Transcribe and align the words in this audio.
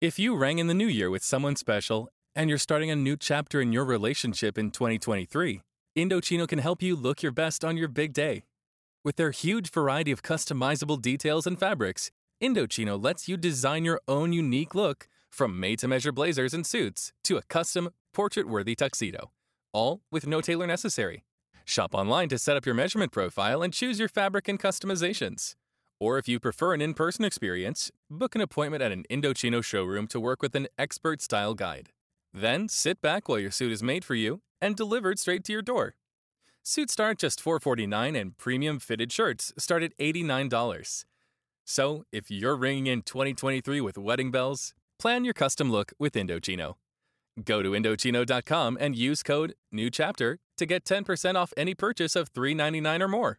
If 0.00 0.16
you 0.16 0.36
rang 0.36 0.60
in 0.60 0.68
the 0.68 0.74
new 0.74 0.86
year 0.86 1.10
with 1.10 1.24
someone 1.24 1.56
special 1.56 2.08
and 2.36 2.48
you're 2.48 2.56
starting 2.56 2.88
a 2.88 2.94
new 2.94 3.16
chapter 3.16 3.60
in 3.60 3.72
your 3.72 3.84
relationship 3.84 4.56
in 4.56 4.70
2023, 4.70 5.60
Indochino 5.96 6.46
can 6.46 6.60
help 6.60 6.82
you 6.82 6.94
look 6.94 7.20
your 7.20 7.32
best 7.32 7.64
on 7.64 7.76
your 7.76 7.88
big 7.88 8.12
day. 8.12 8.44
With 9.04 9.16
their 9.16 9.32
huge 9.32 9.72
variety 9.72 10.12
of 10.12 10.22
customizable 10.22 11.02
details 11.02 11.48
and 11.48 11.58
fabrics, 11.58 12.12
Indochino 12.40 13.02
lets 13.02 13.26
you 13.26 13.36
design 13.36 13.84
your 13.84 14.00
own 14.06 14.32
unique 14.32 14.72
look 14.72 15.08
from 15.32 15.58
made 15.58 15.80
to 15.80 15.88
measure 15.88 16.12
blazers 16.12 16.54
and 16.54 16.64
suits 16.64 17.12
to 17.24 17.36
a 17.36 17.42
custom 17.42 17.90
portrait 18.14 18.48
worthy 18.48 18.76
tuxedo, 18.76 19.32
all 19.72 20.02
with 20.12 20.28
no 20.28 20.40
tailor 20.40 20.68
necessary. 20.68 21.24
Shop 21.64 21.92
online 21.92 22.28
to 22.28 22.38
set 22.38 22.56
up 22.56 22.66
your 22.66 22.76
measurement 22.76 23.10
profile 23.10 23.62
and 23.62 23.72
choose 23.72 23.98
your 23.98 24.08
fabric 24.08 24.46
and 24.46 24.60
customizations. 24.60 25.54
Or 26.00 26.18
if 26.18 26.28
you 26.28 26.38
prefer 26.38 26.74
an 26.74 26.80
in 26.80 26.94
person 26.94 27.24
experience, 27.24 27.90
book 28.08 28.34
an 28.34 28.40
appointment 28.40 28.82
at 28.82 28.92
an 28.92 29.04
Indochino 29.10 29.64
showroom 29.64 30.06
to 30.08 30.20
work 30.20 30.42
with 30.42 30.54
an 30.54 30.68
expert 30.78 31.20
style 31.20 31.54
guide. 31.54 31.90
Then 32.32 32.68
sit 32.68 33.00
back 33.00 33.28
while 33.28 33.38
your 33.38 33.50
suit 33.50 33.72
is 33.72 33.82
made 33.82 34.04
for 34.04 34.14
you 34.14 34.40
and 34.60 34.76
delivered 34.76 35.18
straight 35.18 35.44
to 35.44 35.52
your 35.52 35.62
door. 35.62 35.94
Suits 36.62 36.92
start 36.92 37.18
just 37.18 37.40
449 37.40 38.14
and 38.14 38.36
premium 38.36 38.78
fitted 38.78 39.10
shirts 39.10 39.52
start 39.58 39.82
at 39.82 39.96
$89. 39.98 41.04
So, 41.64 42.04
if 42.12 42.30
you're 42.30 42.56
ringing 42.56 42.86
in 42.86 43.02
2023 43.02 43.80
with 43.80 43.98
wedding 43.98 44.30
bells, 44.30 44.74
plan 44.98 45.24
your 45.24 45.34
custom 45.34 45.70
look 45.70 45.92
with 45.98 46.14
Indochino. 46.14 46.74
Go 47.44 47.62
to 47.62 47.70
Indochino.com 47.70 48.78
and 48.80 48.96
use 48.96 49.22
code 49.22 49.54
NEWCHAPTER 49.74 50.38
to 50.56 50.66
get 50.66 50.84
10% 50.84 51.34
off 51.36 51.52
any 51.56 51.74
purchase 51.74 52.16
of 52.16 52.28
399 52.30 53.02
or 53.02 53.08
more. 53.08 53.38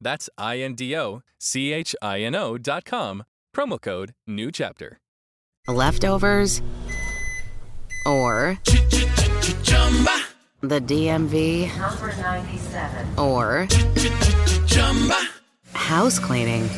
That's 0.00 0.30
I-N-D-O-C-H-I-N-O 0.38 2.58
dot 2.58 2.84
com. 2.84 3.24
Promo 3.54 3.80
code 3.80 4.12
new 4.26 4.50
chapter. 4.52 4.98
Leftovers 5.68 6.60
or 8.06 8.58
the 10.60 10.80
DMV 10.80 11.76
number 11.78 12.14
97 12.22 13.18
or 13.18 13.66
house 15.72 16.18
cleaning 16.20 16.68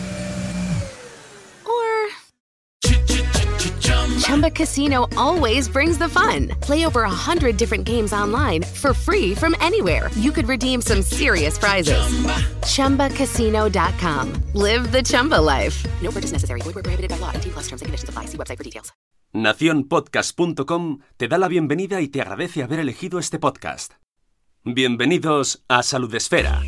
Chumba 4.19 4.51
Casino 4.51 5.09
always 5.17 5.69
brings 5.69 5.99
the 5.99 6.09
fun. 6.09 6.49
Play 6.61 6.85
over 6.87 7.03
a 7.03 7.11
hundred 7.11 7.57
different 7.57 7.85
games 7.85 8.13
online 8.13 8.63
for 8.63 8.93
free 8.95 9.35
from 9.35 9.55
anywhere. 9.61 10.11
You 10.17 10.33
could 10.33 10.49
redeem 10.49 10.81
some 10.81 11.03
serious 11.03 11.59
prizes. 11.59 11.99
ChumbaCasino.com. 12.63 14.33
Live 14.55 14.93
the 14.93 15.03
Chumba 15.03 15.41
life. 15.41 15.85
No 16.03 16.11
purchase 16.11 16.33
necessary. 16.33 16.61
Void 16.63 16.75
where 16.75 16.85
prohibited 16.85 17.11
by 17.11 17.19
law. 17.19 17.33
T 17.33 17.51
plus 17.51 17.69
terms 17.69 17.83
and 17.83 17.87
conditions 17.87 18.09
apply. 18.09 18.27
See 18.27 18.37
website 18.39 18.57
for 18.57 18.65
details. 18.65 18.93
Naciónpodcast.com 19.35 21.01
te 21.17 21.29
da 21.29 21.39
la 21.39 21.49
bienvenida 21.49 22.01
y 22.01 22.09
te 22.09 22.23
agradece 22.23 22.63
haber 22.63 22.81
elegido 22.81 23.19
este 23.19 23.39
podcast. 23.39 23.93
Bienvenidos 24.65 25.63
a 25.69 25.83
Salud 25.83 26.15
Esfera. 26.15 26.63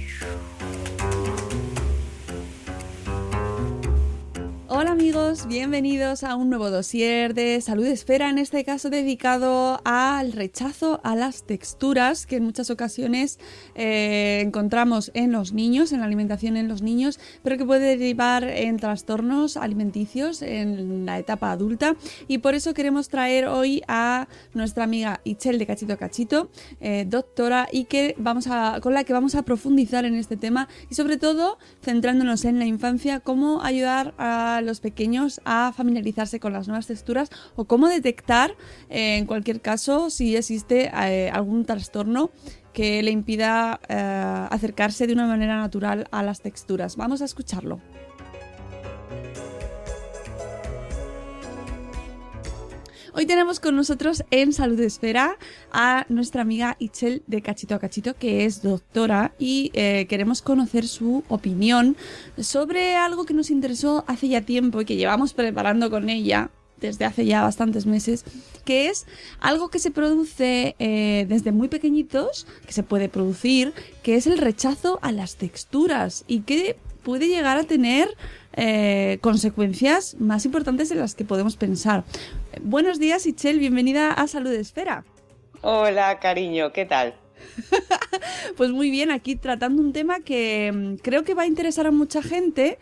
Hola 4.81 4.92
amigos, 4.92 5.47
bienvenidos 5.47 6.25
a 6.25 6.36
un 6.36 6.48
nuevo 6.48 6.70
dossier 6.70 7.34
de 7.34 7.61
Salud 7.61 7.84
Esfera, 7.84 8.31
en 8.31 8.39
este 8.39 8.64
caso 8.64 8.89
dedicado 8.89 9.78
al 9.84 10.33
rechazo 10.33 11.03
a 11.05 11.14
las 11.14 11.42
texturas 11.42 12.25
que 12.25 12.37
en 12.37 12.45
muchas 12.45 12.70
ocasiones 12.70 13.39
eh, 13.75 14.41
encontramos 14.42 15.11
en 15.12 15.33
los 15.33 15.53
niños, 15.53 15.92
en 15.92 16.00
la 16.00 16.06
alimentación 16.06 16.56
en 16.56 16.67
los 16.67 16.81
niños, 16.81 17.20
pero 17.42 17.59
que 17.59 17.67
puede 17.67 17.98
derivar 17.98 18.42
en 18.45 18.78
trastornos 18.78 19.59
alimenticios 19.59 20.41
en 20.41 21.05
la 21.05 21.19
etapa 21.19 21.53
adulta. 21.53 21.94
Y 22.27 22.39
por 22.39 22.55
eso 22.55 22.72
queremos 22.72 23.11
traer 23.11 23.48
hoy 23.48 23.83
a 23.87 24.28
nuestra 24.55 24.84
amiga 24.84 25.20
Ichel 25.25 25.59
de 25.59 25.67
Cachito 25.67 25.98
Cachito, 25.98 26.50
eh, 26.81 27.05
doctora, 27.06 27.69
y 27.70 27.84
que 27.84 28.15
vamos 28.17 28.47
a, 28.47 28.78
con 28.81 28.94
la 28.94 29.05
que 29.05 29.12
vamos 29.12 29.34
a 29.34 29.42
profundizar 29.42 30.06
en 30.06 30.15
este 30.15 30.38
tema 30.38 30.69
y 30.88 30.94
sobre 30.94 31.19
todo 31.19 31.59
centrándonos 31.83 32.47
en 32.47 32.59
la 32.59 32.65
infancia, 32.65 33.21
cómo 33.21 33.60
ayudar 33.60 34.15
a 34.16 34.62
los 34.69 34.69
pequeños 34.78 35.41
a 35.44 35.72
familiarizarse 35.76 36.38
con 36.38 36.53
las 36.53 36.69
nuevas 36.69 36.86
texturas 36.86 37.31
o 37.56 37.64
cómo 37.64 37.88
detectar, 37.88 38.54
eh, 38.88 39.16
en 39.16 39.26
cualquier 39.26 39.60
caso, 39.60 40.10
si 40.10 40.36
existe 40.36 40.92
eh, 40.94 41.31
algún 41.31 41.64
trastorno 41.64 42.31
que 42.72 43.03
le 43.03 43.10
impida 43.10 43.80
eh, 43.88 43.97
acercarse 44.50 45.09
de 45.09 45.14
una 45.14 45.26
manera 45.26 45.56
natural 45.56 46.06
a 46.12 46.22
las 46.22 46.41
texturas. 46.41 46.94
Vamos 46.97 47.22
a 47.22 47.25
escucharlo. 47.25 47.80
Hoy 53.12 53.26
tenemos 53.26 53.59
con 53.59 53.75
nosotros 53.75 54.22
en 54.31 54.53
Salud 54.53 54.78
Esfera 54.78 55.37
a 55.72 56.06
nuestra 56.09 56.43
amiga 56.43 56.76
Ichel 56.78 57.25
de 57.26 57.43
Cachito 57.43 57.75
a 57.75 57.81
Cachito, 57.81 58.15
que 58.15 58.44
es 58.44 58.62
doctora, 58.62 59.32
y 59.37 59.72
eh, 59.75 60.06
queremos 60.09 60.43
conocer 60.43 60.87
su 60.87 61.25
opinión 61.28 61.97
sobre 62.38 62.94
algo 62.94 63.25
que 63.25 63.34
nos 63.34 63.50
interesó 63.50 64.04
hace 64.06 64.28
ya 64.28 64.43
tiempo 64.43 64.81
y 64.81 64.84
que 64.84 64.94
llevamos 64.94 65.34
preparando 65.34 65.91
con 65.91 66.09
ella 66.09 66.50
desde 66.81 67.04
hace 67.04 67.26
ya 67.26 67.43
bastantes 67.43 67.84
meses, 67.84 68.25
que 68.65 68.88
es 68.88 69.06
algo 69.41 69.71
que 69.71 69.81
se 69.81 69.91
produce 69.91 70.77
eh, 70.78 71.27
desde 71.28 71.50
muy 71.50 71.66
pequeñitos, 71.66 72.47
que 72.65 72.72
se 72.72 72.84
puede 72.84 73.09
producir, 73.09 73.72
que 74.04 74.15
es 74.15 74.28
el 74.28 74.38
rechazo 74.38 75.00
a 75.03 75.10
las 75.10 75.34
texturas 75.34 76.25
y 76.28 76.41
que 76.42 76.77
puede 77.03 77.27
llegar 77.27 77.59
a 77.59 77.65
tener 77.65 78.16
eh, 78.55 79.19
consecuencias 79.21 80.16
más 80.19 80.44
importantes 80.44 80.88
de 80.88 80.97
las 80.97 81.15
que 81.15 81.25
podemos 81.25 81.56
pensar. 81.56 82.05
Buenos 82.62 82.99
días, 82.99 83.27
Ichel, 83.27 83.59
bienvenida 83.59 84.12
a 84.12 84.27
Salud 84.27 84.53
Esfera. 84.53 85.05
Hola, 85.62 86.19
cariño, 86.19 86.72
¿qué 86.72 86.87
tal? 86.87 87.15
Pues 88.56 88.71
muy 88.71 88.91
bien, 88.91 89.10
aquí 89.10 89.37
tratando 89.37 89.81
un 89.81 89.93
tema 89.93 90.21
que 90.21 90.71
mm, 90.72 90.94
creo 90.97 91.25
que 91.25 91.34
va 91.34 91.43
a 91.43 91.47
interesar 91.47 91.87
a 91.87 91.91
mucha 91.91 92.22
gente 92.22 92.78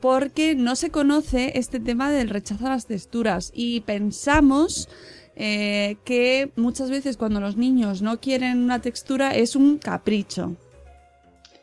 porque 0.00 0.54
no 0.54 0.76
se 0.76 0.90
conoce 0.90 1.58
este 1.58 1.80
tema 1.80 2.10
del 2.10 2.28
rechazo 2.28 2.66
a 2.66 2.70
las 2.70 2.86
texturas 2.86 3.52
y 3.54 3.80
pensamos 3.80 4.88
eh, 5.36 5.96
que 6.04 6.50
muchas 6.56 6.90
veces 6.90 7.16
cuando 7.16 7.40
los 7.40 7.56
niños 7.56 8.02
no 8.02 8.20
quieren 8.20 8.62
una 8.62 8.80
textura 8.80 9.34
es 9.34 9.56
un 9.56 9.78
capricho. 9.78 10.56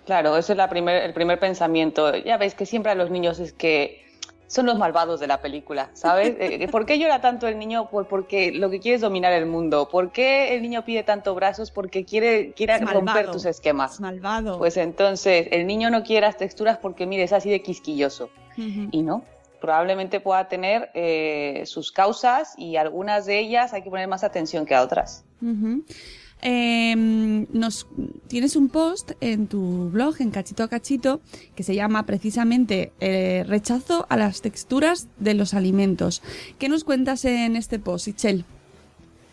Claro, 0.06 0.36
ese 0.38 0.54
es 0.54 0.58
la 0.58 0.70
primer, 0.70 1.04
el 1.04 1.14
primer 1.14 1.40
pensamiento. 1.40 2.16
Ya 2.16 2.38
veis 2.38 2.56
que 2.56 2.66
siempre 2.66 2.92
a 2.92 2.96
los 2.96 3.10
niños 3.10 3.40
es 3.40 3.54
que 3.54 4.02
son 4.48 4.66
los 4.66 4.78
malvados 4.78 5.22
de 5.22 5.28
la 5.28 5.40
película, 5.40 5.92
¿sabes? 5.94 6.36
Eh, 6.40 6.68
¿Por 6.70 6.86
qué 6.86 7.00
llora 7.00 7.22
tanto 7.22 7.48
el 7.48 7.58
niño? 7.58 7.90
Por, 7.90 8.08
porque 8.08 8.52
lo 8.52 8.70
que 8.70 8.80
quiere 8.80 8.96
es 8.96 9.02
dominar 9.02 9.32
el 9.32 9.46
mundo. 9.46 9.88
¿Por 9.90 10.12
qué 10.12 10.56
el 10.56 10.62
niño 10.62 10.84
pide 10.84 11.04
tanto 11.04 11.34
brazos? 11.36 11.72
Porque 11.72 12.04
quiere, 12.04 12.52
quiere 12.54 12.74
Es 12.74 12.82
romper 12.82 13.04
malvado. 13.06 13.32
tus 13.32 13.46
esquemas. 13.46 13.94
Es 13.94 14.00
malvado. 14.02 14.58
Pues 14.58 14.76
entonces, 14.76 15.48
el 15.52 15.68
niño 15.68 15.90
no 15.90 16.04
quiere 16.04 16.28
las 16.28 16.36
texturas 16.38 16.78
porque, 16.78 17.06
mire, 17.06 17.24
es 17.24 17.32
así 17.32 17.50
de 17.50 17.62
quisquilloso. 17.62 18.30
Y 18.58 19.02
no, 19.02 19.24
probablemente 19.62 20.20
pueda 20.20 20.50
tener 20.50 20.90
eh, 20.94 21.64
sus 21.66 21.92
causas 21.92 22.54
y 22.58 22.76
algunas 22.76 23.26
de 23.26 23.40
ellas 23.40 23.74
hay 23.74 23.82
que 23.82 23.90
poner 23.90 24.08
más 24.08 24.24
atención 24.26 24.66
que 24.66 24.76
a 24.76 24.82
otras. 24.82 25.24
Ujú. 25.42 25.84
Eh, 26.42 26.96
nos 26.96 27.88
tienes 28.28 28.56
un 28.56 28.70
post 28.70 29.12
en 29.22 29.48
tu 29.48 29.90
blog 29.92 30.16
en 30.22 30.32
cachito 30.32 30.64
a 30.64 30.68
cachito 30.68 31.22
que 31.56 31.64
se 31.64 31.76
llama 31.76 32.06
precisamente 32.08 32.92
eh, 33.00 33.44
rechazo 33.48 34.08
a 34.10 34.18
las 34.18 34.42
texturas 34.42 35.08
de 35.18 35.36
los 35.36 35.54
alimentos. 35.54 36.24
¿Qué 36.58 36.68
nos 36.68 36.84
cuentas 36.84 37.26
en 37.26 37.56
este 37.56 37.78
post, 37.78 38.08
Ichel? 38.08 38.46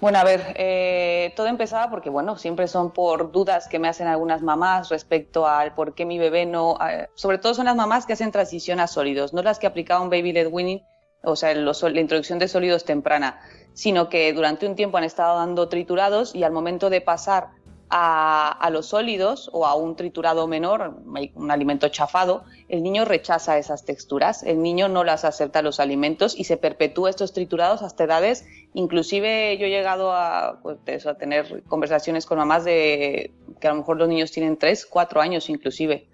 Bueno, 0.00 0.18
a 0.18 0.24
ver, 0.24 0.54
eh, 0.56 1.32
todo 1.34 1.48
empezaba 1.48 1.90
porque, 1.90 2.10
bueno, 2.10 2.36
siempre 2.36 2.68
son 2.68 2.92
por 2.92 3.32
dudas 3.32 3.66
que 3.66 3.80
me 3.80 3.88
hacen 3.88 4.06
algunas 4.06 4.42
mamás 4.42 4.90
respecto 4.90 5.48
al 5.48 5.74
por 5.74 5.94
qué 5.94 6.04
mi 6.04 6.18
bebé 6.18 6.46
no... 6.46 6.78
sobre 7.14 7.38
todo 7.38 7.54
son 7.54 7.64
las 7.64 7.74
mamás 7.74 8.06
que 8.06 8.12
hacen 8.12 8.30
transición 8.30 8.78
a 8.78 8.86
sólidos, 8.86 9.32
no 9.32 9.42
las 9.42 9.58
que 9.58 9.66
aplicaban 9.66 10.08
baby 10.08 10.32
led 10.32 10.46
weaning, 10.52 10.82
o 11.22 11.34
sea, 11.34 11.52
la 11.54 12.00
introducción 12.00 12.38
de 12.38 12.46
sólidos 12.46 12.84
temprana, 12.84 13.40
sino 13.78 14.08
que 14.08 14.32
durante 14.32 14.66
un 14.66 14.74
tiempo 14.74 14.98
han 14.98 15.04
estado 15.04 15.36
dando 15.36 15.68
triturados 15.68 16.34
y 16.34 16.42
al 16.42 16.50
momento 16.50 16.90
de 16.90 17.00
pasar 17.00 17.50
a, 17.90 18.68
los 18.72 18.86
sólidos 18.86 19.50
o 19.52 19.66
a 19.66 19.76
un 19.76 19.94
triturado 19.94 20.48
menor, 20.48 20.96
un 21.36 21.50
alimento 21.52 21.88
chafado, 21.88 22.42
el 22.68 22.82
niño 22.82 23.04
rechaza 23.04 23.56
esas 23.56 23.84
texturas, 23.84 24.42
el 24.42 24.62
niño 24.62 24.88
no 24.88 25.04
las 25.04 25.24
acepta 25.24 25.62
los 25.62 25.78
alimentos 25.78 26.36
y 26.36 26.42
se 26.42 26.56
perpetúa 26.56 27.08
estos 27.08 27.32
triturados 27.32 27.82
hasta 27.82 28.02
edades, 28.02 28.46
inclusive 28.74 29.56
yo 29.58 29.66
he 29.66 29.70
llegado 29.70 30.10
a, 30.10 30.58
pues, 30.60 30.78
tener 31.16 31.62
conversaciones 31.68 32.26
con 32.26 32.38
mamás 32.38 32.64
de 32.64 33.30
que 33.60 33.68
a 33.68 33.70
lo 33.70 33.76
mejor 33.76 33.96
los 33.96 34.08
niños 34.08 34.32
tienen 34.32 34.56
3, 34.56 34.86
4 34.86 35.20
años 35.20 35.48
inclusive, 35.48 36.08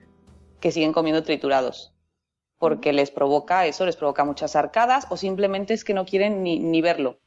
que 0.60 0.70
siguen 0.70 0.92
comiendo 0.92 1.22
triturados, 1.22 1.94
porque 2.58 2.92
les 2.92 3.10
provoca 3.10 3.64
eso, 3.64 3.86
les 3.86 3.96
provoca 3.96 4.22
muchas 4.26 4.54
arcadas 4.54 5.06
o 5.08 5.16
simplemente 5.16 5.72
es 5.72 5.82
que 5.82 5.94
no 5.94 6.04
quieren 6.04 6.42
ni 6.42 6.82
verlo. 6.82 7.23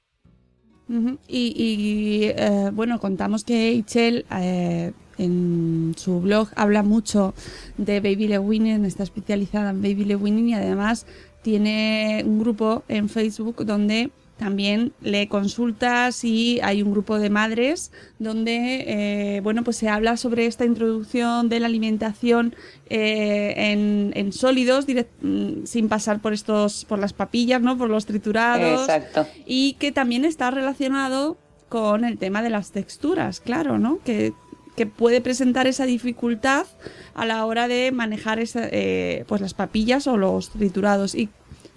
Y, 0.90 1.54
y, 1.56 2.24
eh, 2.36 2.72
bueno, 2.74 3.00
contamos 3.00 3.44
que 3.44 3.74
Ichel 3.74 4.26
eh, 4.32 4.94
en 5.18 5.94
su 5.98 6.22
blog 6.22 6.50
habla 6.56 6.84
mucho 6.84 7.34
de 7.78 8.00
Baby 8.00 8.28
Lewinin, 8.30 8.86
está 8.86 9.04
especializada 9.04 9.72
en 9.72 9.82
Baby 9.82 10.06
Lewinin 10.06 10.50
y 10.50 10.54
además 10.54 11.06
tiene 11.42 12.24
un 12.26 12.40
grupo 12.40 12.84
en 12.88 13.10
Facebook 13.10 13.66
donde 13.66 14.12
también 14.38 14.94
le 15.02 15.28
consultas 15.28 16.24
y 16.24 16.60
hay 16.64 16.82
un 16.82 16.92
grupo 16.92 17.20
de 17.20 17.30
madres 17.30 17.92
donde 18.20 18.86
eh, 18.88 19.42
bueno 19.42 19.64
pues 19.64 19.78
se 19.78 19.90
habla 19.90 20.16
sobre 20.18 20.46
esta 20.46 20.66
introducción 20.66 21.50
de 21.50 21.60
la 21.60 21.66
alimentación 21.68 22.56
eh, 22.90 24.12
en, 24.16 24.34
sólidos 24.34 24.86
mm, 25.22 25.66
sin 25.66 25.90
pasar 25.90 26.20
por 26.22 26.34
estos 26.34 26.86
por 26.86 27.00
las 27.00 27.14
papillas 27.14 27.62
no 27.62 27.78
por 27.78 27.90
los 27.90 28.06
triturados. 28.06 28.82
Exacto. 28.82 29.28
y 29.46 29.74
que 29.74 29.92
también 29.92 30.24
está 30.26 30.52
relacionado 30.52 31.38
con 31.70 32.06
el 32.06 32.18
tema 32.18 32.42
de 32.42 32.50
las 32.50 32.72
texturas 32.72 33.40
claro 33.40 33.80
no 33.80 34.00
que, 34.04 34.34
que 34.78 34.86
puede 34.86 35.20
presentar 35.20 35.66
esa 35.66 35.86
dificultad 35.86 36.68
a 37.16 37.26
la 37.26 37.44
hora 37.46 37.68
de 37.68 37.92
manejar 37.92 38.40
eh, 38.40 39.26
pues 39.28 39.42
las 39.42 39.56
papillas 39.56 40.06
o 40.06 40.18
los 40.18 40.52
triturados. 40.52 41.16
Y 41.16 41.30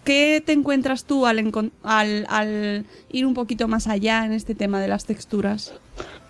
¿Qué 0.05 0.43
te 0.45 0.53
encuentras 0.53 1.05
tú 1.05 1.27
al, 1.27 2.87
ir 3.11 3.27
un 3.27 3.35
poquito 3.35 3.69
más 3.69 3.87
allá 3.87 4.25
en 4.25 4.33
este 4.33 4.55
tema 4.55 4.81
de 4.81 4.89
las 4.89 5.05
texturas? 5.05 5.75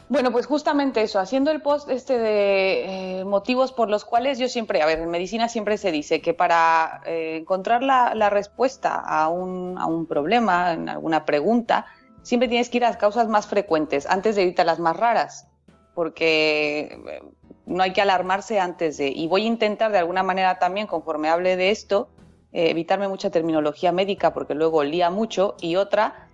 Bueno, 0.08 0.32
pues 0.32 0.46
justamente 0.46 1.02
eso, 1.02 1.20
haciendo 1.20 1.52
el 1.52 1.62
post 1.62 1.88
este 1.88 2.19
de 2.19 3.20
eh, 3.20 3.25
motivos 3.25 3.72
por 3.72 3.88
los 3.88 4.05
cuales 4.05 4.40
yo 4.40 4.49
siempre, 4.49 4.82
a 4.82 4.87
ver, 4.87 4.99
en 4.99 5.08
medicina 5.08 5.49
siempre 5.49 5.78
se 5.78 5.93
dice 5.93 6.20
que 6.20 6.34
para 6.34 7.00
eh, 7.06 7.37
encontrar 7.40 7.84
la, 7.84 8.28
respuesta 8.28 8.96
a 8.96 9.28
un, 9.28 9.78
a 9.78 9.87
un, 9.87 10.06
problema, 10.06 10.72
en 10.72 10.88
alguna 10.88 11.25
pregunta, 11.25 11.87
siempre 12.22 12.49
tienes 12.49 12.70
que 12.70 12.78
ir 12.78 12.84
a 12.84 12.88
las 12.88 12.96
causas 12.96 13.28
más 13.28 13.46
frecuentes 13.46 14.05
antes 14.11 14.34
de 14.34 14.43
ir 14.43 14.61
a 14.61 14.64
las 14.64 14.81
más 14.81 14.96
raras, 14.96 15.46
porque 15.94 17.00
eh, 17.08 17.22
no 17.67 17.84
hay 17.84 17.93
que 17.93 18.02
alarmarse 18.02 18.58
antes 18.58 18.96
de. 18.96 19.11
Y 19.11 19.28
voy 19.28 19.44
a 19.44 19.46
intentar 19.46 19.93
de 19.93 19.99
alguna 19.99 20.25
manera 20.25 20.58
también, 20.58 20.88
conforme 20.88 21.28
hable 21.28 21.56
de 21.56 21.70
esto, 21.70 22.08
eh, 22.52 22.70
evitarme 22.70 23.08
mucha 23.08 23.31
terminología 23.31 23.93
médica 23.93 24.32
porque 24.32 24.55
luego 24.55 24.82
lía 24.85 25.11
mucho. 25.11 25.56
Y 25.61 25.76
otra, 25.76 26.29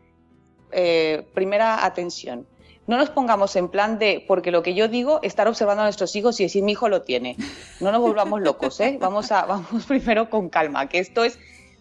eh, 0.73 1.27
primera 1.35 1.85
atención. 1.85 2.47
No 2.87 2.97
nos 2.97 3.11
pongamos 3.11 3.57
en 3.57 3.69
plan 3.69 3.99
de, 3.99 4.25
porque 4.29 4.53
lo 4.53 4.63
que 4.63 4.75
yo 4.75 4.87
digo, 4.87 5.19
estar 5.23 5.49
observando 5.49 5.83
a 5.83 5.87
nuestros 5.87 6.15
hijos 6.15 6.39
y 6.39 6.45
decir 6.45 6.63
mi 6.63 6.73
hijo 6.73 6.89
lo 6.89 7.03
tiene. 7.03 7.37
No 7.81 7.91
nos 7.91 8.01
volvamos 8.01 8.41
locos, 8.41 8.79
¿eh? 8.81 8.97
Vamos, 9.01 9.33
a, 9.33 9.45
vamos 9.45 9.85
primero 9.89 10.31
con 10.31 10.49
calma, 10.49 10.89
que 10.89 11.01
esto 11.01 11.25
es, 11.25 11.39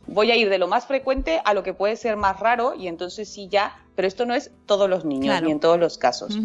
voy 0.08 0.32
a 0.32 0.36
ir 0.36 0.50
de 0.50 0.58
lo 0.58 0.68
más 0.68 0.88
frecuente 0.88 1.42
a 1.46 1.54
lo 1.54 1.62
que 1.62 1.74
puede 1.74 1.96
ser 1.96 2.18
más 2.18 2.40
raro 2.40 2.74
y 2.76 2.88
entonces 2.88 3.30
sí 3.30 3.48
ya, 3.50 3.78
pero 3.96 4.08
esto 4.08 4.26
no 4.26 4.34
es 4.34 4.52
todos 4.66 4.90
los 4.90 5.06
niños 5.06 5.40
ni 5.44 5.52
en 5.52 5.60
todos 5.60 5.80
los 5.80 6.00
casos. 6.00 6.38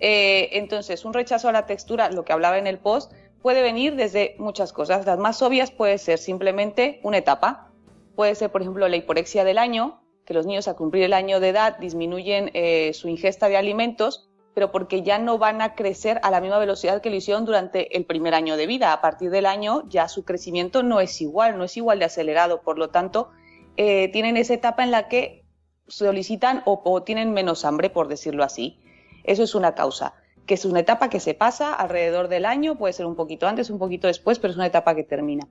Eh, 0.00 0.50
entonces, 0.58 1.04
un 1.04 1.12
rechazo 1.12 1.48
a 1.48 1.52
la 1.52 1.66
textura, 1.66 2.10
lo 2.10 2.24
que 2.24 2.32
hablaba 2.32 2.58
en 2.58 2.66
el 2.66 2.78
post, 2.78 3.12
puede 3.44 3.60
venir 3.60 3.94
desde 3.94 4.36
muchas 4.38 4.72
cosas. 4.72 5.04
Las 5.04 5.18
más 5.18 5.42
obvias 5.42 5.70
puede 5.70 5.98
ser 5.98 6.16
simplemente 6.16 6.98
una 7.02 7.18
etapa. 7.18 7.68
Puede 8.16 8.34
ser, 8.36 8.50
por 8.50 8.62
ejemplo, 8.62 8.88
la 8.88 8.96
hiporexia 8.96 9.44
del 9.44 9.58
año, 9.58 10.00
que 10.24 10.32
los 10.32 10.46
niños 10.46 10.66
a 10.66 10.76
cumplir 10.76 11.04
el 11.04 11.12
año 11.12 11.40
de 11.40 11.50
edad 11.50 11.76
disminuyen 11.76 12.50
eh, 12.54 12.94
su 12.94 13.06
ingesta 13.06 13.50
de 13.50 13.58
alimentos, 13.58 14.30
pero 14.54 14.72
porque 14.72 15.02
ya 15.02 15.18
no 15.18 15.36
van 15.36 15.60
a 15.60 15.74
crecer 15.74 16.20
a 16.22 16.30
la 16.30 16.40
misma 16.40 16.58
velocidad 16.58 17.02
que 17.02 17.10
lo 17.10 17.16
hicieron 17.16 17.44
durante 17.44 17.94
el 17.98 18.06
primer 18.06 18.32
año 18.32 18.56
de 18.56 18.66
vida. 18.66 18.94
A 18.94 19.02
partir 19.02 19.28
del 19.28 19.44
año 19.44 19.82
ya 19.90 20.08
su 20.08 20.24
crecimiento 20.24 20.82
no 20.82 21.00
es 21.00 21.20
igual, 21.20 21.58
no 21.58 21.64
es 21.64 21.76
igual 21.76 21.98
de 21.98 22.06
acelerado. 22.06 22.62
Por 22.62 22.78
lo 22.78 22.88
tanto, 22.88 23.28
eh, 23.76 24.08
tienen 24.08 24.38
esa 24.38 24.54
etapa 24.54 24.84
en 24.84 24.90
la 24.90 25.06
que 25.08 25.44
solicitan 25.86 26.62
o 26.64 27.02
tienen 27.02 27.34
menos 27.34 27.66
hambre, 27.66 27.90
por 27.90 28.08
decirlo 28.08 28.42
así. 28.42 28.80
Eso 29.22 29.42
es 29.42 29.54
una 29.54 29.74
causa 29.74 30.14
que 30.46 30.54
es 30.54 30.64
una 30.64 30.80
etapa 30.80 31.08
que 31.08 31.20
se 31.20 31.34
pasa 31.34 31.72
alrededor 31.72 32.28
del 32.28 32.44
año, 32.44 32.76
puede 32.76 32.92
ser 32.92 33.06
un 33.06 33.16
poquito 33.16 33.46
antes, 33.46 33.70
un 33.70 33.78
poquito 33.78 34.06
después, 34.06 34.38
pero 34.38 34.50
es 34.50 34.56
una 34.56 34.66
etapa 34.66 34.94
que 34.94 35.04
termina. 35.04 35.46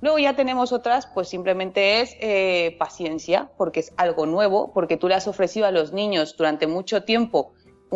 Luego 0.00 0.18
ya 0.18 0.36
tenemos 0.36 0.72
otras, 0.72 1.06
pues 1.06 1.28
simplemente 1.28 2.00
es 2.00 2.16
eh, 2.20 2.76
paciencia, 2.78 3.50
porque 3.56 3.80
es 3.80 3.92
algo 3.96 4.26
nuevo, 4.26 4.72
porque 4.72 4.96
tú 4.96 5.08
le 5.08 5.16
has 5.16 5.26
ofrecido 5.26 5.66
a 5.66 5.72
los 5.72 5.92
niños 5.92 6.36
durante 6.36 6.66
mucho 6.66 7.02
tiempo 7.02 7.52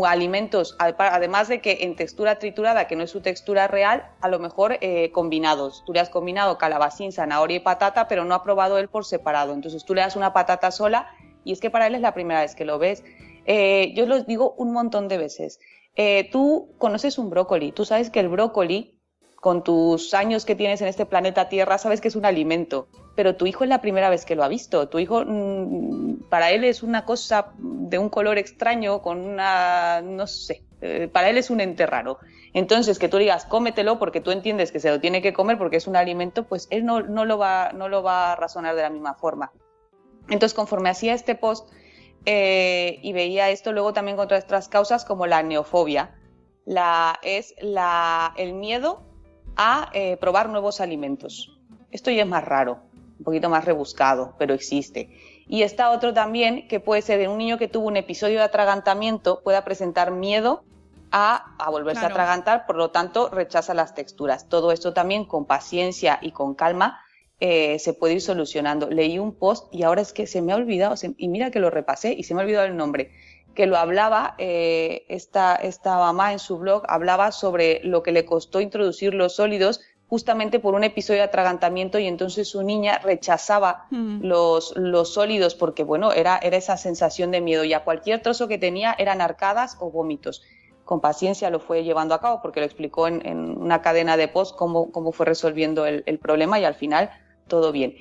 alimentos, 0.07 0.75
además 0.79 1.49
de 1.49 1.61
que 1.61 1.79
en 1.83 1.97
textura 1.97 2.39
triturada, 2.39 2.87
que 2.87 2.97
no 2.97 3.05
es 3.05 3.11
su 3.11 3.21
textura 3.21 3.69
real, 3.69 4.07
a 4.21 4.29
lo 4.29 4.39
mejor 4.39 4.79
eh, 4.81 5.11
combinados. 5.13 5.83
Tú 5.85 5.93
le 5.93 6.01
has 6.01 6.09
combinado 6.09 6.57
calabacín, 6.59 7.13
zanahoria 7.13 7.59
y 7.59 7.61
patata, 7.61 8.09
pero 8.09 8.25
no 8.25 8.35
ha 8.35 8.43
probado 8.43 8.79
él 8.79 8.89
por 8.89 9.05
separado. 9.05 9.53
Entonces 9.53 9.85
tú 9.85 9.95
le 9.95 10.01
das 10.01 10.17
una 10.17 10.33
patata 10.33 10.71
sola 10.71 11.09
y 11.45 11.53
es 11.53 11.61
que 11.61 11.71
para 11.71 11.87
él 11.87 11.95
es 11.95 12.01
la 12.01 12.15
primera 12.15 12.41
vez 12.41 12.55
que 12.55 12.65
lo 12.65 12.79
ves. 12.79 13.05
Eh, 13.45 13.93
yo 13.95 14.07
lo 14.07 14.23
digo 14.23 14.55
un 14.57 14.73
montón 14.73 15.09
de 15.09 15.19
veces. 15.19 15.61
Eh, 15.95 16.29
tú 16.33 16.75
conoces 16.79 17.19
un 17.19 17.29
brócoli, 17.31 17.73
tú 17.73 17.85
sabes 17.85 18.11
que 18.11 18.21
el 18.21 18.29
brócoli, 18.29 18.99
con 19.37 19.65
tus 19.65 20.15
años 20.15 20.45
que 20.45 20.55
tienes 20.55 20.81
en 20.81 20.89
este 20.89 21.05
planeta 21.05 21.49
Tierra, 21.49 21.77
sabes 21.77 22.01
que 22.01 22.09
es 22.09 22.17
un 22.17 22.25
alimento, 22.25 22.89
pero 23.17 23.37
tu 23.37 23.47
hijo 23.47 23.65
es 23.65 23.71
la 23.71 23.81
primera 23.81 24.09
vez 24.09 24.25
que 24.25 24.37
lo 24.37 24.45
ha 24.45 24.49
visto. 24.49 24.89
Tu 24.89 25.01
hijo, 25.01 25.25
mm, 25.27 26.29
para 26.31 26.53
él 26.53 26.65
es 26.65 26.83
una 26.83 27.05
cosa 27.05 27.53
de 27.59 27.99
un 27.99 28.09
color 28.09 28.39
extraño, 28.39 29.03
con 29.03 29.19
una, 29.21 30.01
no 30.01 30.27
sé, 30.27 30.65
eh, 30.81 31.09
para 31.13 31.29
él 31.29 31.39
es 31.39 31.51
un 31.51 31.61
ente 31.61 31.87
raro. 31.87 32.19
Entonces, 32.55 32.99
que 32.99 33.09
tú 33.09 33.17
digas, 33.17 33.45
cómetelo 33.45 33.99
porque 33.99 34.21
tú 34.21 34.31
entiendes 34.31 34.73
que 34.73 34.81
se 34.81 34.91
lo 34.91 35.01
tiene 35.01 35.23
que 35.23 35.33
comer 35.33 35.59
porque 35.59 35.77
es 35.77 35.87
un 35.87 35.97
alimento, 35.97 36.45
pues 36.45 36.69
él 36.71 36.85
no, 36.85 37.01
no, 37.01 37.25
lo, 37.25 37.39
va, 37.39 37.73
no 37.73 37.89
lo 37.89 38.03
va 38.03 38.33
a 38.33 38.37
razonar 38.37 38.77
de 38.77 38.83
la 38.83 38.91
misma 38.91 39.15
forma. 39.15 39.53
Entonces, 40.29 40.55
conforme 40.55 40.91
hacía 40.91 41.15
este 41.15 41.35
post, 41.35 41.69
eh, 42.27 42.99
y 43.03 43.13
veía 43.13 43.51
esto 43.51 43.73
luego 43.73 43.93
también 43.93 44.17
contra 44.17 44.39
otras 44.39 44.69
causas 44.69 45.05
como 45.05 45.27
la 45.27 45.43
neofobia. 45.43 46.15
La, 46.65 47.19
es 47.23 47.55
la, 47.61 48.35
el 48.37 48.55
miedo 48.55 49.03
a 49.57 49.91
eh, 49.93 50.17
probar 50.19 50.49
nuevos 50.49 50.81
alimentos. 50.81 51.59
Esto 51.91 52.11
ya 52.11 52.23
es 52.23 52.29
más 52.29 52.45
raro, 52.45 52.79
un 53.19 53.25
poquito 53.25 53.49
más 53.49 53.65
rebuscado, 53.65 54.35
pero 54.39 54.55
existe. 54.55 55.11
Y 55.49 55.63
está 55.63 55.91
otro 55.91 56.15
también 56.15 56.69
que 56.69 56.81
puede 56.81 57.03
ser 57.03 57.21
en 57.21 57.31
un 57.31 57.39
niño 57.39 57.59
que 57.59 57.69
tuvo 57.69 57.89
un 57.89 57.97
episodio 57.97 58.39
de 58.39 58.45
atragantamiento, 58.45 59.43
pueda 59.43 59.65
presentar 59.65 60.13
miedo 60.13 60.65
a, 61.11 61.57
a 61.59 61.71
volverse 61.71 62.05
a 62.05 62.09
atragantar, 62.09 62.65
por 62.65 62.77
lo 62.77 62.91
tanto 62.91 63.29
rechaza 63.29 63.75
las 63.75 63.95
texturas. 63.95 64.49
Todo 64.49 64.73
esto 64.73 64.95
también 64.95 65.25
con 65.25 65.45
paciencia 65.45 66.19
y 66.23 66.31
con 66.31 66.55
calma 66.55 67.01
eh, 67.45 67.81
se 67.81 67.93
puede 67.93 68.15
ir 68.15 68.21
solucionando. 68.21 68.89
Leí 68.89 69.19
un 69.19 69.33
post 69.33 69.67
y 69.75 69.83
ahora 69.83 70.01
es 70.01 70.13
que 70.13 70.29
se 70.29 70.41
me 70.41 70.53
ha 70.53 70.57
olvidado, 70.57 70.95
y 71.17 71.27
mira 71.27 71.51
que 71.51 71.59
lo 71.59 71.71
repasé 71.71 72.13
y 72.13 72.23
se 72.23 72.35
me 72.35 72.41
ha 72.41 72.45
olvidado 72.45 72.67
el 72.67 72.77
nombre, 72.77 73.11
que 73.57 73.67
lo 73.67 73.77
hablaba, 73.79 74.37
eh, 74.39 75.05
esta, 75.09 75.57
esta 75.57 75.99
mamá 75.99 76.31
en 76.31 76.39
su 76.39 76.59
blog 76.59 76.85
hablaba 76.87 77.33
sobre 77.33 77.81
lo 77.83 78.05
que 78.05 78.13
le 78.13 78.25
costó 78.25 78.61
introducir 78.61 79.13
los 79.13 79.35
sólidos 79.35 79.81
justamente 80.09 80.61
por 80.61 80.75
un 80.75 80.85
episodio 80.85 81.19
de 81.19 81.25
atragantamiento 81.25 81.99
y 81.99 82.07
entonces 82.07 82.47
su 82.47 82.63
niña 82.63 82.99
rechazaba 82.99 83.87
hmm. 83.91 84.21
los, 84.23 84.77
los 84.77 85.13
sólidos 85.13 85.57
porque, 85.57 85.83
bueno, 85.83 86.13
era, 86.13 86.39
era 86.39 86.57
esa 86.57 86.77
sensación 86.77 87.33
de 87.33 87.41
miedo 87.41 87.65
y 87.65 87.73
a 87.73 87.83
cualquier 87.83 88.23
trozo 88.23 88.47
que 88.47 88.59
tenía 88.59 88.95
eran 88.97 89.21
arcadas 89.21 89.77
o 89.81 89.91
vómitos. 89.91 90.45
Con 90.85 91.01
paciencia 91.01 91.51
lo 91.51 91.59
fue 91.59 91.83
llevando 91.83 92.15
a 92.15 92.21
cabo 92.21 92.41
porque 92.41 92.61
lo 92.61 92.67
explicó 92.67 93.09
en, 93.09 93.27
una 93.59 93.83
cadena 93.83 94.17
de 94.17 94.29
post 94.29 94.55
cómo, 94.55 94.93
cómo 94.93 95.11
fue 95.11 95.27
resolviendo 95.27 95.87
el, 95.87 96.05
el 96.07 96.21
problema 96.21 96.61
y 96.61 96.65
al 96.65 96.75
final 96.75 97.11
todo 97.53 97.71
bien. 97.71 97.97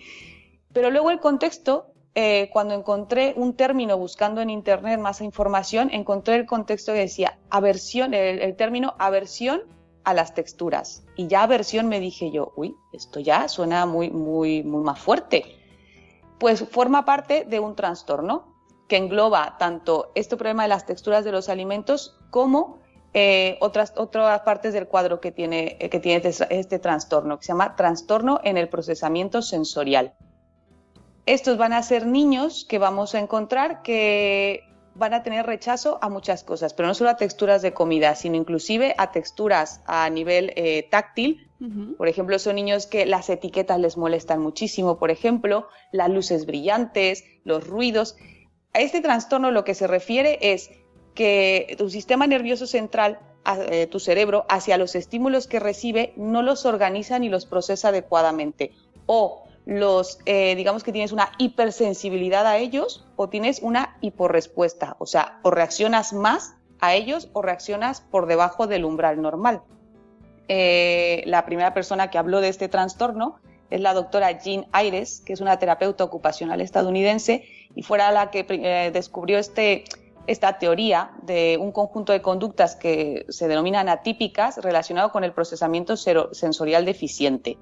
Pero 0.71 0.91
luego 0.91 1.11
el 1.11 1.19
contexto, 1.19 1.87
eh, 2.15 2.49
cuando 2.53 2.73
encontré 2.73 3.33
un 3.35 3.53
término 3.53 3.97
buscando 3.97 4.39
en 4.39 4.49
internet 4.49 4.97
más 4.97 5.19
información, 5.19 5.89
encontré 5.91 6.35
el 6.35 6.45
contexto 6.45 6.93
que 6.93 6.99
decía 6.99 7.37
aversión, 7.49 8.13
el, 8.13 8.55
término 8.55 8.95
aversión 8.97 9.63
a 10.05 10.13
las 10.13 10.33
texturas. 10.33 11.03
Y 11.17 11.27
ya 11.27 11.43
aversión 11.43 11.89
me 11.89 11.99
dije 11.99 12.31
yo, 12.31 12.53
uy, 12.55 12.77
esto 12.93 13.19
ya 13.19 13.49
suena 13.49 13.85
muy, 13.85 14.09
muy, 14.09 14.63
muy 14.63 14.83
más 14.83 14.99
fuerte. 14.99 15.43
Pues 16.39 16.63
forma 16.69 17.03
parte 17.03 17.43
de 17.43 17.59
un 17.59 17.75
trastorno 17.75 18.55
que 18.87 18.95
engloba 18.95 19.57
tanto 19.59 20.13
este 20.15 20.37
problema 20.37 20.63
de 20.63 20.69
las 20.69 20.85
texturas 20.85 21.25
de 21.25 21.33
los 21.33 21.49
alimentos 21.49 22.17
como 22.29 22.79
eh, 23.13 23.57
otras, 23.59 23.93
otras 23.97 24.41
partes 24.41 24.73
del 24.73 24.87
cuadro 24.87 25.19
que 25.19 25.31
tiene, 25.31 25.75
eh, 25.79 25.89
que 25.89 25.99
tiene 25.99 26.27
este, 26.27 26.47
este, 26.57 26.79
trastorno, 26.79 27.39
que 27.39 27.45
se 27.45 27.51
llama 27.51 27.75
trastorno 27.75 28.39
en 28.43 28.57
el 28.57 28.69
procesamiento 28.69 29.41
sensorial. 29.41 30.13
Estos 31.25 31.57
van 31.57 31.73
a 31.73 31.83
ser 31.83 32.05
niños 32.07 32.65
que 32.67 32.79
vamos 32.79 33.13
a 33.13 33.19
encontrar 33.19 33.81
que 33.81 34.63
van 34.95 35.13
a 35.13 35.23
tener 35.23 35.45
rechazo 35.45 35.99
a 36.01 36.09
muchas 36.09 36.43
cosas, 36.43 36.73
pero 36.73 36.87
no 36.87 36.93
solo 36.93 37.09
a 37.09 37.17
texturas 37.17 37.61
de 37.61 37.73
comida, 37.73 38.15
sino 38.15 38.35
inclusive 38.35 38.95
a 38.97 39.11
texturas 39.11 39.81
a 39.85 40.09
nivel 40.09 40.53
eh, 40.55 40.87
táctil. 40.89 41.47
Por 41.95 42.07
ejemplo, 42.07 42.39
son 42.39 42.55
niños 42.55 42.87
que 42.87 43.05
las 43.05 43.29
etiquetas 43.29 43.79
les 43.79 43.95
molestan 43.95 44.41
muchísimo, 44.41 44.97
por 44.97 45.11
ejemplo, 45.11 45.67
las 45.91 46.09
luces 46.09 46.47
brillantes, 46.47 47.23
los 47.43 47.67
ruidos. 47.67 48.15
A 48.73 48.79
este 48.79 48.99
trastorno 48.99 49.51
lo 49.51 49.63
que 49.63 49.75
se 49.75 49.85
refiere 49.85 50.39
es 50.41 50.71
que 51.13 51.75
tu 51.77 51.89
sistema 51.89 52.27
nervioso 52.27 52.67
central, 52.67 53.19
eh, 53.69 53.87
tu 53.87 53.99
cerebro, 53.99 54.45
hacia 54.49 54.77
los 54.77 54.95
estímulos 54.95 55.47
que 55.47 55.59
recibe, 55.59 56.13
no 56.15 56.41
los 56.41 56.65
organiza 56.65 57.19
ni 57.19 57.29
los 57.29 57.45
procesa 57.45 57.89
adecuadamente. 57.89 58.71
O 59.05 59.43
los, 59.65 60.19
eh, 60.25 60.55
digamos 60.55 60.83
que 60.83 60.91
tienes 60.91 61.11
una 61.11 61.31
hipersensibilidad 61.37 62.45
a 62.47 62.57
ellos 62.57 63.05
o 63.15 63.29
tienes 63.29 63.61
una 63.61 63.97
hiporrespuesta. 64.01 64.95
O 64.99 65.05
sea, 65.05 65.39
o 65.43 65.51
reaccionas 65.51 66.13
más 66.13 66.55
a 66.79 66.95
ellos 66.95 67.29
o 67.33 67.41
reaccionas 67.41 68.01
por 68.01 68.25
debajo 68.25 68.67
del 68.67 68.85
umbral 68.85 69.21
normal. 69.21 69.61
Eh, 70.47 71.23
la 71.25 71.45
primera 71.45 71.73
persona 71.73 72.09
que 72.09 72.17
habló 72.17 72.41
de 72.41 72.49
este 72.49 72.67
trastorno 72.67 73.39
es 73.69 73.79
la 73.79 73.93
doctora 73.93 74.31
Jean 74.39 74.65
Ayres, 74.71 75.21
que 75.21 75.33
es 75.33 75.41
una 75.41 75.57
terapeuta 75.59 76.03
ocupacional 76.03 76.59
estadounidense 76.59 77.45
y 77.73 77.83
fuera 77.83 78.11
la 78.11 78.29
que 78.29 78.43
descubrió 78.91 79.37
este, 79.37 79.85
esta 80.27 80.59
teoría 80.59 81.11
de 81.23 81.57
un 81.59 81.71
conjunto 81.71 82.13
de 82.13 82.21
conductas 82.21 82.75
que 82.75 83.25
se 83.29 83.47
denominan 83.47 83.89
atípicas 83.89 84.57
relacionado 84.57 85.11
con 85.11 85.23
el 85.23 85.33
procesamiento 85.33 85.97
sensorial 85.97 86.85
deficiente. 86.85 87.57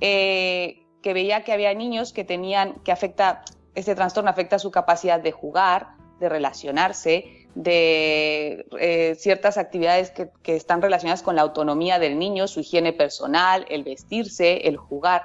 Eh, 0.00 0.82
que 1.02 1.14
veía 1.14 1.44
que 1.44 1.52
había 1.52 1.72
niños 1.74 2.12
que 2.12 2.24
tenían, 2.24 2.74
que 2.84 2.92
afecta, 2.92 3.42
este 3.74 3.94
trastorno 3.94 4.30
afecta 4.30 4.58
su 4.58 4.70
capacidad 4.70 5.20
de 5.20 5.32
jugar, 5.32 5.88
de 6.18 6.28
relacionarse, 6.28 7.46
de 7.54 8.66
eh, 8.78 9.14
ciertas 9.18 9.58
actividades 9.58 10.10
que, 10.10 10.28
que, 10.42 10.56
están 10.56 10.82
relacionadas 10.82 11.22
con 11.22 11.36
la 11.36 11.42
autonomía 11.42 11.98
del 11.98 12.18
niño, 12.18 12.46
su 12.46 12.60
higiene 12.60 12.92
personal, 12.92 13.64
el 13.70 13.82
vestirse, 13.82 14.68
el 14.68 14.76
jugar. 14.76 15.22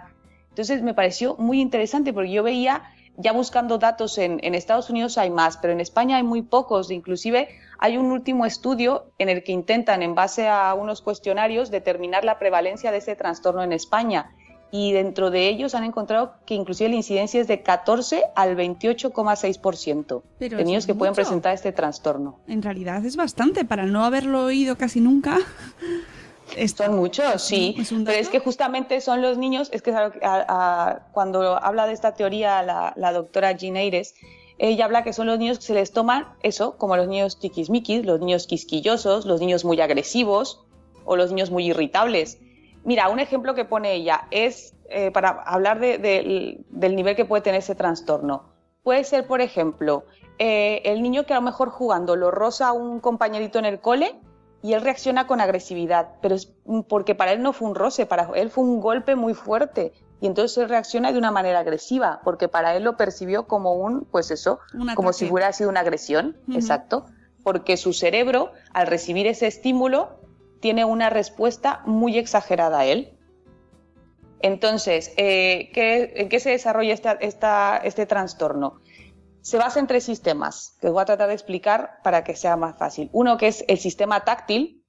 Entonces 0.49 0.81
me 0.81 0.93
pareció 0.93 1.35
muy 1.35 1.59
interesante 1.59 2.13
porque 2.13 2.31
yo 2.31 2.41
veía, 2.41 2.83
ya 3.17 3.31
buscando 3.31 3.77
datos 3.77 4.17
en, 4.17 4.39
en 4.43 4.55
Estados 4.55 4.89
Unidos 4.89 5.17
hay 5.17 5.29
más, 5.29 5.57
pero 5.57 5.73
en 5.73 5.79
España 5.79 6.17
hay 6.17 6.23
muy 6.23 6.41
pocos. 6.41 6.91
Inclusive 6.91 7.49
hay 7.79 7.97
un 7.97 8.11
último 8.11 8.45
estudio 8.45 9.11
en 9.17 9.29
el 9.29 9.43
que 9.43 9.51
intentan, 9.51 10.01
en 10.01 10.15
base 10.15 10.47
a 10.47 10.73
unos 10.73 11.01
cuestionarios, 11.01 11.71
determinar 11.71 12.25
la 12.25 12.39
prevalencia 12.39 12.91
de 12.91 12.97
ese 12.97 13.15
trastorno 13.15 13.63
en 13.63 13.73
España 13.73 14.31
y 14.71 14.91
dentro 14.91 15.31
de 15.31 15.47
ellos 15.47 15.73
han 15.73 15.83
encontrado 15.85 16.33
que 16.45 16.53
inclusive 16.53 16.89
la 16.89 16.97
incidencia 16.97 17.39
es 17.39 17.47
de 17.47 17.61
14 17.61 18.23
al 18.35 18.57
28,6% 18.57 20.21
de 20.39 20.65
niños 20.65 20.85
que 20.85 20.93
pueden 20.93 21.13
presentar 21.13 21.53
este 21.53 21.71
trastorno. 21.71 22.39
En 22.47 22.61
realidad 22.61 23.05
es 23.05 23.15
bastante, 23.15 23.63
para 23.63 23.85
no 23.85 24.03
haberlo 24.03 24.43
oído 24.43 24.77
casi 24.77 24.99
nunca. 24.99 25.37
Son 26.75 26.95
muchos, 26.95 27.41
sí, 27.41 27.75
pero 28.05 28.17
es 28.17 28.29
que 28.29 28.39
justamente 28.39 29.01
son 29.01 29.21
los 29.21 29.37
niños, 29.37 29.69
es 29.73 29.81
que 29.81 29.93
cuando 31.11 31.63
habla 31.63 31.87
de 31.87 31.93
esta 31.93 32.13
teoría 32.13 32.61
la, 32.61 32.93
la 32.95 33.11
doctora 33.11 33.51
Jean 33.53 33.75
ella 34.57 34.85
habla 34.85 35.03
que 35.03 35.11
son 35.11 35.27
los 35.27 35.37
niños 35.37 35.59
que 35.59 35.65
se 35.65 35.73
les 35.73 35.91
toman 35.91 36.27
eso, 36.41 36.77
como 36.77 36.95
los 36.95 37.07
niños 37.07 37.39
tiquismiquis, 37.39 38.05
los 38.05 38.19
niños 38.19 38.47
quisquillosos, 38.47 39.25
los 39.25 39.41
niños 39.41 39.65
muy 39.65 39.81
agresivos 39.81 40.63
o 41.03 41.15
los 41.15 41.31
niños 41.31 41.51
muy 41.51 41.67
irritables. 41.67 42.39
Mira, 42.85 43.09
un 43.09 43.19
ejemplo 43.19 43.53
que 43.53 43.65
pone 43.65 43.93
ella 43.93 44.27
es 44.31 44.73
eh, 44.89 45.11
para 45.11 45.29
hablar 45.29 45.79
del 45.79 46.95
nivel 46.95 47.15
que 47.15 47.25
puede 47.25 47.41
tener 47.41 47.59
ese 47.59 47.75
trastorno. 47.75 48.43
Puede 48.83 49.03
ser, 49.03 49.27
por 49.27 49.41
ejemplo, 49.41 50.05
eh, 50.37 50.81
el 50.85 51.01
niño 51.01 51.25
que 51.25 51.33
a 51.33 51.37
lo 51.37 51.41
mejor 51.41 51.69
jugando 51.69 52.15
lo 52.15 52.31
roza 52.31 52.67
a 52.67 52.73
un 52.73 52.99
compañerito 52.99 53.59
en 53.59 53.65
el 53.65 53.79
cole 53.79 54.15
y 54.65 54.73
él 54.73 54.81
reacciona 54.81 55.27
con 55.27 55.41
agresividad, 55.41 56.07
pero 56.23 56.33
es 56.33 56.51
porque 56.89 57.13
para 57.13 57.33
él 57.33 57.43
no 57.43 57.53
fue 57.53 57.67
un 57.67 57.75
roce, 57.75 58.07
para 58.07 58.31
él 58.33 58.49
fue 58.49 58.63
un 58.63 58.79
golpe 58.79 59.15
muy 59.15 59.35
fuerte 59.35 59.93
y 60.19 60.25
entonces 60.25 60.57
él 60.57 60.69
reacciona 60.69 61.11
de 61.11 61.19
una 61.19 61.29
manera 61.29 61.59
agresiva, 61.59 62.19
porque 62.23 62.47
para 62.47 62.75
él 62.75 62.83
lo 62.83 62.97
percibió 62.97 63.45
como 63.45 63.73
un, 63.73 64.05
pues 64.05 64.31
eso, 64.31 64.57
como 64.95 65.13
si 65.13 65.29
hubiera 65.29 65.53
sido 65.53 65.69
una 65.69 65.81
agresión, 65.81 66.35
exacto, 66.51 67.05
porque 67.43 67.77
su 67.77 67.93
cerebro, 67.93 68.53
al 68.73 68.87
recibir 68.87 69.27
ese 69.27 69.45
estímulo, 69.45 70.19
tiene 70.61 70.83
una 70.83 71.11
respuesta 71.11 71.83
muy 71.85 72.17
exagerada 72.17 72.79
a 72.79 72.85
él. 72.85 73.15
Entonces, 74.41 75.13
eh, 75.17 75.69
¿en 75.75 76.27
qué 76.27 76.39
se 76.39 76.49
desarrolla 76.49 76.95
este 77.83 78.05
trastorno? 78.07 78.81
Se 79.45 79.59
basa 79.59 79.79
en 79.79 79.85
tres 79.85 80.03
sistemas 80.03 80.75
que 80.81 80.87
os 80.87 80.93
voy 80.93 81.03
a 81.03 81.05
tratar 81.05 81.27
de 81.27 81.35
explicar 81.35 81.99
para 82.03 82.23
que 82.23 82.35
sea 82.35 82.57
más 82.57 82.79
fácil. 82.79 83.11
Uno 83.13 83.37
que 83.37 83.45
es 83.45 83.63
el 83.67 83.77
sistema 83.77 84.21
táctil, 84.21 84.83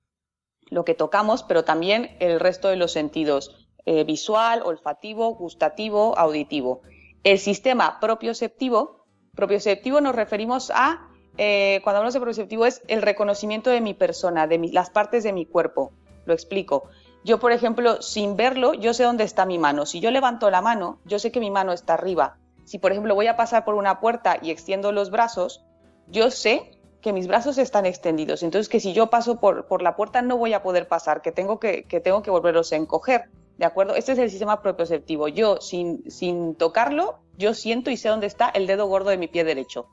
lo 0.70 0.86
que 0.86 0.94
tocamos, 0.94 1.42
pero 1.42 1.62
también 1.62 2.16
el 2.20 2.40
resto 2.40 2.68
de 2.68 2.76
los 2.76 2.90
sentidos, 2.90 3.68
eh, 3.84 4.04
visual, 4.04 4.62
olfativo, 4.64 5.34
gustativo, 5.34 6.16
auditivo. 6.16 6.80
El 7.22 7.38
sistema 7.38 8.00
propioceptivo, 8.00 9.04
propioceptivo 9.34 10.00
nos 10.00 10.14
referimos 10.14 10.72
a 10.74 11.06
eh, 11.36 11.80
cuando 11.84 11.98
hablamos 11.98 12.14
de 12.14 12.20
perceptivo 12.20 12.64
es 12.64 12.80
el 12.88 13.02
reconocimiento 13.02 13.68
de 13.68 13.82
mi 13.82 13.92
persona, 13.92 14.46
de 14.46 14.56
las 14.72 14.88
partes 14.88 15.22
de 15.22 15.34
mi 15.34 15.44
cuerpo. 15.44 15.92
Lo 16.24 16.32
explico. 16.32 16.88
Yo, 17.24 17.38
por 17.38 17.52
ejemplo, 17.52 18.00
sin 18.00 18.36
verlo, 18.36 18.72
yo 18.72 18.94
sé 18.94 19.02
dónde 19.02 19.24
está 19.24 19.44
mi 19.44 19.58
mano. 19.58 19.84
Si 19.84 20.00
yo 20.00 20.10
levanto 20.10 20.48
la 20.48 20.62
mano, 20.62 20.98
yo 21.04 21.18
sé 21.18 21.30
que 21.30 21.40
mi 21.40 21.50
mano 21.50 21.74
está 21.74 21.92
arriba. 21.92 22.38
Si, 22.66 22.78
por 22.78 22.92
ejemplo, 22.92 23.14
voy 23.14 23.28
a 23.28 23.36
pasar 23.36 23.64
por 23.64 23.74
una 23.74 24.00
puerta 24.00 24.38
y 24.42 24.50
extiendo 24.50 24.92
los 24.92 25.10
brazos, 25.10 25.64
yo 26.08 26.30
sé 26.30 26.72
que 27.00 27.12
mis 27.12 27.28
brazos 27.28 27.56
están 27.56 27.86
extendidos. 27.86 28.42
Entonces, 28.42 28.68
que 28.68 28.80
si 28.80 28.92
yo 28.92 29.08
paso 29.08 29.38
por, 29.38 29.66
por 29.66 29.80
la 29.80 29.96
puerta 29.96 30.20
no 30.20 30.36
voy 30.36 30.52
a 30.52 30.62
poder 30.62 30.88
pasar, 30.88 31.22
que 31.22 31.32
tengo 31.32 31.60
que, 31.60 31.84
que 31.84 32.00
tengo 32.00 32.22
que 32.22 32.30
volverlos 32.30 32.72
a 32.72 32.76
encoger. 32.76 33.30
¿De 33.56 33.64
acuerdo? 33.64 33.94
Este 33.94 34.12
es 34.12 34.18
el 34.18 34.30
sistema 34.30 34.60
propioceptivo. 34.60 35.28
Yo, 35.28 35.60
sin, 35.60 36.10
sin 36.10 36.56
tocarlo, 36.56 37.20
yo 37.38 37.54
siento 37.54 37.90
y 37.90 37.96
sé 37.96 38.08
dónde 38.08 38.26
está 38.26 38.48
el 38.50 38.66
dedo 38.66 38.86
gordo 38.86 39.10
de 39.10 39.16
mi 39.16 39.28
pie 39.28 39.44
derecho. 39.44 39.86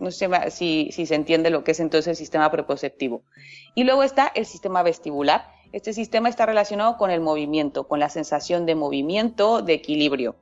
No 0.00 0.10
sé 0.10 0.28
si, 0.50 0.90
se 0.92 1.14
entiende 1.14 1.50
lo 1.50 1.64
que 1.64 1.72
es 1.72 1.80
entonces 1.80 2.08
el 2.08 2.16
sistema 2.16 2.50
preconceptivo. 2.50 3.22
Y 3.74 3.84
luego 3.84 4.02
está 4.02 4.30
el 4.34 4.46
sistema 4.46 4.82
vestibular. 4.82 5.48
Este 5.72 5.92
sistema 5.92 6.28
está 6.28 6.46
relacionado 6.46 6.96
con 6.96 7.10
el 7.10 7.20
movimiento, 7.20 7.86
con 7.88 8.00
la 8.00 8.08
sensación 8.08 8.66
de 8.66 8.74
movimiento, 8.74 9.62
de 9.62 9.74
equilibrio. 9.74 10.36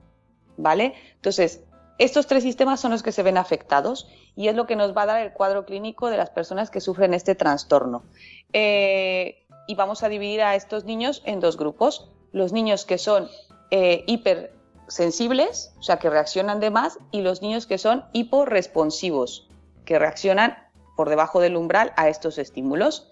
¿Vale? 0.63 0.95
Entonces, 1.17 1.65
estos 1.99 2.27
tres 2.27 2.43
sistemas 2.43 2.81
son 2.81 2.93
los 2.93 3.03
que 3.03 3.13
se 3.13 3.23
ven 3.23 3.37
afectados 3.37 4.09
y 4.37 4.49
es 4.49 4.55
lo 4.55 4.67
que 4.67 4.77
nos 4.77 4.97
va 4.97 5.03
a 5.03 5.07
dar 5.07 5.21
el 5.21 5.33
cuadro 5.33 5.67
clínico 5.67 6.09
de 6.09 6.17
las 6.17 6.31
personas 6.31 6.71
que 6.71 6.81
sufren 6.81 7.15
este 7.15 7.35
trastorno. 7.35 8.05
Eh, 8.53 9.45
y 9.67 9.75
vamos 9.75 10.03
a 10.03 10.09
dividir 10.09 10.43
a 10.43 10.55
estos 10.55 10.85
niños 10.85 11.23
en 11.25 11.41
dos 11.41 11.57
grupos. 11.57 12.11
Los 12.33 12.53
niños 12.53 12.85
que 12.87 12.97
son 12.97 13.29
eh, 13.71 14.05
hiper 14.07 14.53
sensibles, 14.89 15.75
o 15.79 15.83
sea, 15.83 15.99
que 15.99 16.11
reaccionan 16.11 16.61
de 16.61 16.71
más, 16.71 16.99
y 17.11 17.23
los 17.23 17.43
niños 17.43 17.67
que 17.67 17.79
son 17.79 18.05
hiporresponsivos, 18.13 19.49
que 19.85 19.99
reaccionan 19.99 20.57
por 20.97 21.09
debajo 21.09 21.41
del 21.41 21.57
umbral 21.57 21.93
a 21.97 22.09
estos 22.09 22.39
estímulos. 22.39 23.11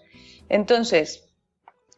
Entonces, 0.49 1.29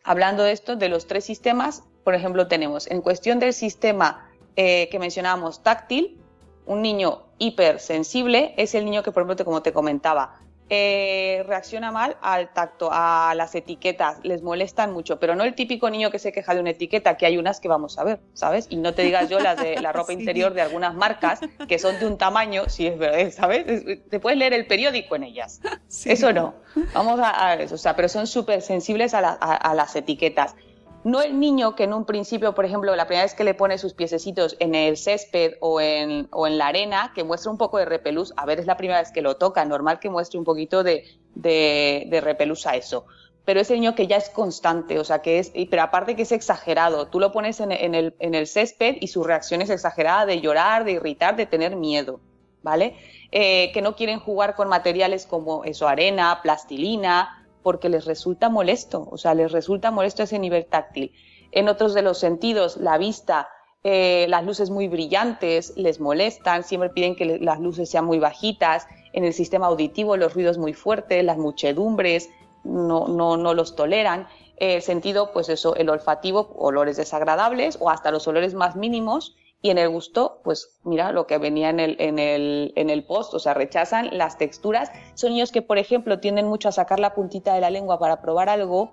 hablando 0.03 0.43
de 0.43 0.51
esto, 0.51 0.75
de 0.75 0.89
los 0.89 1.07
tres 1.07 1.25
sistemas, 1.25 1.83
por 2.03 2.15
ejemplo, 2.15 2.48
tenemos 2.48 2.88
en 2.88 3.01
cuestión 3.01 3.39
del 3.39 3.53
sistema 3.53 4.29
eh, 4.55 4.88
que 4.89 5.00
mencionábamos 5.00 5.63
táctil, 5.63 6.19
un 6.65 6.81
niño 6.81 7.24
hipersensible 7.39 8.53
es 8.57 8.75
el 8.75 8.86
niño 8.86 9.03
que, 9.03 9.12
por 9.12 9.24
ejemplo, 9.24 9.45
como 9.45 9.62
te 9.62 9.74
comentaba, 9.74 10.39
eh, 10.69 11.43
reacciona 11.45 11.91
mal 11.91 12.17
al 12.22 12.53
tacto, 12.53 12.89
a 12.91 13.33
las 13.36 13.53
etiquetas, 13.53 14.19
les 14.24 14.41
molestan 14.41 14.93
mucho, 14.93 15.19
pero 15.19 15.36
no 15.36 15.43
el 15.43 15.55
típico 15.55 15.89
niño 15.89 16.10
que 16.10 16.19
se 16.19 16.31
queja 16.31 16.55
de 16.55 16.62
una 16.62 16.69
etiqueta, 16.69 17.17
que 17.17 17.25
hay 17.25 17.38
unas 17.38 17.60
que 17.60 17.67
vamos 17.67 18.00
a 18.00 18.03
ver, 18.03 18.22
¿sabes? 18.33 18.67
Y 18.69 18.77
no 18.77 18.93
te 18.93 19.03
digas 19.03 19.29
yo 19.29 19.39
las 19.39 19.57
de 19.62 19.79
la 19.81 19.91
ropa 19.93 20.13
interior 20.13 20.53
de 20.53 20.62
algunas 20.62 20.95
marcas 20.95 21.41
que 21.67 21.77
son 21.79 22.00
de 22.00 22.07
un 22.07 22.17
tamaño, 22.17 22.69
si 22.69 22.88
es 22.88 22.98
verdad, 22.98 23.29
¿sabes? 23.31 23.65
Te 24.10 24.19
puedes 24.19 24.39
leer 24.39 24.53
el 24.53 24.65
periódico 24.65 25.15
en 25.15 25.24
ellas. 25.24 25.62
Eso 26.05 26.31
no. 26.31 26.55
Vamos 26.93 27.19
a, 27.22 27.55
eso, 27.55 27.75
o 27.75 27.77
sea, 27.77 27.95
pero 27.95 28.07
son 28.07 28.25
súper 28.25 28.62
sensibles 28.62 29.13
a, 29.13 29.19
a 29.29 29.75
las 29.75 29.95
etiquetas. 29.95 30.55
No 31.03 31.22
el 31.22 31.38
niño 31.38 31.75
que 31.75 31.83
en 31.83 31.93
un 31.93 32.05
principio, 32.05 32.55
por 32.55 32.63
ejemplo, 32.63 32.95
la 32.95 33.07
primera 33.07 33.25
vez 33.25 33.33
que 33.33 33.43
le 33.43 33.53
pone 33.53 33.77
sus 33.77 33.93
piececitos 33.93 34.55
en 34.60 34.74
el 34.74 34.95
césped 34.95 35.55
o 35.60 35.81
en, 35.81 36.29
la 36.31 36.67
arena, 36.67 37.12
que 37.13 37.25
muestra 37.25 37.51
un 37.51 37.57
poco 37.57 37.77
de 37.77 37.86
repelús, 37.86 38.33
a 38.38 38.45
ver, 38.45 38.60
es 38.60 38.65
la 38.65 38.77
primera 38.77 39.00
vez 39.00 39.12
que 39.12 39.22
lo 39.22 39.36
toca, 39.36 39.65
normal 39.65 40.00
que 40.00 40.10
muestre 40.10 40.39
un 40.39 40.45
poquito 40.45 40.81
de, 40.81 41.05
de, 41.36 42.22
repelús 42.22 42.65
a 42.67 42.77
eso. 42.77 43.05
Pero 43.43 43.60
ese 43.60 43.74
niño 43.74 43.95
que 43.95 44.07
ya 44.07 44.15
es 44.15 44.29
constante, 44.29 44.98
o 44.98 45.03
sea, 45.03 45.22
que 45.22 45.39
es, 45.39 45.51
pero 45.69 45.81
aparte 45.81 46.15
que 46.15 46.22
es 46.22 46.31
exagerado, 46.31 47.07
tú 47.07 47.19
lo 47.19 47.33
pones 47.33 47.60
en, 47.60 47.74
el, 47.74 48.15
en 48.19 48.33
el 48.33 48.48
césped 48.48 48.95
y 49.01 49.07
su 49.07 49.25
reacción 49.25 49.62
es 49.62 49.69
exagerada 49.69 50.25
de 50.25 50.39
llorar, 50.39 50.86
de 50.86 50.93
irritar, 50.93 51.36
de 51.36 51.45
tener 51.45 51.75
miedo, 51.75 52.22
¿vale? 52.62 52.95
Eh, 53.33 53.72
que 53.74 53.81
no 53.81 53.98
quieren 53.98 54.19
jugar 54.19 54.55
con 54.55 54.69
materiales 54.69 55.25
como 55.25 55.65
eso, 55.65 55.89
arena, 55.89 56.39
plastilina, 56.41 57.42
porque 57.63 57.89
les 57.89 58.05
resulta 58.05 58.50
molesto, 58.50 59.08
o 59.10 59.17
sea, 59.17 59.34
les 59.34 59.51
resulta 59.51 59.89
molesto 59.89 60.24
ese 60.24 60.38
nivel 60.38 60.65
táctil. 60.65 61.12
En 61.51 61.70
otros 61.70 61.93
de 61.93 62.01
los 62.01 62.17
sentidos, 62.20 62.77
la 62.77 62.98
vista, 62.98 63.48
eh, 63.84 64.25
las 64.29 64.43
luces 64.43 64.70
muy 64.70 64.88
brillantes 64.88 65.74
les 65.75 66.00
molestan, 66.00 66.63
siempre 66.63 66.89
piden 66.89 67.15
que 67.15 67.39
las 67.39 67.60
luces 67.60 67.89
sean 67.89 68.05
muy 68.05 68.20
bajitas. 68.20 68.88
En 69.13 69.24
el 69.24 69.34
sistema 69.34 69.67
auditivo, 69.67 70.17
los 70.17 70.34
ruidos 70.34 70.58
muy 70.58 70.74
fuertes, 70.74 71.24
las 71.24 71.38
muchedumbres, 71.38 72.29
no, 72.63 73.08
no, 73.08 73.38
no 73.38 73.53
los 73.53 73.75
toleran. 73.75 74.27
El 74.58 74.82
sentido, 74.82 75.32
pues 75.32 75.50
eso, 75.50 75.75
el 75.75 75.89
olfativo, 75.89 76.53
olores 76.55 76.98
desagradables 76.98 77.77
o 77.79 77.89
hasta 77.89 78.12
los 78.12 78.27
olores 78.27 78.53
más 78.53 78.75
mínimos 78.75 79.36
y 79.63 79.70
en 79.70 79.77
el 79.77 79.88
gusto, 79.88 80.41
pues 80.43 80.77
mira 80.84 81.13
lo 81.13 81.25
que 81.25 81.38
venía 81.38 81.70
en 81.70 81.79
el, 81.79 81.96
en 81.98 82.20
el, 82.20 82.74
en 82.75 82.89
el 82.89 83.05
post, 83.05 83.34
o 83.34 83.39
sea, 83.39 83.53
rechazan 83.53 84.10
las 84.17 84.38
texturas. 84.38 84.91
Son 85.13 85.32
niños 85.32 85.53
que, 85.53 85.62
por 85.62 85.77
ejemplo, 85.77 86.20
tienden 86.20 86.48
mucho 86.48 86.67
a 86.67 86.74
sacar 86.74 87.00
la 87.00 87.15
puntita 87.15 87.53
de 87.55 87.62
la 87.62 87.70
lengua 87.70 87.98
para 87.98 88.22
probar 88.22 88.50
algo 88.50 88.91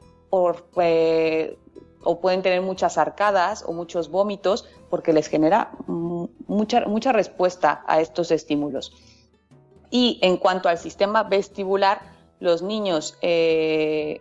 eh, 0.77 1.59
o 2.05 2.21
pueden 2.21 2.43
tener 2.43 2.62
muchas 2.62 2.99
arcadas 2.99 3.65
o 3.67 3.73
muchos 3.73 4.12
vómitos 4.12 4.65
porque 4.91 5.12
les 5.12 5.27
genera 5.27 5.73
mucha, 5.89 6.87
mucha 6.87 7.11
respuesta 7.11 7.83
a 7.89 8.00
estos 8.00 8.31
estímulos. 8.31 8.93
Y 9.91 10.21
en 10.23 10.37
cuanto 10.37 10.69
al 10.69 10.79
sistema 10.79 11.25
vestibular, 11.25 12.00
los 12.39 12.62
niños, 12.62 13.19
eh, 13.23 14.21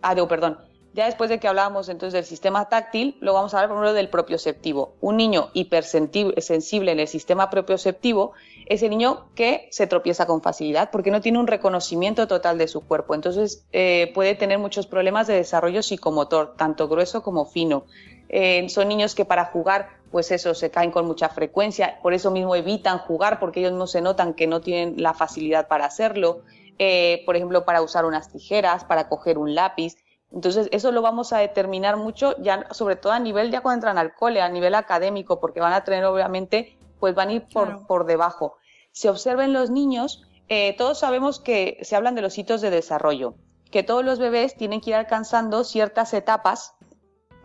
ah, 0.00 0.16
perdón, 0.26 0.60
Ya 0.92 1.06
después 1.06 1.30
de 1.30 1.38
que 1.38 1.46
hablábamos 1.46 1.88
entonces 1.88 2.14
del 2.14 2.24
sistema 2.24 2.68
táctil, 2.68 3.16
lo 3.20 3.32
vamos 3.32 3.54
a 3.54 3.58
hablar 3.58 3.70
primero 3.70 3.92
del 3.92 4.08
propioceptivo. 4.08 4.94
Un 5.00 5.16
niño 5.18 5.50
hipersensible 5.52 6.92
en 6.92 6.98
el 6.98 7.06
sistema 7.06 7.48
propioceptivo 7.48 8.32
es 8.66 8.82
el 8.82 8.90
niño 8.90 9.26
que 9.36 9.68
se 9.70 9.86
tropieza 9.86 10.26
con 10.26 10.42
facilidad 10.42 10.90
porque 10.90 11.12
no 11.12 11.20
tiene 11.20 11.38
un 11.38 11.46
reconocimiento 11.46 12.26
total 12.26 12.58
de 12.58 12.66
su 12.66 12.80
cuerpo. 12.80 13.14
Entonces 13.14 13.64
eh, 13.72 14.10
puede 14.14 14.34
tener 14.34 14.58
muchos 14.58 14.88
problemas 14.88 15.28
de 15.28 15.34
desarrollo 15.34 15.82
psicomotor, 15.82 16.54
tanto 16.56 16.88
grueso 16.88 17.22
como 17.22 17.46
fino. 17.46 17.84
Eh, 18.28 18.68
son 18.68 18.88
niños 18.88 19.14
que 19.14 19.24
para 19.24 19.44
jugar, 19.44 19.90
pues 20.10 20.32
eso, 20.32 20.54
se 20.54 20.70
caen 20.70 20.90
con 20.90 21.06
mucha 21.06 21.28
frecuencia, 21.28 21.98
por 22.02 22.14
eso 22.14 22.30
mismo 22.30 22.54
evitan 22.54 22.98
jugar 22.98 23.38
porque 23.38 23.60
ellos 23.60 23.72
no 23.72 23.86
se 23.86 24.00
notan 24.00 24.34
que 24.34 24.46
no 24.48 24.60
tienen 24.60 25.00
la 25.00 25.14
facilidad 25.14 25.68
para 25.68 25.84
hacerlo. 25.84 26.42
Eh, 26.78 27.22
por 27.26 27.36
ejemplo, 27.36 27.64
para 27.64 27.82
usar 27.82 28.04
unas 28.04 28.30
tijeras, 28.30 28.84
para 28.84 29.08
coger 29.08 29.36
un 29.38 29.54
lápiz. 29.54 29.96
Entonces, 30.32 30.68
eso 30.70 30.92
lo 30.92 31.02
vamos 31.02 31.32
a 31.32 31.38
determinar 31.38 31.96
mucho, 31.96 32.36
ya 32.40 32.66
sobre 32.70 32.96
todo 32.96 33.12
a 33.12 33.18
nivel, 33.18 33.50
ya 33.50 33.62
cuando 33.62 33.78
entran 33.78 33.98
al 33.98 34.14
cole, 34.14 34.40
a 34.40 34.48
nivel 34.48 34.74
académico, 34.74 35.40
porque 35.40 35.60
van 35.60 35.72
a 35.72 35.82
tener, 35.82 36.04
obviamente, 36.04 36.78
pues 37.00 37.14
van 37.14 37.30
a 37.30 37.32
ir 37.32 37.46
por, 37.52 37.86
por 37.86 38.06
debajo. 38.06 38.56
Se 38.92 39.08
observen 39.08 39.52
los 39.52 39.70
niños, 39.70 40.22
eh, 40.48 40.76
todos 40.76 40.98
sabemos 40.98 41.40
que 41.40 41.78
se 41.82 41.96
hablan 41.96 42.14
de 42.14 42.22
los 42.22 42.38
hitos 42.38 42.60
de 42.60 42.70
desarrollo, 42.70 43.34
que 43.70 43.82
todos 43.82 44.04
los 44.04 44.18
bebés 44.18 44.56
tienen 44.56 44.80
que 44.80 44.90
ir 44.90 44.96
alcanzando 44.96 45.64
ciertas 45.64 46.14
etapas 46.14 46.74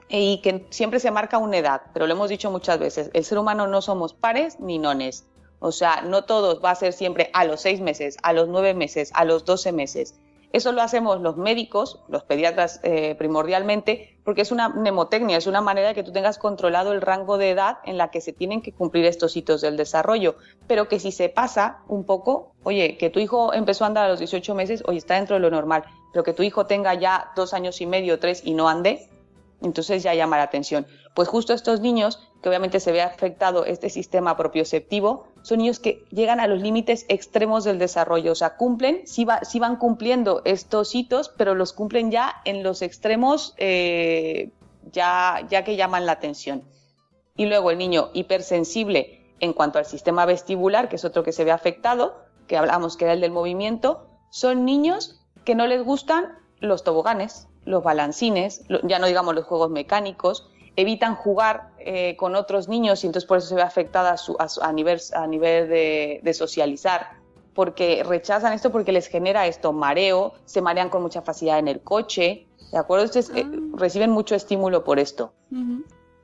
eh, 0.09 0.21
y 0.21 0.41
que 0.41 0.67
siempre 0.69 0.99
se 0.99 1.11
marca 1.11 1.39
una 1.39 1.57
edad, 1.57 1.81
pero 1.93 2.05
lo 2.05 2.13
hemos 2.13 2.29
dicho 2.29 2.51
muchas 2.51 2.77
veces, 2.77 3.09
el 3.13 3.25
ser 3.25 3.39
humano 3.39 3.65
no 3.67 3.81
somos 3.81 4.13
pares 4.13 4.59
ni 4.59 4.77
nones. 4.77 5.27
O 5.59 5.71
sea, 5.71 6.01
no 6.01 6.25
todos 6.25 6.63
va 6.63 6.71
a 6.71 6.75
ser 6.75 6.93
siempre 6.93 7.29
a 7.33 7.45
los 7.45 7.61
seis 7.61 7.79
meses, 7.79 8.17
a 8.21 8.33
los 8.33 8.47
nueve 8.47 8.73
meses, 8.73 9.09
a 9.15 9.25
los 9.25 9.45
doce 9.45 9.71
meses. 9.71 10.13
Eso 10.55 10.71
lo 10.71 10.81
hacemos 10.81 11.19
los 11.19 11.35
médicos, 11.35 11.99
los 12.07 12.23
pediatras 12.23 12.79
eh, 12.83 13.15
primordialmente, 13.15 14.17
porque 14.23 14.41
es 14.41 14.53
una 14.53 14.69
mnemotecnia, 14.69 15.35
es 15.35 15.47
una 15.47 15.59
manera 15.59 15.89
de 15.89 15.95
que 15.95 16.03
tú 16.03 16.13
tengas 16.13 16.37
controlado 16.37 16.93
el 16.93 17.01
rango 17.01 17.37
de 17.37 17.49
edad 17.49 17.79
en 17.83 17.97
la 17.97 18.09
que 18.09 18.21
se 18.21 18.31
tienen 18.31 18.61
que 18.61 18.71
cumplir 18.71 19.03
estos 19.03 19.35
hitos 19.35 19.59
del 19.59 19.75
desarrollo. 19.75 20.37
Pero 20.65 20.87
que 20.87 21.01
si 21.01 21.11
se 21.11 21.27
pasa 21.27 21.79
un 21.89 22.05
poco, 22.05 22.53
oye, 22.63 22.95
que 22.97 23.09
tu 23.09 23.19
hijo 23.19 23.53
empezó 23.53 23.83
a 23.83 23.87
andar 23.87 24.05
a 24.05 24.07
los 24.07 24.19
18 24.19 24.55
meses, 24.55 24.81
oye, 24.87 24.97
está 24.97 25.15
dentro 25.15 25.35
de 25.35 25.41
lo 25.41 25.51
normal, 25.51 25.83
pero 26.13 26.23
que 26.23 26.31
tu 26.31 26.41
hijo 26.41 26.65
tenga 26.67 26.93
ya 26.93 27.33
dos 27.35 27.53
años 27.53 27.81
y 27.81 27.85
medio, 27.85 28.17
tres 28.19 28.41
y 28.45 28.53
no 28.53 28.69
ande, 28.69 29.09
entonces 29.61 30.03
ya 30.03 30.13
llama 30.13 30.37
la 30.37 30.43
atención. 30.43 30.87
Pues 31.15 31.27
justo 31.27 31.51
estos 31.51 31.81
niños, 31.81 32.25
que 32.45 32.49
obviamente 32.49 32.79
se 32.79 32.91
ve 32.91 33.01
afectado 33.01 33.65
este 33.65 33.89
sistema 33.89 34.37
propioceptivo, 34.37 35.25
son 35.41 35.57
niños 35.57 35.79
que 35.79 36.05
llegan 36.11 36.39
a 36.39 36.45
los 36.45 36.61
límites 36.61 37.07
extremos 37.09 37.63
del 37.63 37.79
desarrollo, 37.79 38.33
o 38.33 38.35
sea, 38.35 38.55
cumplen, 38.55 39.01
sí, 39.07 39.25
van 39.25 39.77
cumpliendo 39.77 40.43
estos 40.45 40.93
hitos, 40.93 41.29
pero 41.29 41.55
los 41.55 41.73
cumplen 41.73 42.11
ya 42.11 42.35
en 42.45 42.61
los 42.61 42.83
extremos 42.83 43.55
eh, 43.57 44.51
ya, 44.91 45.43
ya 45.49 45.63
que 45.63 45.75
llaman 45.75 46.05
la 46.05 46.11
atención. 46.11 46.61
Y 47.35 47.47
luego 47.47 47.71
el 47.71 47.79
niño 47.79 48.11
hipersensible 48.13 49.33
en 49.39 49.51
cuanto 49.51 49.79
al 49.79 49.87
sistema 49.87 50.27
vestibular, 50.27 50.87
que 50.87 50.97
es 50.97 51.03
otro 51.03 51.23
que 51.23 51.31
se 51.31 51.45
ve 51.45 51.51
afectado, 51.51 52.15
que 52.45 52.57
hablamos 52.57 52.95
que 52.95 53.05
era 53.05 53.13
el 53.13 53.21
del 53.21 53.31
movimiento, 53.31 54.05
son 54.29 54.65
niños 54.65 55.19
que 55.45 55.55
no 55.55 55.65
les 55.65 55.83
gustan 55.83 56.37
los 56.59 56.83
toboganes, 56.83 57.47
los 57.63 57.83
balancines, 57.83 58.65
ya 58.83 58.99
no 58.99 59.07
digamos 59.07 59.33
los 59.33 59.45
juegos 59.45 59.71
mecánicos, 59.71 60.47
evitan 60.75 61.15
jugar 61.15 61.69
eh, 61.79 62.15
con 62.17 62.35
otros 62.35 62.67
niños 62.67 63.03
y 63.03 63.07
entonces 63.07 63.27
por 63.27 63.37
eso 63.37 63.47
se 63.47 63.55
ve 63.55 63.61
afectada 63.61 64.15
a, 64.61 64.73
nivel, 64.73 64.99
a 65.13 65.27
nivel 65.27 65.69
de, 65.69 66.33
socializar, 66.33 67.11
porque 67.53 68.03
rechazan 68.03 68.53
esto 68.53 68.71
porque 68.71 68.91
les 68.91 69.07
genera 69.07 69.47
esto, 69.47 69.71
mareo, 69.71 70.33
se 70.45 70.61
marean 70.61 70.89
con 70.89 71.01
mucha 71.01 71.21
facilidad 71.21 71.59
en 71.59 71.67
el 71.67 71.81
coche, 71.81 72.47
¿de 72.71 72.77
acuerdo? 72.77 73.05
Entonces 73.05 73.35
eh, 73.35 73.45
ah. 73.45 73.59
reciben 73.77 74.11
mucho 74.11 74.35
estímulo 74.35 74.83
por 74.83 74.99
esto. 74.99 75.33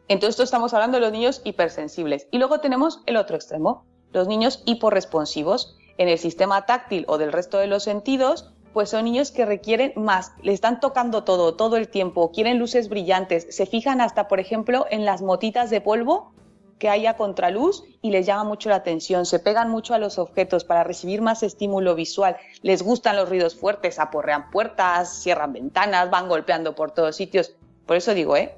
Entonces 0.07 0.33
esto 0.33 0.43
estamos 0.43 0.73
hablando 0.73 0.97
de 0.97 1.01
los 1.01 1.11
niños 1.13 1.41
hipersensibles. 1.45 2.27
Y 2.31 2.37
luego 2.37 2.59
tenemos 2.59 3.01
el 3.05 3.15
otro 3.15 3.37
extremo, 3.37 3.85
los 4.11 4.27
niños 4.27 4.61
hiporresponsivos. 4.65 5.77
En 5.97 6.09
el 6.09 6.17
sistema 6.17 6.65
táctil 6.65 7.05
o 7.07 7.17
del 7.17 7.31
resto 7.31 7.59
de 7.59 7.67
los 7.67 7.83
sentidos, 7.83 8.51
pues 8.73 8.89
son 8.89 9.05
niños 9.05 9.31
que 9.31 9.45
requieren 9.45 9.93
más, 9.95 10.33
le 10.41 10.53
están 10.53 10.79
tocando 10.79 11.23
todo, 11.23 11.55
todo 11.55 11.77
el 11.77 11.87
tiempo, 11.87 12.31
quieren 12.31 12.59
luces 12.59 12.89
brillantes, 12.89 13.47
se 13.49 13.65
fijan 13.65 14.01
hasta, 14.01 14.27
por 14.27 14.39
ejemplo, 14.39 14.85
en 14.89 15.05
las 15.05 15.21
motitas 15.21 15.69
de 15.69 15.81
polvo 15.81 16.31
que 16.79 16.89
hay 16.89 17.05
a 17.05 17.15
contraluz 17.15 17.83
y 18.01 18.09
les 18.09 18.25
llama 18.25 18.43
mucho 18.43 18.69
la 18.69 18.77
atención, 18.77 19.27
se 19.27 19.37
pegan 19.37 19.69
mucho 19.69 19.93
a 19.93 19.99
los 19.99 20.17
objetos 20.17 20.63
para 20.63 20.83
recibir 20.83 21.21
más 21.21 21.43
estímulo 21.43 21.93
visual, 21.93 22.37
les 22.63 22.81
gustan 22.81 23.17
los 23.17 23.29
ruidos 23.29 23.55
fuertes, 23.55 23.99
aporrean 23.99 24.49
puertas, 24.49 25.21
cierran 25.21 25.53
ventanas, 25.53 26.09
van 26.09 26.27
golpeando 26.27 26.73
por 26.73 26.89
todos 26.89 27.15
sitios. 27.15 27.53
Por 27.85 27.97
eso 27.97 28.15
digo, 28.15 28.35
¿eh? 28.35 28.55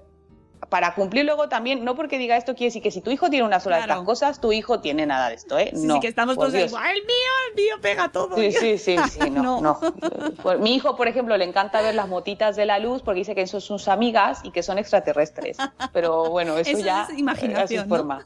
Para 0.70 0.94
cumplir 0.96 1.26
luego 1.26 1.50
también, 1.50 1.84
no 1.84 1.96
porque 1.96 2.18
diga 2.18 2.38
esto 2.38 2.54
quiere 2.54 2.68
decir 2.68 2.82
que 2.82 2.92
si 2.92 3.02
tu 3.02 3.12
hijo 3.12 3.30
tiene 3.30 3.46
una 3.46 3.60
sola 3.60 3.78
de 3.78 3.82
estas 3.84 4.02
cosas, 4.02 4.40
tu 4.40 4.52
hijo 4.52 4.80
tiene 4.80 5.06
nada 5.06 5.30
de 5.30 5.36
esto, 5.36 5.58
¿eh? 5.58 5.72
no. 5.74 5.96
Sí, 5.96 6.00
que 6.02 6.08
estamos 6.08 6.36
todos 6.36 6.54
igual, 6.54 6.92
el 6.96 7.04
mío, 7.04 7.32
el 7.50 7.56
mío 7.56 7.76
pega 7.82 8.10
todo. 8.10 8.36
Sí, 8.36 8.52
sí, 8.52 8.78
sí, 8.78 8.98
sí, 9.10 9.30
no, 9.32 9.62
no. 9.62 9.80
Pues, 10.42 10.60
mi 10.60 10.76
hijo, 10.76 10.96
por 10.96 11.08
ejemplo, 11.08 11.38
le 11.38 11.46
encanta 11.46 11.82
ver 11.82 11.96
las 11.96 12.08
motitas 12.08 12.56
de 12.56 12.66
la 12.66 12.80
luz 12.80 13.02
porque 13.02 13.20
dice 13.20 13.36
que 13.36 13.48
son 13.48 13.62
sus 13.62 13.88
amigas 13.88 14.42
y 14.44 14.52
que 14.52 14.64
son 14.64 14.78
extraterrestres. 14.78 15.58
Pero 15.92 16.30
bueno, 16.30 16.58
eso, 16.58 16.78
ya 16.80 17.08
es 17.10 17.18
imaginación, 17.18 17.88
forma. 17.88 18.26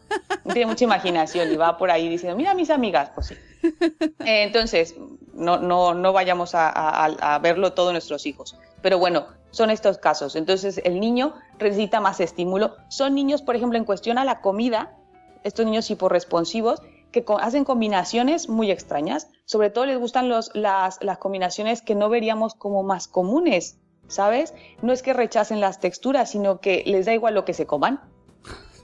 Tiene 0.51 0.65
mucha 0.65 0.83
imaginación 0.83 1.51
y 1.51 1.55
va 1.55 1.77
por 1.77 1.91
ahí 1.91 2.07
diciendo, 2.09 2.37
mira 2.37 2.53
mis 2.53 2.69
amigas, 2.69 3.11
pues 3.13 3.27
sí. 3.27 3.35
Eh, 3.63 3.73
entonces, 4.43 4.95
no, 5.37 5.57
no, 5.57 5.93
no 5.93 6.13
vayamos 6.13 6.55
a, 6.55 6.69
a 7.05 7.39
verlo 7.39 7.73
todo 7.73 7.91
nuestros 7.91 8.25
hijos. 8.25 8.57
Pero 8.81 8.99
bueno, 8.99 9.27
son 9.51 9.69
estos 9.69 9.97
casos. 9.97 10.35
Entonces, 10.35 10.81
el 10.83 10.99
niño 10.99 11.33
necesita 11.59 11.99
más 11.99 12.19
estímulo. 12.19 12.75
Son 12.89 13.15
niños, 13.15 13.41
por 13.41 13.55
ejemplo, 13.55 13.77
en 13.77 13.85
cuestión 13.85 14.17
a 14.17 14.25
la 14.25 14.41
comida, 14.41 14.95
estos 15.43 15.65
niños 15.65 15.89
hiporresponsivos, 15.89 16.81
que 17.11 17.23
hacen 17.39 17.63
combinaciones 17.63 18.49
muy 18.49 18.71
extrañas. 18.71 19.29
Sobre 19.45 19.69
todo 19.69 19.85
les 19.85 19.97
gustan 19.97 20.29
las 20.29 21.17
combinaciones 21.19 21.81
que 21.81 21.95
no 21.95 22.09
veríamos 22.09 22.53
como 22.53 22.83
más 22.83 23.07
comunes, 23.07 23.79
¿sabes? 24.07 24.53
No 24.81 24.93
es 24.93 25.01
que 25.01 25.13
rechacen 25.13 25.61
las 25.61 25.79
texturas, 25.79 26.29
sino 26.29 26.59
que 26.59 26.83
les 26.85 27.05
da 27.05 27.13
igual 27.13 27.33
lo 27.33 27.45
que 27.45 27.53
se 27.53 27.65
coman. 27.65 28.01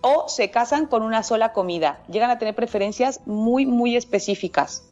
O 0.01 0.27
se 0.27 0.51
casan 0.51 0.87
con 0.87 1.01
una 1.03 1.23
sola 1.23 1.53
comida. 1.53 2.03
Llegan 2.09 2.29
a 2.29 2.37
tener 2.37 2.55
preferencias 2.55 3.21
muy, 3.25 3.65
muy 3.65 3.95
específicas 3.95 4.89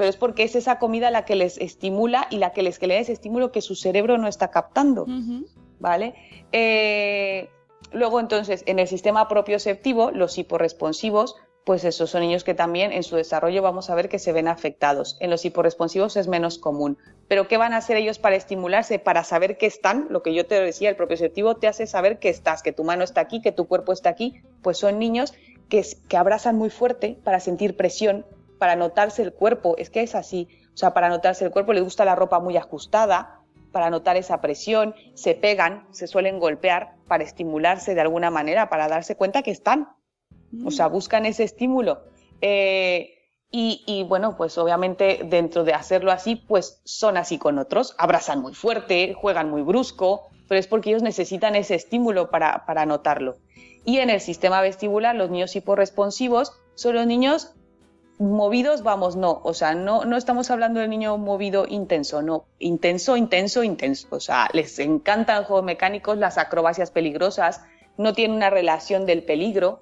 pero 0.00 0.08
es 0.08 0.16
porque 0.16 0.44
es 0.44 0.56
esa 0.56 0.78
comida 0.78 1.10
la 1.10 1.26
que 1.26 1.34
les 1.34 1.58
estimula 1.58 2.26
y 2.30 2.38
la 2.38 2.54
que 2.54 2.62
les 2.62 2.78
genera 2.78 3.02
ese 3.02 3.12
estímulo 3.12 3.52
que 3.52 3.60
su 3.60 3.74
cerebro 3.74 4.16
no 4.16 4.28
está 4.28 4.50
captando, 4.50 5.04
¿vale? 5.78 6.14
Eh, 6.52 7.50
luego 7.92 8.18
entonces, 8.18 8.62
en 8.64 8.78
el 8.78 8.88
sistema 8.88 9.28
propioceptivo, 9.28 10.10
los 10.10 10.38
hiporresponsivos, 10.38 11.36
pues 11.64 11.84
esos 11.84 12.08
son 12.08 12.22
niños 12.22 12.44
que 12.44 12.54
también 12.54 12.92
en 12.92 13.02
su 13.02 13.16
desarrollo 13.16 13.60
vamos 13.60 13.90
a 13.90 13.94
ver 13.94 14.08
que 14.08 14.18
se 14.18 14.32
ven 14.32 14.48
afectados. 14.48 15.18
En 15.20 15.28
los 15.28 15.44
hiporresponsivos 15.44 16.16
es 16.16 16.28
menos 16.28 16.56
común. 16.56 16.96
Pero 17.28 17.46
¿qué 17.46 17.58
van 17.58 17.74
a 17.74 17.76
hacer 17.76 17.98
ellos 17.98 18.18
para 18.18 18.36
estimularse? 18.36 18.98
Para 18.98 19.22
saber 19.22 19.58
que 19.58 19.66
están, 19.66 20.06
lo 20.08 20.22
que 20.22 20.32
yo 20.32 20.46
te 20.46 20.58
decía, 20.62 20.88
el 20.88 20.96
propioceptivo 20.96 21.56
te 21.56 21.68
hace 21.68 21.86
saber 21.86 22.18
que 22.18 22.30
estás, 22.30 22.62
que 22.62 22.72
tu 22.72 22.84
mano 22.84 23.04
está 23.04 23.20
aquí, 23.20 23.42
que 23.42 23.52
tu 23.52 23.68
cuerpo 23.68 23.92
está 23.92 24.08
aquí. 24.08 24.40
Pues 24.62 24.78
son 24.78 24.98
niños 24.98 25.34
que, 25.68 25.84
que 26.08 26.16
abrazan 26.16 26.56
muy 26.56 26.70
fuerte 26.70 27.18
para 27.22 27.38
sentir 27.38 27.76
presión, 27.76 28.24
para 28.60 28.76
notarse 28.76 29.22
el 29.22 29.32
cuerpo, 29.32 29.74
es 29.78 29.88
que 29.88 30.02
es 30.02 30.14
así, 30.14 30.46
o 30.74 30.76
sea, 30.76 30.92
para 30.92 31.08
notarse 31.08 31.46
el 31.46 31.50
cuerpo 31.50 31.72
les 31.72 31.82
gusta 31.82 32.04
la 32.04 32.14
ropa 32.14 32.40
muy 32.40 32.58
ajustada, 32.58 33.40
para 33.72 33.88
notar 33.88 34.18
esa 34.18 34.42
presión, 34.42 34.94
se 35.14 35.34
pegan, 35.34 35.86
se 35.92 36.06
suelen 36.06 36.38
golpear 36.38 36.96
para 37.08 37.24
estimularse 37.24 37.94
de 37.94 38.02
alguna 38.02 38.30
manera, 38.30 38.68
para 38.68 38.86
darse 38.86 39.16
cuenta 39.16 39.42
que 39.42 39.50
están, 39.50 39.88
o 40.66 40.70
sea, 40.70 40.88
buscan 40.88 41.24
ese 41.24 41.44
estímulo. 41.44 42.02
Eh, 42.42 43.14
y, 43.50 43.82
y, 43.86 44.04
bueno, 44.04 44.36
pues 44.36 44.58
obviamente 44.58 45.22
dentro 45.24 45.64
de 45.64 45.72
hacerlo 45.72 46.12
así, 46.12 46.36
pues 46.36 46.82
son 46.84 47.16
así 47.16 47.38
con 47.38 47.58
otros, 47.58 47.94
abrazan 47.96 48.42
muy 48.42 48.52
fuerte, 48.52 49.14
juegan 49.14 49.48
muy 49.48 49.62
brusco, 49.62 50.28
pero 50.48 50.58
es 50.58 50.66
porque 50.66 50.90
ellos 50.90 51.02
necesitan 51.02 51.56
ese 51.56 51.76
estímulo 51.76 52.30
para, 52.30 52.66
para 52.66 52.84
notarlo. 52.84 53.38
Y 53.86 54.00
en 54.00 54.10
el 54.10 54.20
sistema 54.20 54.60
vestibular, 54.60 55.16
los 55.16 55.30
niños 55.30 55.56
hiporresponsivos 55.56 56.52
son 56.74 56.96
los 56.96 57.06
niños 57.06 57.54
movidos, 58.20 58.82
vamos, 58.82 59.16
no, 59.16 59.40
o 59.42 59.54
sea, 59.54 59.74
no, 59.74 60.04
no 60.04 60.16
estamos 60.18 60.50
hablando 60.50 60.78
de 60.78 60.88
niño 60.88 61.16
movido 61.16 61.64
intenso, 61.66 62.20
no, 62.20 62.44
intenso, 62.58 63.16
intenso, 63.16 63.64
intenso, 63.64 64.08
o 64.10 64.20
sea, 64.20 64.48
les 64.52 64.78
encantan 64.78 65.44
juegos 65.44 65.64
mecánicos, 65.64 66.18
las 66.18 66.36
acrobacias 66.36 66.90
peligrosas, 66.90 67.62
no 67.96 68.12
tienen 68.12 68.36
una 68.36 68.50
relación 68.50 69.06
del 69.06 69.22
peligro, 69.22 69.80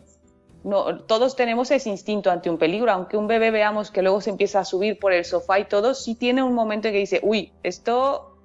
no, 0.62 0.98
todos 1.00 1.34
tenemos 1.34 1.72
ese 1.72 1.90
instinto 1.90 2.30
ante 2.30 2.48
un 2.48 2.58
peligro, 2.58 2.92
aunque 2.92 3.16
un 3.16 3.26
bebé 3.26 3.50
veamos 3.50 3.90
que 3.90 4.02
luego 4.02 4.20
se 4.20 4.30
empieza 4.30 4.60
a 4.60 4.64
subir 4.64 5.00
por 5.00 5.12
el 5.12 5.24
sofá 5.24 5.58
y 5.58 5.64
todo, 5.64 5.92
sí 5.94 6.14
tiene 6.14 6.44
un 6.44 6.54
momento 6.54 6.86
en 6.88 6.94
que 6.94 7.00
dice, 7.00 7.18
uy, 7.24 7.52
esto, 7.64 8.36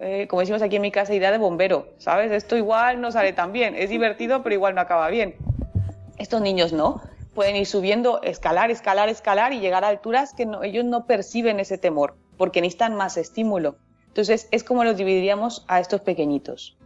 eh, 0.00 0.26
como 0.28 0.40
decimos 0.40 0.60
aquí 0.60 0.74
en 0.74 0.82
mi 0.82 0.90
casa, 0.90 1.14
idea 1.14 1.30
de 1.30 1.38
bombero, 1.38 1.86
¿sabes? 1.98 2.32
Esto 2.32 2.56
igual 2.56 3.00
no 3.00 3.12
sale 3.12 3.32
tan 3.32 3.52
bien, 3.52 3.76
es 3.76 3.90
divertido, 3.90 4.42
pero 4.42 4.56
igual 4.56 4.74
no 4.74 4.80
acaba 4.80 5.08
bien. 5.08 5.36
Estos 6.18 6.40
niños 6.40 6.72
no, 6.72 7.00
pueden 7.36 7.54
ir 7.54 7.66
subiendo, 7.66 8.20
escalar, 8.22 8.72
escalar, 8.72 9.08
escalar 9.08 9.52
y 9.52 9.60
llegar 9.60 9.84
a 9.84 9.88
alturas 9.88 10.34
que 10.34 10.48
ellos 10.64 10.84
no 10.84 11.06
perciben 11.06 11.60
ese 11.60 11.78
temor, 11.78 12.16
porque 12.36 12.60
necesitan 12.60 12.96
más 12.96 13.16
estímulo. 13.16 13.76
Entonces, 14.08 14.48
es 14.50 14.64
como 14.64 14.82
los 14.82 14.96
dividiríamos 14.96 15.64
a 15.68 15.78
estos 15.78 16.00
pequeñitos. 16.00 16.76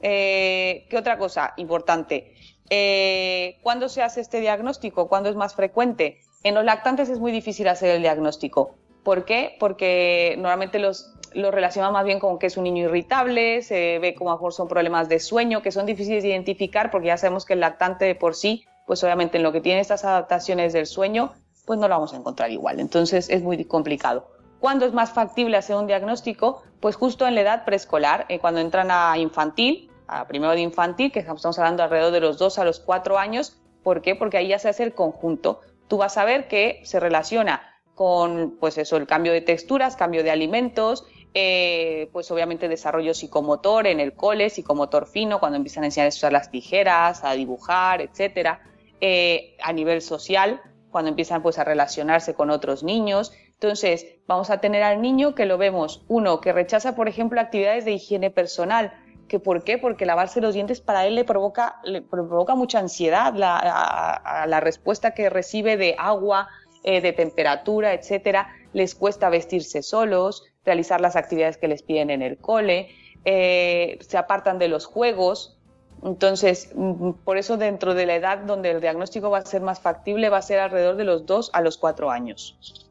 Eh, 0.00 0.86
¿Qué 0.88 0.96
otra 0.96 1.18
cosa 1.18 1.52
importante? 1.56 2.34
Eh, 2.70 3.58
¿Cuándo 3.62 3.88
se 3.88 4.02
hace 4.02 4.20
este 4.20 4.40
diagnóstico? 4.40 5.08
¿Cuándo 5.08 5.28
es 5.28 5.34
más 5.34 5.54
frecuente? 5.54 6.20
En 6.44 6.54
los 6.54 6.64
lactantes 6.64 7.08
es 7.08 7.18
muy 7.18 7.32
difícil 7.32 7.68
hacer 7.68 7.90
el 7.90 8.02
diagnóstico. 8.02 8.76
¿Por 9.02 9.24
qué? 9.24 9.56
Porque 9.58 10.34
normalmente 10.36 10.78
los, 10.78 11.14
lo 11.34 11.50
relaciona 11.50 11.90
más 11.90 12.04
bien 12.04 12.20
con 12.20 12.38
que 12.38 12.46
es 12.46 12.56
un 12.56 12.64
niño 12.64 12.84
irritable, 12.84 13.60
se 13.62 13.98
ve 13.98 14.14
como 14.14 14.30
a 14.30 14.34
lo 14.34 14.38
mejor 14.38 14.52
son 14.52 14.68
problemas 14.68 15.08
de 15.08 15.18
sueño, 15.18 15.62
que 15.62 15.72
son 15.72 15.84
difíciles 15.84 16.22
de 16.22 16.28
identificar 16.30 16.90
porque 16.90 17.08
ya 17.08 17.16
sabemos 17.16 17.44
que 17.44 17.54
el 17.54 17.60
lactante 17.60 18.04
de 18.04 18.14
por 18.14 18.34
sí, 18.34 18.64
pues 18.86 19.02
obviamente 19.04 19.36
en 19.36 19.42
lo 19.42 19.52
que 19.52 19.60
tiene 19.60 19.80
estas 19.80 20.04
adaptaciones 20.04 20.72
del 20.72 20.86
sueño, 20.86 21.32
pues 21.64 21.78
no 21.78 21.88
lo 21.88 21.94
vamos 21.94 22.12
a 22.12 22.16
encontrar 22.16 22.50
igual. 22.50 22.80
Entonces 22.80 23.28
es 23.30 23.42
muy 23.42 23.64
complicado. 23.64 24.28
¿Cuándo 24.60 24.86
es 24.86 24.92
más 24.92 25.12
factible 25.12 25.56
hacer 25.56 25.76
un 25.76 25.86
diagnóstico? 25.86 26.62
Pues 26.80 26.96
justo 26.96 27.26
en 27.26 27.34
la 27.34 27.42
edad 27.42 27.64
preescolar, 27.64 28.26
eh, 28.28 28.38
cuando 28.38 28.60
entran 28.60 28.90
a 28.90 29.18
infantil, 29.18 29.90
a 30.06 30.26
primero 30.26 30.52
de 30.52 30.60
infantil, 30.60 31.12
que 31.12 31.20
estamos 31.20 31.58
hablando 31.58 31.82
alrededor 31.82 32.12
de 32.12 32.20
los 32.20 32.38
2 32.38 32.58
a 32.58 32.64
los 32.64 32.80
4 32.80 33.18
años. 33.18 33.58
¿Por 33.82 34.00
qué? 34.00 34.14
Porque 34.14 34.38
ahí 34.38 34.48
ya 34.48 34.58
se 34.58 34.68
hace 34.68 34.82
el 34.82 34.94
conjunto. 34.94 35.60
Tú 35.88 35.98
vas 35.98 36.16
a 36.16 36.24
ver 36.24 36.48
que 36.48 36.80
se 36.84 36.98
relaciona 36.98 37.62
con, 37.94 38.56
pues 38.58 38.78
eso, 38.78 38.96
el 38.96 39.06
cambio 39.06 39.32
de 39.32 39.40
texturas, 39.40 39.96
cambio 39.96 40.22
de 40.22 40.30
alimentos, 40.30 41.06
eh, 41.34 42.08
pues 42.12 42.30
obviamente 42.30 42.68
desarrollo 42.68 43.12
psicomotor 43.12 43.86
en 43.86 44.00
el 44.00 44.14
cole, 44.14 44.50
psicomotor 44.50 45.06
fino, 45.06 45.40
cuando 45.40 45.56
empiezan 45.56 45.82
a 45.82 45.86
enseñar 45.86 46.06
a 46.06 46.08
usar 46.08 46.32
las 46.32 46.50
tijeras, 46.50 47.24
a 47.24 47.32
dibujar, 47.32 48.00
etcétera. 48.00 48.60
Eh, 49.06 49.54
a 49.62 49.70
nivel 49.74 50.00
social, 50.00 50.62
cuando 50.90 51.10
empiezan 51.10 51.42
pues 51.42 51.58
a 51.58 51.64
relacionarse 51.64 52.32
con 52.32 52.48
otros 52.48 52.82
niños. 52.82 53.34
Entonces, 53.52 54.06
vamos 54.26 54.48
a 54.48 54.62
tener 54.62 54.82
al 54.82 55.02
niño 55.02 55.34
que 55.34 55.44
lo 55.44 55.58
vemos, 55.58 56.06
uno, 56.08 56.40
que 56.40 56.54
rechaza, 56.54 56.96
por 56.96 57.06
ejemplo, 57.06 57.38
actividades 57.38 57.84
de 57.84 57.92
higiene 57.92 58.30
personal, 58.30 58.94
que 59.28 59.38
¿Por 59.38 59.62
qué? 59.62 59.76
Porque 59.76 60.06
lavarse 60.06 60.40
los 60.40 60.54
dientes 60.54 60.80
para 60.80 61.06
él 61.06 61.16
le 61.16 61.24
provoca, 61.24 61.80
le 61.84 62.00
provoca 62.00 62.54
mucha 62.54 62.78
ansiedad 62.78 63.34
la, 63.34 63.58
a, 63.58 64.46
la 64.46 64.60
respuesta 64.60 65.12
que 65.12 65.28
recibe 65.28 65.76
de 65.76 65.96
agua, 65.98 66.48
eh, 66.82 67.02
de 67.02 67.12
temperatura, 67.12 67.92
etcétera. 67.92 68.48
Les 68.72 68.94
cuesta 68.94 69.28
vestirse 69.28 69.82
solos, 69.82 70.44
realizar 70.64 71.02
las 71.02 71.14
actividades 71.14 71.58
que 71.58 71.68
les 71.68 71.82
piden 71.82 72.08
en 72.08 72.22
el 72.22 72.38
cole, 72.38 72.88
eh, 73.26 73.98
se 74.00 74.16
apartan 74.16 74.58
de 74.58 74.68
los 74.68 74.86
juegos. 74.86 75.58
Entonces, 76.04 76.70
mm, 76.74 77.12
por 77.24 77.38
eso 77.38 77.56
dentro 77.56 77.94
de 77.94 78.04
la 78.04 78.16
edad 78.16 78.38
donde 78.38 78.70
el 78.70 78.80
diagnóstico 78.80 79.30
va 79.30 79.38
a 79.38 79.44
ser 79.46 79.62
más 79.62 79.80
factible 79.80 80.28
va 80.28 80.36
a 80.36 80.42
ser 80.42 80.60
alrededor 80.60 80.96
de 80.96 81.04
los 81.04 81.24
2 81.24 81.50
a 81.52 81.62
los 81.62 81.78
4 81.78 82.10
años. 82.10 82.84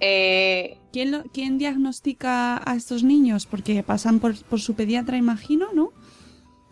Eh, 0.00 0.78
¿Quién, 0.92 1.58
diagnostica 1.58 2.60
a 2.68 2.74
estos 2.74 3.04
niños? 3.04 3.46
Porque 3.46 3.82
pasan 3.84 4.18
por, 4.18 4.34
su 4.58 4.74
pediatra, 4.74 5.16
imagino, 5.16 5.68
¿no? 5.72 5.92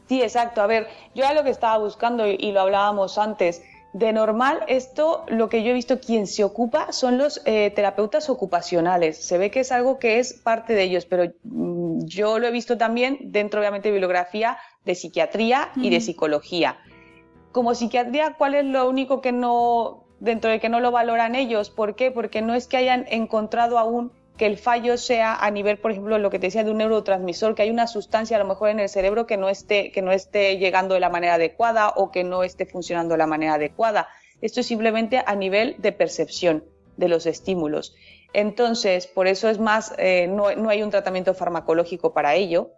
Sí, 0.08 0.20
exacto. 0.20 0.62
A 0.62 0.66
ver, 0.66 0.88
yo 1.14 1.22
era 1.22 1.34
lo 1.34 1.44
que 1.44 1.50
estaba 1.50 1.78
buscando 1.78 2.26
y, 2.26 2.50
lo 2.50 2.62
hablábamos 2.62 3.16
antes. 3.16 3.62
De 3.92 4.12
normal, 4.12 4.60
esto, 4.68 5.24
lo 5.28 5.48
que 5.48 5.62
yo 5.62 5.70
he 5.70 5.74
visto, 5.74 6.00
quien 6.00 6.26
se 6.26 6.44
ocupa 6.44 6.92
son 6.92 7.18
los 7.18 7.42
eh, 7.44 7.70
terapeutas 7.74 8.30
ocupacionales. 8.30 9.18
Se 9.18 9.36
ve 9.36 9.50
que 9.50 9.60
es 9.60 9.70
algo 9.70 9.98
que 9.98 10.18
es 10.18 10.32
parte 10.32 10.72
de 10.72 10.82
ellos, 10.84 11.04
pero 11.04 11.32
mm, 11.44 12.06
yo 12.06 12.38
lo 12.38 12.46
he 12.46 12.50
visto 12.50 12.78
también 12.78 13.18
dentro, 13.20 13.60
obviamente, 13.60 13.88
de 13.88 13.92
bibliografía 13.92 14.56
de 14.84 14.94
psiquiatría 14.94 15.70
y 15.76 15.90
de 15.90 16.00
psicología. 16.00 16.78
Como 17.52 17.74
psiquiatría, 17.74 18.34
¿cuál 18.38 18.54
es 18.54 18.64
lo 18.64 18.88
único 18.88 19.20
que 19.20 19.30
no 19.30 20.02
dentro 20.22 20.52
de 20.52 20.60
que 20.60 20.68
no 20.68 20.78
lo 20.78 20.92
valoran 20.92 21.34
ellos. 21.34 21.68
¿Por 21.68 21.96
qué? 21.96 22.12
Porque 22.12 22.42
no 22.42 22.54
es 22.54 22.68
que 22.68 22.76
hayan 22.76 23.06
encontrado 23.10 23.76
aún 23.76 24.12
que 24.36 24.46
el 24.46 24.56
fallo 24.56 24.96
sea 24.96 25.34
a 25.34 25.50
nivel, 25.50 25.78
por 25.78 25.90
ejemplo, 25.90 26.18
lo 26.18 26.30
que 26.30 26.38
te 26.38 26.46
decía 26.46 26.64
de 26.64 26.70
un 26.70 26.78
neurotransmisor, 26.78 27.54
que 27.54 27.62
hay 27.62 27.70
una 27.70 27.86
sustancia 27.86 28.36
a 28.36 28.40
lo 28.40 28.46
mejor 28.46 28.70
en 28.70 28.80
el 28.80 28.88
cerebro 28.88 29.26
que 29.26 29.36
no 29.36 29.48
esté, 29.48 29.92
que 29.92 30.02
no 30.02 30.12
esté 30.12 30.58
llegando 30.58 30.94
de 30.94 31.00
la 31.00 31.10
manera 31.10 31.34
adecuada 31.34 31.90
o 31.90 32.10
que 32.10 32.24
no 32.24 32.42
esté 32.42 32.66
funcionando 32.66 33.14
de 33.14 33.18
la 33.18 33.26
manera 33.26 33.54
adecuada. 33.54 34.08
Esto 34.40 34.60
es 34.60 34.66
simplemente 34.66 35.22
a 35.24 35.34
nivel 35.36 35.76
de 35.78 35.92
percepción 35.92 36.64
de 36.96 37.08
los 37.08 37.26
estímulos. 37.26 37.94
Entonces, 38.32 39.06
por 39.06 39.26
eso 39.26 39.48
es 39.48 39.58
más, 39.58 39.94
eh, 39.98 40.26
no, 40.28 40.54
no 40.54 40.70
hay 40.70 40.82
un 40.82 40.90
tratamiento 40.90 41.34
farmacológico 41.34 42.12
para 42.12 42.34
ello. 42.34 42.70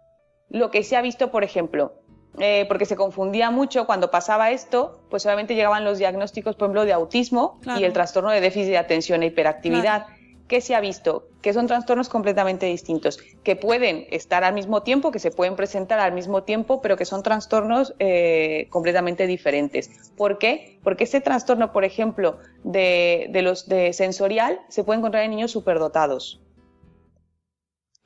Lo 0.49 0.69
que 0.69 0.83
se 0.83 0.95
ha 0.95 1.01
visto, 1.01 1.31
por 1.31 1.43
ejemplo, 1.43 1.93
eh, 2.39 2.65
porque 2.67 2.85
se 2.85 2.97
confundía 2.97 3.49
mucho 3.49 3.85
cuando 3.85 4.11
pasaba 4.11 4.51
esto, 4.51 4.99
pues 5.09 5.25
obviamente 5.25 5.55
llegaban 5.55 5.85
los 5.85 5.97
diagnósticos, 5.97 6.55
por 6.55 6.65
ejemplo, 6.65 6.85
de 6.85 6.91
autismo 6.91 7.59
y 7.79 7.83
el 7.83 7.93
trastorno 7.93 8.29
de 8.29 8.41
déficit 8.41 8.71
de 8.71 8.77
atención 8.77 9.23
e 9.23 9.27
hiperactividad. 9.27 10.07
¿Qué 10.47 10.61
se 10.61 10.75
ha 10.75 10.79
visto? 10.79 11.27
Que 11.41 11.53
son 11.53 11.65
trastornos 11.65 12.07
completamente 12.07 12.67
distintos, 12.67 13.17
que 13.43 13.55
pueden 13.55 14.05
estar 14.11 14.43
al 14.43 14.53
mismo 14.53 14.83
tiempo, 14.83 15.11
que 15.11 15.17
se 15.17 15.31
pueden 15.31 15.55
presentar 15.55 15.99
al 15.99 16.11
mismo 16.11 16.43
tiempo, 16.43 16.81
pero 16.81 16.97
que 16.97 17.05
son 17.05 17.23
trastornos 17.23 17.95
eh, 17.97 18.67
completamente 18.69 19.25
diferentes. 19.25 19.89
¿Por 20.15 20.37
qué? 20.37 20.79
Porque 20.83 21.05
ese 21.05 21.19
trastorno, 21.19 21.71
por 21.71 21.83
ejemplo, 21.83 22.37
de, 22.63 23.27
los 23.41 23.67
de 23.67 23.91
sensorial, 23.93 24.61
se 24.69 24.83
puede 24.83 24.99
encontrar 24.99 25.23
en 25.23 25.31
niños 25.31 25.51
superdotados 25.51 26.41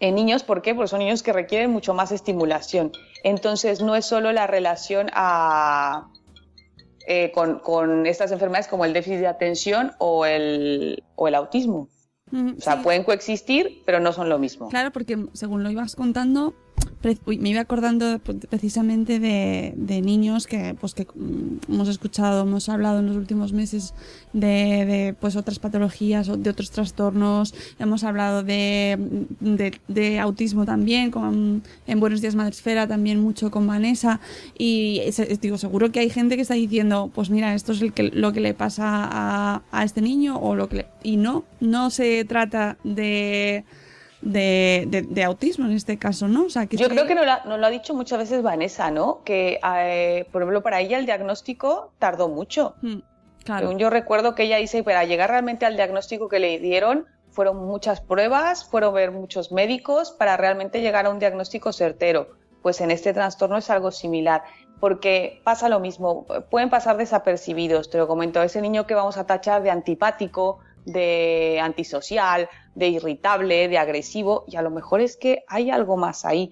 en 0.01 0.15
niños, 0.15 0.43
¿por 0.43 0.61
qué? 0.61 0.73
Porque 0.73 0.87
son 0.87 0.99
niños 0.99 1.23
que 1.23 1.33
requieren 1.33 1.71
mucho 1.71 1.93
más 1.93 2.13
estimulación. 2.13 2.93
Entonces, 3.25 3.81
no 3.81 3.97
es 3.97 4.05
solo 4.05 4.31
la 4.31 4.47
relación 4.47 5.11
eh, 7.05 7.33
con, 7.33 8.05
estas 8.05 8.31
enfermedades 8.31 8.69
como 8.69 8.85
el 8.85 8.93
déficit 8.93 9.19
de 9.19 9.27
atención 9.27 9.91
o 9.97 10.25
el 10.25 11.03
autismo. 11.17 11.89
O 12.31 12.61
sea, 12.61 12.81
pueden 12.81 13.03
coexistir, 13.03 13.81
pero 13.85 13.99
no 13.99 14.13
son 14.13 14.29
lo 14.29 14.39
mismo. 14.39 14.69
Claro, 14.69 14.91
porque 14.91 15.17
según 15.33 15.63
lo 15.63 15.71
ibas 15.71 15.95
contando, 15.95 16.53
me 17.25 17.49
iba 17.49 17.61
acordando 17.61 18.19
precisamente 18.49 19.19
de, 19.19 20.01
niños 20.01 20.47
que 20.47 20.75
pues 20.79 20.93
que 20.93 21.05
mm, 21.13 21.73
hemos 21.73 21.87
escuchado, 21.87 22.43
hemos 22.43 22.69
hablado 22.69 22.99
en 22.99 23.07
los 23.07 23.15
últimos 23.15 23.53
meses 23.53 23.93
de, 24.33 25.15
pues 25.19 25.35
otras 25.35 25.59
patologías, 25.59 26.27
de 26.27 26.49
otros 26.49 26.71
trastornos, 26.71 27.53
hemos 27.79 28.03
hablado 28.03 28.43
de, 28.43 28.97
de, 29.87 30.19
autismo 30.19 30.65
también, 30.65 31.11
con, 31.11 31.63
en 31.87 31.99
Buenos 31.99 32.21
Días 32.21 32.35
Madresfera 32.35 32.87
también 32.87 33.19
mucho 33.19 33.51
con 33.51 33.65
Vanessa. 33.67 34.19
Y 34.57 35.01
digo, 35.41 35.57
seguro 35.57 35.91
que 35.91 35.99
hay 35.99 36.09
gente 36.09 36.35
que 36.35 36.41
está 36.41 36.55
diciendo, 36.55 37.11
pues 37.13 37.29
mira, 37.29 37.55
esto 37.55 37.71
es 37.71 37.81
el 37.81 37.93
que, 37.93 38.03
lo 38.03 38.33
que 38.33 38.41
le 38.41 38.53
pasa 38.53 39.07
a, 39.09 39.61
a 39.71 39.83
este 39.83 40.01
niño 40.01 40.37
o 40.37 40.55
lo 40.55 40.67
que 40.69 40.85
y 41.03 41.17
no, 41.17 41.45
no 41.59 41.89
se 41.89 42.25
trata 42.25 42.77
de 42.83 43.63
de, 44.21 45.23
autismo 45.25 45.65
en 45.65 45.73
este 45.73 45.97
caso, 45.97 46.27
¿no? 46.27 46.45
O 46.45 46.49
sea, 46.49 46.65
que 46.65 46.77
Yo 46.77 46.89
creo 46.89 47.07
que 47.07 47.15
nos 47.15 47.25
lo, 47.25 47.65
ha 47.65 47.69
dicho 47.69 47.93
muchas 47.93 48.19
veces 48.19 48.41
Vanessa, 48.41 48.91
¿no? 48.91 49.23
Que, 49.23 49.59
eh, 49.63 50.25
por 50.31 50.41
ejemplo, 50.41 50.61
para 50.61 50.81
ella 50.81 50.97
el 50.97 51.05
diagnóstico 51.05 51.91
tardó 51.99 52.29
mucho. 52.29 52.75
Claro. 53.43 53.77
Yo 53.77 53.89
recuerdo 53.89 54.35
que 54.35 54.43
ella 54.43 54.57
dice, 54.57 54.83
para 54.83 55.05
llegar 55.05 55.29
realmente 55.29 55.65
al 55.65 55.75
diagnóstico 55.75 56.29
que 56.29 56.39
le 56.39 56.59
dieron, 56.59 57.07
fueron 57.31 57.65
muchas 57.65 58.01
pruebas, 58.01 58.65
fueron 58.65 58.93
ver 58.93 59.11
muchos 59.11 59.51
médicos 59.51 60.11
para 60.11 60.35
realmente 60.37 60.81
llegar 60.81 61.05
a 61.05 61.09
un 61.09 61.19
diagnóstico 61.19 61.71
certero. 61.71 62.29
Pues 62.61 62.81
en 62.81 62.91
este 62.91 63.13
trastorno 63.13 63.57
es 63.57 63.69
algo 63.69 63.91
similar, 63.91 64.43
porque 64.79 65.41
pasa 65.45 65.69
lo 65.69 65.79
mismo, 65.79 66.25
pueden 66.49 66.69
pasar 66.69 66.97
desapercibidos, 66.97 67.89
te 67.89 67.97
lo 67.97 68.07
comento, 68.07 68.41
ese 68.41 68.61
niño 68.61 68.85
que 68.85 68.95
vamos 68.95 69.17
a 69.17 69.25
tachar 69.25 69.63
de 69.63 69.71
antipático, 69.71 70.59
de 70.91 71.59
antisocial, 71.61 72.49
de 72.75 72.87
irritable, 72.87 73.67
de 73.67 73.77
agresivo, 73.77 74.45
y 74.47 74.55
a 74.55 74.61
lo 74.61 74.69
mejor 74.69 75.01
es 75.01 75.17
que 75.17 75.43
hay 75.47 75.71
algo 75.71 75.97
más 75.97 76.25
ahí. 76.25 76.51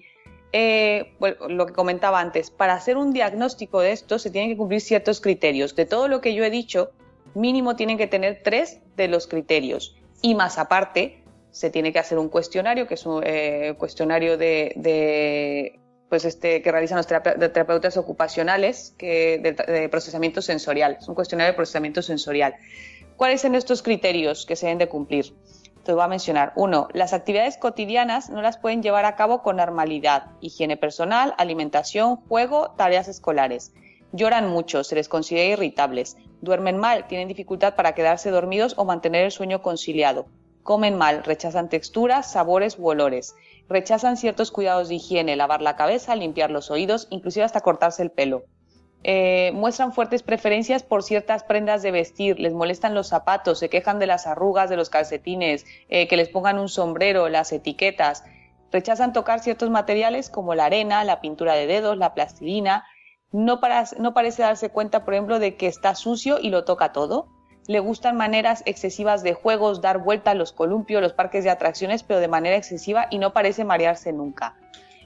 Eh, 0.52 1.12
lo 1.48 1.66
que 1.66 1.72
comentaba 1.72 2.20
antes, 2.20 2.50
para 2.50 2.74
hacer 2.74 2.96
un 2.96 3.12
diagnóstico 3.12 3.80
de 3.80 3.92
esto 3.92 4.18
se 4.18 4.30
tienen 4.30 4.50
que 4.50 4.56
cumplir 4.56 4.80
ciertos 4.80 5.20
criterios. 5.20 5.76
De 5.76 5.84
todo 5.84 6.08
lo 6.08 6.20
que 6.20 6.34
yo 6.34 6.44
he 6.44 6.50
dicho, 6.50 6.90
mínimo 7.34 7.76
tienen 7.76 7.98
que 7.98 8.06
tener 8.06 8.40
tres 8.42 8.80
de 8.96 9.08
los 9.08 9.26
criterios. 9.26 9.96
Y 10.22 10.34
más 10.34 10.58
aparte, 10.58 11.22
se 11.50 11.70
tiene 11.70 11.92
que 11.92 11.98
hacer 11.98 12.18
un 12.18 12.28
cuestionario, 12.28 12.86
que 12.86 12.94
es 12.94 13.06
un 13.06 13.22
eh, 13.24 13.74
cuestionario 13.78 14.36
de, 14.36 15.78
pues 16.08 16.24
este, 16.24 16.62
que 16.62 16.72
realizan 16.72 16.96
los 16.96 17.06
terapeutas 17.06 17.96
ocupacionales 17.96 18.94
que, 18.96 19.38
de, 19.38 19.52
de, 19.52 19.88
procesamiento 19.88 20.40
sensorial. 20.40 20.96
Es 21.00 21.08
un 21.08 21.14
cuestionario 21.14 21.52
de 21.52 21.56
procesamiento 21.56 22.00
sensorial. 22.00 22.54
¿Cuáles 23.18 23.40
son 23.40 23.56
estos 23.56 23.82
criterios 23.82 24.46
que 24.46 24.54
se 24.54 24.66
deben 24.66 24.78
de 24.78 24.88
cumplir? 24.88 25.34
Te 25.82 25.92
voy 25.92 26.02
a 26.02 26.06
mencionar. 26.06 26.52
Uno, 26.54 26.86
las 26.92 27.12
actividades 27.12 27.56
cotidianas 27.56 28.30
no 28.30 28.42
las 28.42 28.58
pueden 28.58 28.80
llevar 28.80 29.06
a 29.06 29.16
cabo 29.16 29.42
con 29.42 29.56
normalidad. 29.56 30.26
Higiene 30.40 30.76
personal, 30.76 31.34
alimentación, 31.36 32.14
juego, 32.28 32.76
tareas 32.76 33.08
escolares. 33.08 33.72
Lloran 34.12 34.48
mucho, 34.48 34.84
se 34.84 34.94
les 34.94 35.08
considera 35.08 35.52
irritables. 35.54 36.16
Duermen 36.42 36.76
mal, 36.76 37.08
tienen 37.08 37.26
dificultad 37.26 37.74
para 37.74 37.92
quedarse 37.92 38.30
dormidos 38.30 38.74
o 38.76 38.84
mantener 38.84 39.24
el 39.24 39.32
sueño 39.32 39.62
conciliado. 39.62 40.26
Comen 40.62 40.96
mal, 40.96 41.24
rechazan 41.24 41.68
texturas, 41.68 42.30
sabores 42.30 42.78
u 42.78 42.86
olores. 42.86 43.34
Rechazan 43.68 44.16
ciertos 44.16 44.52
cuidados 44.52 44.88
de 44.88 44.94
higiene, 44.94 45.34
lavar 45.34 45.60
la 45.60 45.74
cabeza, 45.74 46.14
limpiar 46.14 46.52
los 46.52 46.70
oídos, 46.70 47.08
inclusive 47.10 47.44
hasta 47.44 47.62
cortarse 47.62 48.00
el 48.00 48.12
pelo. 48.12 48.44
Eh, 49.04 49.52
muestran 49.54 49.92
fuertes 49.92 50.22
preferencias 50.22 50.82
por 50.82 51.02
ciertas 51.02 51.44
prendas 51.44 51.82
de 51.82 51.92
vestir, 51.92 52.40
les 52.40 52.52
molestan 52.52 52.94
los 52.94 53.08
zapatos, 53.08 53.60
se 53.60 53.68
quejan 53.68 53.98
de 53.98 54.06
las 54.08 54.26
arrugas 54.26 54.68
de 54.68 54.76
los 54.76 54.90
calcetines, 54.90 55.64
eh, 55.88 56.08
que 56.08 56.16
les 56.16 56.28
pongan 56.28 56.58
un 56.58 56.68
sombrero, 56.68 57.28
las 57.28 57.52
etiquetas. 57.52 58.24
Rechazan 58.72 59.12
tocar 59.12 59.40
ciertos 59.40 59.70
materiales 59.70 60.30
como 60.30 60.54
la 60.54 60.66
arena, 60.66 61.04
la 61.04 61.20
pintura 61.20 61.54
de 61.54 61.66
dedos, 61.66 61.96
la 61.96 62.12
plastilina. 62.12 62.84
No, 63.30 63.60
no 63.98 64.14
parece 64.14 64.42
darse 64.42 64.70
cuenta, 64.70 65.04
por 65.04 65.14
ejemplo, 65.14 65.38
de 65.38 65.56
que 65.56 65.68
está 65.68 65.94
sucio 65.94 66.38
y 66.40 66.50
lo 66.50 66.64
toca 66.64 66.92
todo. 66.92 67.28
Le 67.66 67.80
gustan 67.80 68.16
maneras 68.16 68.62
excesivas 68.66 69.22
de 69.22 69.34
juegos, 69.34 69.80
dar 69.80 69.98
vueltas, 69.98 70.34
los 70.34 70.52
columpios, 70.52 71.02
los 71.02 71.12
parques 71.12 71.44
de 71.44 71.50
atracciones, 71.50 72.02
pero 72.02 72.18
de 72.18 72.28
manera 72.28 72.56
excesiva 72.56 73.06
y 73.10 73.18
no 73.18 73.32
parece 73.32 73.64
marearse 73.64 74.12
nunca. 74.12 74.56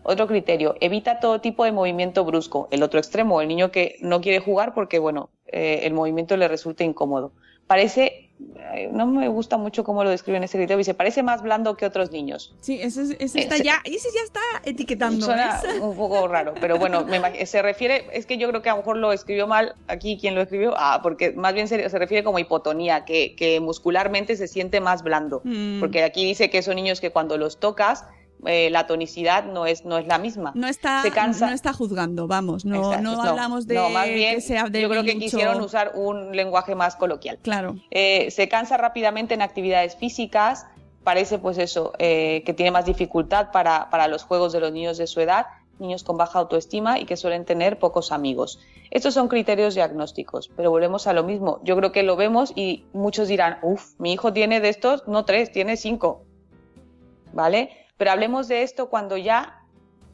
Otro 0.04 0.26
criterio, 0.26 0.74
evita 0.80 1.20
todo 1.20 1.40
tipo 1.40 1.64
de 1.64 1.72
movimiento 1.72 2.24
brusco. 2.24 2.68
El 2.70 2.82
otro 2.82 2.98
extremo, 2.98 3.40
el 3.40 3.48
niño 3.48 3.70
que 3.70 3.96
no 4.00 4.20
quiere 4.20 4.40
jugar 4.40 4.74
porque, 4.74 4.98
bueno, 4.98 5.30
eh, 5.46 5.80
el 5.84 5.92
movimiento 5.92 6.36
le 6.36 6.48
resulta 6.48 6.82
incómodo. 6.82 7.32
Parece, 7.66 8.30
no 8.90 9.06
me 9.06 9.28
gusta 9.28 9.56
mucho 9.56 9.84
cómo 9.84 10.02
lo 10.02 10.10
describe 10.10 10.36
en 10.36 10.44
ese 10.44 10.58
criterio, 10.58 10.78
dice, 10.78 10.94
parece 10.94 11.22
más 11.22 11.42
blando 11.42 11.76
que 11.76 11.86
otros 11.86 12.10
niños. 12.10 12.54
Sí, 12.60 12.80
ese, 12.82 13.16
está 13.20 13.56
ya, 13.58 13.80
ese 13.84 14.08
ya 14.12 14.22
está 14.24 14.40
etiquetando. 14.64 15.24
Suena 15.24 15.62
un 15.80 15.96
poco 15.96 16.26
raro, 16.26 16.54
pero 16.60 16.78
bueno, 16.78 17.06
se 17.44 17.62
refiere, 17.62 18.06
es 18.12 18.26
que 18.26 18.36
yo 18.36 18.48
creo 18.48 18.60
que 18.60 18.68
a 18.68 18.72
lo 18.72 18.78
mejor 18.78 18.96
lo 18.96 19.12
escribió 19.12 19.46
mal 19.46 19.76
aquí 19.86 20.18
quien 20.20 20.34
lo 20.34 20.42
escribió, 20.42 20.74
ah, 20.76 21.00
porque 21.02 21.32
más 21.32 21.54
bien 21.54 21.68
se, 21.68 21.88
refiere 21.88 22.24
como 22.24 22.38
hipotonía, 22.38 23.04
que, 23.04 23.36
que, 23.36 23.60
muscularmente 23.60 24.36
se 24.36 24.48
siente 24.48 24.80
más 24.80 25.02
blando, 25.02 25.40
mm. 25.44 25.80
porque 25.80 26.02
aquí 26.02 26.24
dice 26.24 26.50
que 26.50 26.62
son 26.62 26.74
niños 26.74 27.00
que 27.00 27.10
cuando 27.10 27.38
los 27.38 27.58
tocas 27.60 28.04
eh, 28.44 28.70
la 28.70 28.86
tonicidad 28.86 29.44
no 29.44 29.66
es, 29.66 29.84
no 29.84 29.98
es 29.98 30.06
la 30.06 30.18
misma. 30.18 30.52
No 30.54 30.66
está, 30.66 31.02
no 31.04 31.48
está 31.48 31.72
juzgando, 31.72 32.26
vamos, 32.26 32.64
no, 32.64 33.00
no 33.00 33.22
hablamos 33.22 33.66
de 33.66 33.78
más 33.78 34.08
bien, 34.08 34.36
que 34.36 34.40
sea 34.40 34.68
Yo 34.68 34.88
creo 34.88 35.04
que 35.04 35.18
quisieron 35.18 35.60
usar 35.60 35.92
un 35.94 36.34
lenguaje 36.34 36.74
más 36.74 36.96
coloquial. 36.96 37.38
Claro. 37.42 37.76
Eh, 37.90 38.30
se 38.30 38.48
cansa 38.48 38.76
rápidamente 38.76 39.34
en 39.34 39.42
actividades 39.42 39.96
físicas, 39.96 40.66
parece 41.04 41.38
pues 41.38 41.58
eso, 41.58 41.92
eh, 41.98 42.42
que 42.44 42.52
tiene 42.52 42.70
más 42.70 42.84
dificultad 42.84 43.50
para, 43.52 43.90
para 43.90 44.08
los 44.08 44.24
juegos 44.24 44.52
de 44.52 44.60
los 44.60 44.72
niños 44.72 44.98
de 44.98 45.06
su 45.06 45.20
edad, 45.20 45.46
niños 45.78 46.04
con 46.04 46.16
baja 46.16 46.38
autoestima 46.38 46.98
y 46.98 47.04
que 47.04 47.16
suelen 47.16 47.44
tener 47.44 47.78
pocos 47.78 48.12
amigos. 48.12 48.58
Estos 48.90 49.14
son 49.14 49.28
criterios 49.28 49.74
diagnósticos, 49.74 50.50
pero 50.56 50.70
volvemos 50.70 51.06
a 51.06 51.12
lo 51.12 51.24
mismo. 51.24 51.60
Yo 51.64 51.76
creo 51.76 51.92
que 51.92 52.02
lo 52.02 52.16
vemos 52.16 52.52
y 52.54 52.84
muchos 52.92 53.28
dirán, 53.28 53.58
uff, 53.62 53.94
mi 53.98 54.12
hijo 54.12 54.32
tiene 54.32 54.60
de 54.60 54.68
estos, 54.68 55.06
no 55.08 55.24
tres, 55.24 55.50
tiene 55.50 55.76
cinco. 55.76 56.22
¿Vale? 57.32 57.70
Pero 57.96 58.10
hablemos 58.10 58.48
de 58.48 58.62
esto 58.62 58.88
cuando 58.88 59.16
ya 59.16 59.60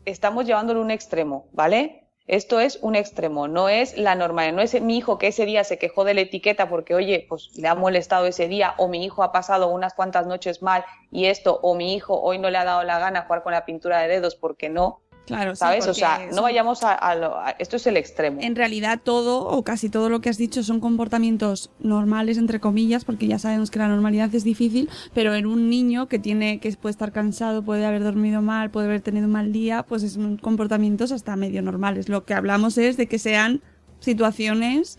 estamos 0.04 0.46
llevándolo 0.46 0.80
a 0.80 0.84
un 0.84 0.90
extremo, 0.90 1.48
¿vale? 1.52 2.08
Esto 2.26 2.60
es 2.60 2.78
un 2.82 2.94
extremo, 2.94 3.48
no 3.48 3.70
es 3.70 3.96
la 3.96 4.14
normal, 4.14 4.54
no 4.54 4.60
es 4.60 4.78
mi 4.82 4.98
hijo 4.98 5.16
que 5.16 5.28
ese 5.28 5.46
día 5.46 5.64
se 5.64 5.78
quejó 5.78 6.04
de 6.04 6.12
la 6.12 6.20
etiqueta 6.20 6.68
porque, 6.68 6.94
oye, 6.94 7.24
pues 7.26 7.56
le 7.56 7.68
ha 7.68 7.74
molestado 7.74 8.26
ese 8.26 8.48
día, 8.48 8.74
o 8.76 8.86
mi 8.86 9.02
hijo 9.02 9.22
ha 9.22 9.32
pasado 9.32 9.68
unas 9.68 9.94
cuantas 9.94 10.26
noches 10.26 10.60
mal 10.60 10.84
y 11.10 11.24
esto, 11.24 11.58
o 11.62 11.74
mi 11.74 11.94
hijo 11.94 12.20
hoy 12.20 12.38
no 12.38 12.50
le 12.50 12.58
ha 12.58 12.64
dado 12.64 12.82
la 12.82 12.98
gana 12.98 13.22
jugar 13.22 13.42
con 13.42 13.52
la 13.52 13.64
pintura 13.64 14.00
de 14.00 14.08
dedos 14.08 14.34
porque 14.36 14.68
no. 14.68 15.00
Claro, 15.28 15.54
¿sabes? 15.54 15.86
o 15.86 15.94
sea, 15.94 16.26
no 16.32 16.42
vayamos 16.42 16.80
a, 16.82 17.54
Esto 17.58 17.76
es 17.76 17.86
el 17.86 17.96
extremo. 17.96 18.40
En 18.40 18.56
realidad 18.56 19.00
todo 19.02 19.46
o 19.46 19.62
casi 19.62 19.88
todo 19.88 20.08
lo 20.08 20.20
que 20.20 20.30
has 20.30 20.38
dicho 20.38 20.62
son 20.62 20.80
comportamientos 20.80 21.70
normales, 21.78 22.38
entre 22.38 22.60
comillas, 22.60 23.04
porque 23.04 23.26
ya 23.26 23.38
sabemos 23.38 23.70
que 23.70 23.78
la 23.78 23.88
normalidad 23.88 24.34
es 24.34 24.44
difícil, 24.44 24.88
pero 25.14 25.34
en 25.34 25.46
un 25.46 25.68
niño 25.68 26.08
que 26.08 26.18
tiene 26.18 26.60
que 26.60 26.72
puede 26.72 26.92
estar 26.92 27.12
cansado, 27.12 27.62
puede 27.62 27.84
haber 27.84 28.02
dormido 28.02 28.42
mal, 28.42 28.70
puede 28.70 28.86
haber 28.86 29.00
tenido 29.00 29.26
un 29.26 29.32
mal 29.32 29.52
día, 29.52 29.82
pues 29.82 30.10
son 30.12 30.38
comportamientos 30.38 31.12
hasta 31.12 31.36
medio 31.36 31.62
normales. 31.62 32.08
Lo 32.08 32.24
que 32.24 32.34
hablamos 32.34 32.78
es 32.78 32.96
de 32.96 33.06
que 33.06 33.18
sean 33.18 33.62
situaciones 34.00 34.98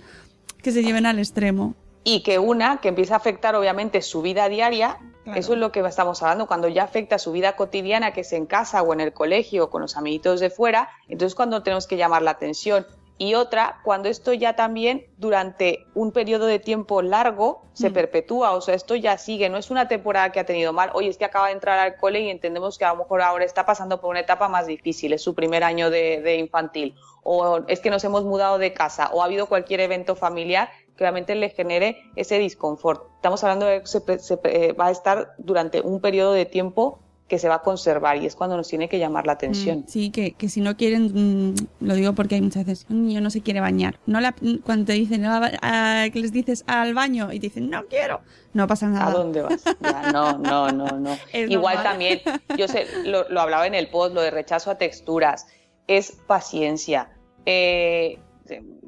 que 0.61 0.71
se 0.71 0.83
lleven 0.83 1.05
al 1.05 1.19
extremo. 1.19 1.75
Y 2.03 2.21
que 2.23 2.39
una 2.39 2.77
que 2.77 2.89
empieza 2.89 3.15
a 3.15 3.17
afectar 3.17 3.55
obviamente 3.55 4.01
su 4.01 4.21
vida 4.21 4.47
diaria 4.49 4.97
eso 5.25 5.53
es 5.53 5.59
lo 5.59 5.71
que 5.71 5.81
estamos 5.81 6.23
hablando, 6.23 6.47
cuando 6.47 6.67
ya 6.67 6.83
afecta 6.83 7.19
su 7.19 7.31
vida 7.31 7.55
cotidiana, 7.55 8.13
que 8.13 8.21
es 8.21 8.33
en 8.33 8.45
casa 8.45 8.81
o 8.81 8.93
en 8.93 8.99
el 8.99 9.13
colegio 9.13 9.65
o 9.65 9.69
con 9.69 9.81
los 9.81 9.97
amiguitos 9.97 10.39
de 10.39 10.49
fuera, 10.49 10.89
entonces 11.07 11.35
cuando 11.35 11.61
tenemos 11.61 11.87
que 11.87 11.97
llamar 11.97 12.21
la 12.21 12.31
atención. 12.31 12.85
Y 13.21 13.33
otra, 13.33 13.81
cuando 13.83 14.07
esto 14.07 14.31
ya 14.31 14.55
también 14.55 15.05
durante 15.17 15.85
un 15.93 16.13
periodo 16.13 16.45
de 16.45 16.57
tiempo 16.57 17.01
largo 17.01 17.63
se 17.73 17.89
mm. 17.89 17.93
perpetúa, 17.93 18.51
o 18.51 18.61
sea, 18.61 18.75
esto 18.75 18.95
ya 18.95 19.17
sigue, 19.17 19.49
no 19.49 19.57
es 19.57 19.69
una 19.69 19.89
temporada 19.89 20.31
que 20.31 20.39
ha 20.39 20.45
tenido 20.45 20.71
mal, 20.71 20.89
oye, 20.93 21.09
es 21.09 21.17
que 21.17 21.25
acaba 21.25 21.47
de 21.47 21.53
entrar 21.53 21.79
al 21.79 21.97
cole 21.97 22.21
y 22.21 22.29
entendemos 22.29 22.77
que 22.77 22.85
a 22.85 22.93
lo 22.93 22.99
mejor 22.99 23.21
ahora 23.21 23.43
está 23.43 23.65
pasando 23.65 23.99
por 23.99 24.11
una 24.11 24.21
etapa 24.21 24.47
más 24.47 24.67
difícil, 24.67 25.11
es 25.11 25.21
su 25.21 25.35
primer 25.35 25.65
año 25.65 25.89
de, 25.89 26.21
de 26.21 26.37
infantil, 26.37 26.95
o 27.21 27.59
es 27.67 27.81
que 27.81 27.89
nos 27.89 28.05
hemos 28.05 28.23
mudado 28.23 28.57
de 28.57 28.71
casa, 28.71 29.09
o 29.11 29.21
ha 29.21 29.25
habido 29.25 29.47
cualquier 29.47 29.81
evento 29.81 30.15
familiar 30.15 30.69
que 30.99 31.05
obviamente 31.05 31.33
le 31.33 31.49
genere 31.49 32.03
ese 32.17 32.37
disconfort. 32.37 33.03
Estamos 33.15 33.41
hablando 33.45 33.65
de 33.65 33.79
que 33.79 33.87
se, 33.87 34.39
eh, 34.43 34.73
va 34.73 34.87
a 34.87 34.91
estar 34.91 35.33
durante 35.37 35.79
un 35.79 36.01
periodo 36.01 36.33
de 36.33 36.45
tiempo 36.45 36.99
que 37.29 37.39
se 37.39 37.47
va 37.47 37.55
a 37.55 37.61
conservar 37.61 38.17
y 38.17 38.25
es 38.25 38.35
cuando 38.35 38.57
nos 38.57 38.67
tiene 38.67 38.89
que 38.89 38.99
llamar 38.99 39.25
la 39.25 39.33
atención. 39.33 39.79
Mm, 39.79 39.87
sí, 39.87 40.09
que, 40.09 40.33
que, 40.33 40.49
si 40.49 40.59
no 40.59 40.75
quieren, 40.75 41.51
mm, 41.51 41.55
lo 41.79 41.93
digo 41.95 42.13
porque 42.15 42.35
hay 42.35 42.41
muchas 42.41 42.65
veces, 42.65 42.85
un 42.89 43.07
niño 43.07 43.21
no 43.21 43.29
se 43.29 43.39
quiere 43.39 43.61
bañar. 43.61 43.97
No 44.07 44.19
la, 44.19 44.35
cuando 44.65 44.87
te 44.87 44.93
dicen 44.93 45.23
que 46.11 46.19
les 46.19 46.33
dices 46.33 46.65
al 46.67 46.93
baño 46.93 47.31
y 47.31 47.39
te 47.39 47.47
dicen 47.47 47.69
no 47.69 47.85
quiero, 47.85 48.19
no 48.51 48.67
pasa 48.67 48.89
nada. 48.89 49.07
¿A 49.07 49.11
dónde 49.11 49.41
vas? 49.41 49.63
no, 50.11 50.37
no, 50.37 50.69
no, 50.71 50.87
no. 50.99 51.17
Igual 51.33 51.81
también, 51.81 52.19
yo 52.57 52.67
sé, 52.67 52.87
lo, 53.05 53.29
lo, 53.29 53.39
hablaba 53.39 53.67
en 53.67 53.75
el 53.75 53.87
post, 53.87 54.13
lo 54.13 54.21
de 54.21 54.31
rechazo 54.31 54.69
a 54.69 54.77
texturas, 54.77 55.47
es 55.87 56.11
paciencia. 56.27 57.11
Eh, 57.45 58.19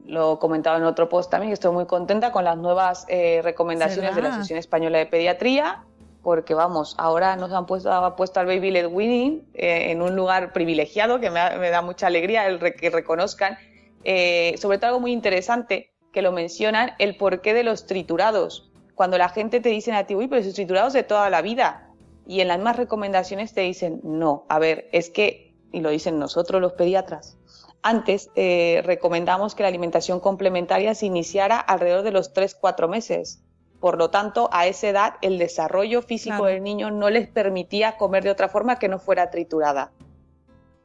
lo 0.05 0.33
he 0.33 0.39
comentado 0.39 0.77
en 0.77 0.83
otro 0.83 1.09
post 1.09 1.31
también, 1.31 1.49
que 1.49 1.55
estoy 1.55 1.71
muy 1.71 1.85
contenta 1.85 2.31
con 2.31 2.43
las 2.43 2.57
nuevas 2.57 3.05
eh, 3.07 3.41
recomendaciones 3.43 4.15
de 4.15 4.21
la 4.21 4.29
Asociación 4.29 4.59
Española 4.59 4.97
de 4.97 5.05
Pediatría, 5.05 5.83
porque 6.21 6.53
vamos, 6.53 6.95
ahora 6.97 7.35
nos 7.35 7.51
han 7.51 7.65
puesto, 7.65 7.91
ha 7.91 8.15
puesto 8.15 8.39
al 8.39 8.45
Baby 8.45 8.71
Led 8.71 8.87
Winning 8.87 9.47
eh, 9.53 9.91
en 9.91 10.01
un 10.01 10.15
lugar 10.15 10.53
privilegiado, 10.53 11.19
que 11.19 11.29
me, 11.29 11.69
da 11.69 11.81
mucha 11.81 12.07
alegría 12.07 12.47
el 12.47 12.59
que 12.59 12.89
reconozcan, 12.89 13.57
eh, 14.03 14.55
sobre 14.57 14.77
todo 14.77 14.89
algo 14.89 14.99
muy 14.99 15.11
interesante, 15.11 15.91
que 16.11 16.21
lo 16.21 16.31
mencionan, 16.31 16.91
el 16.99 17.15
porqué 17.17 17.53
de 17.53 17.63
los 17.63 17.85
triturados. 17.85 18.71
Cuando 18.95 19.17
la 19.17 19.29
gente 19.29 19.61
te 19.61 19.69
dice 19.69 19.91
a 19.93 20.05
ti, 20.05 20.15
uy, 20.15 20.27
pero 20.27 20.41
esos 20.41 20.53
triturados 20.53 20.93
de 20.93 21.03
toda 21.03 21.29
la 21.29 21.41
vida. 21.41 21.87
Y 22.27 22.41
en 22.41 22.49
las 22.49 22.59
más 22.59 22.75
recomendaciones 22.75 23.53
te 23.53 23.61
dicen, 23.61 23.99
no, 24.03 24.45
a 24.47 24.59
ver, 24.59 24.89
es 24.91 25.09
que, 25.09 25.55
y 25.71 25.79
lo 25.79 25.89
dicen 25.89 26.19
nosotros 26.19 26.61
los 26.61 26.73
pediatras, 26.73 27.37
antes 27.83 28.29
eh, 28.35 28.81
recomendamos 28.85 29.55
que 29.55 29.63
la 29.63 29.69
alimentación 29.69 30.19
complementaria 30.19 30.95
se 30.95 31.05
iniciara 31.05 31.59
alrededor 31.59 32.03
de 32.03 32.11
los 32.11 32.33
3-4 32.33 32.87
meses. 32.87 33.43
Por 33.79 33.97
lo 33.97 34.11
tanto, 34.11 34.49
a 34.51 34.67
esa 34.67 34.89
edad 34.89 35.13
el 35.21 35.39
desarrollo 35.39 36.03
físico 36.03 36.45
del 36.45 36.61
niño 36.61 36.91
no 36.91 37.09
les 37.09 37.27
permitía 37.27 37.97
comer 37.97 38.23
de 38.23 38.29
otra 38.29 38.47
forma 38.47 38.77
que 38.77 38.87
no 38.87 38.99
fuera 38.99 39.31
triturada. 39.31 39.91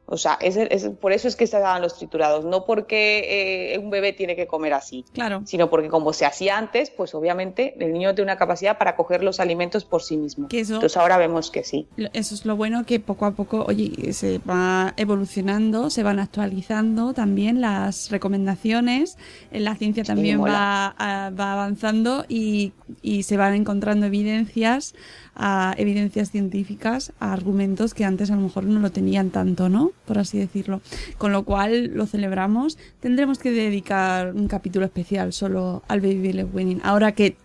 O 0.09 0.15
sea, 0.15 0.37
es, 0.39 0.87
por 1.01 1.11
eso 1.11 1.27
es 1.27 1.35
que 1.35 1.47
se 1.47 1.59
daban 1.59 1.81
los 1.81 1.97
triturados, 1.97 2.45
no 2.45 2.63
porque 2.63 3.73
eh, 3.73 3.77
un 3.77 3.89
bebé 3.89 4.13
tiene 4.13 4.37
que 4.37 4.47
comer 4.47 4.73
así, 4.73 5.03
claro. 5.11 5.41
sino 5.45 5.69
porque 5.69 5.89
como 5.89 6.13
se 6.13 6.25
hacía 6.25 6.57
antes, 6.57 6.89
pues 6.91 7.13
obviamente 7.13 7.75
el 7.77 7.91
niño 7.91 8.15
tiene 8.15 8.31
una 8.31 8.37
capacidad 8.37 8.77
para 8.77 8.95
coger 8.95 9.21
los 9.21 9.41
alimentos 9.41 9.83
por 9.83 10.01
sí 10.01 10.15
mismo. 10.15 10.47
Entonces 10.49 10.95
ahora 10.95 11.17
vemos 11.17 11.51
que 11.51 11.65
sí. 11.65 11.87
Eso 12.13 12.35
es 12.35 12.45
lo 12.45 12.55
bueno 12.55 12.85
que 12.85 13.01
poco 13.01 13.25
a 13.25 13.31
poco, 13.31 13.65
oye, 13.67 14.13
se 14.13 14.39
va 14.39 14.93
evolucionando, 14.95 15.89
se 15.89 16.03
van 16.03 16.19
actualizando 16.19 17.13
también 17.13 17.59
las 17.59 18.09
recomendaciones, 18.09 19.17
la 19.51 19.75
ciencia 19.75 20.05
también 20.05 20.41
va, 20.41 20.95
va 20.97 21.51
avanzando 21.51 22.23
y, 22.29 22.71
y 23.01 23.23
se 23.23 23.35
van 23.35 23.55
encontrando 23.55 24.05
evidencias 24.05 24.95
a 25.35 25.75
evidencias 25.77 26.31
científicas, 26.31 27.11
a 27.19 27.31
argumentos 27.33 27.93
que 27.93 28.05
antes 28.05 28.31
a 28.31 28.35
lo 28.35 28.41
mejor 28.41 28.63
no 28.63 28.79
lo 28.79 28.91
tenían 28.91 29.29
tanto, 29.29 29.69
¿no? 29.69 29.91
Por 30.07 30.17
así 30.17 30.39
decirlo. 30.39 30.81
Con 31.17 31.31
lo 31.31 31.43
cual 31.43 31.91
lo 31.93 32.07
celebramos. 32.07 32.77
Tendremos 32.99 33.37
que 33.37 33.51
dedicar 33.51 34.33
un 34.33 34.47
capítulo 34.47 34.85
especial 34.85 35.33
solo 35.33 35.83
al 35.87 36.01
Baby 36.01 36.43
Winning. 36.51 36.81
Ahora 36.83 37.11
que 37.11 37.35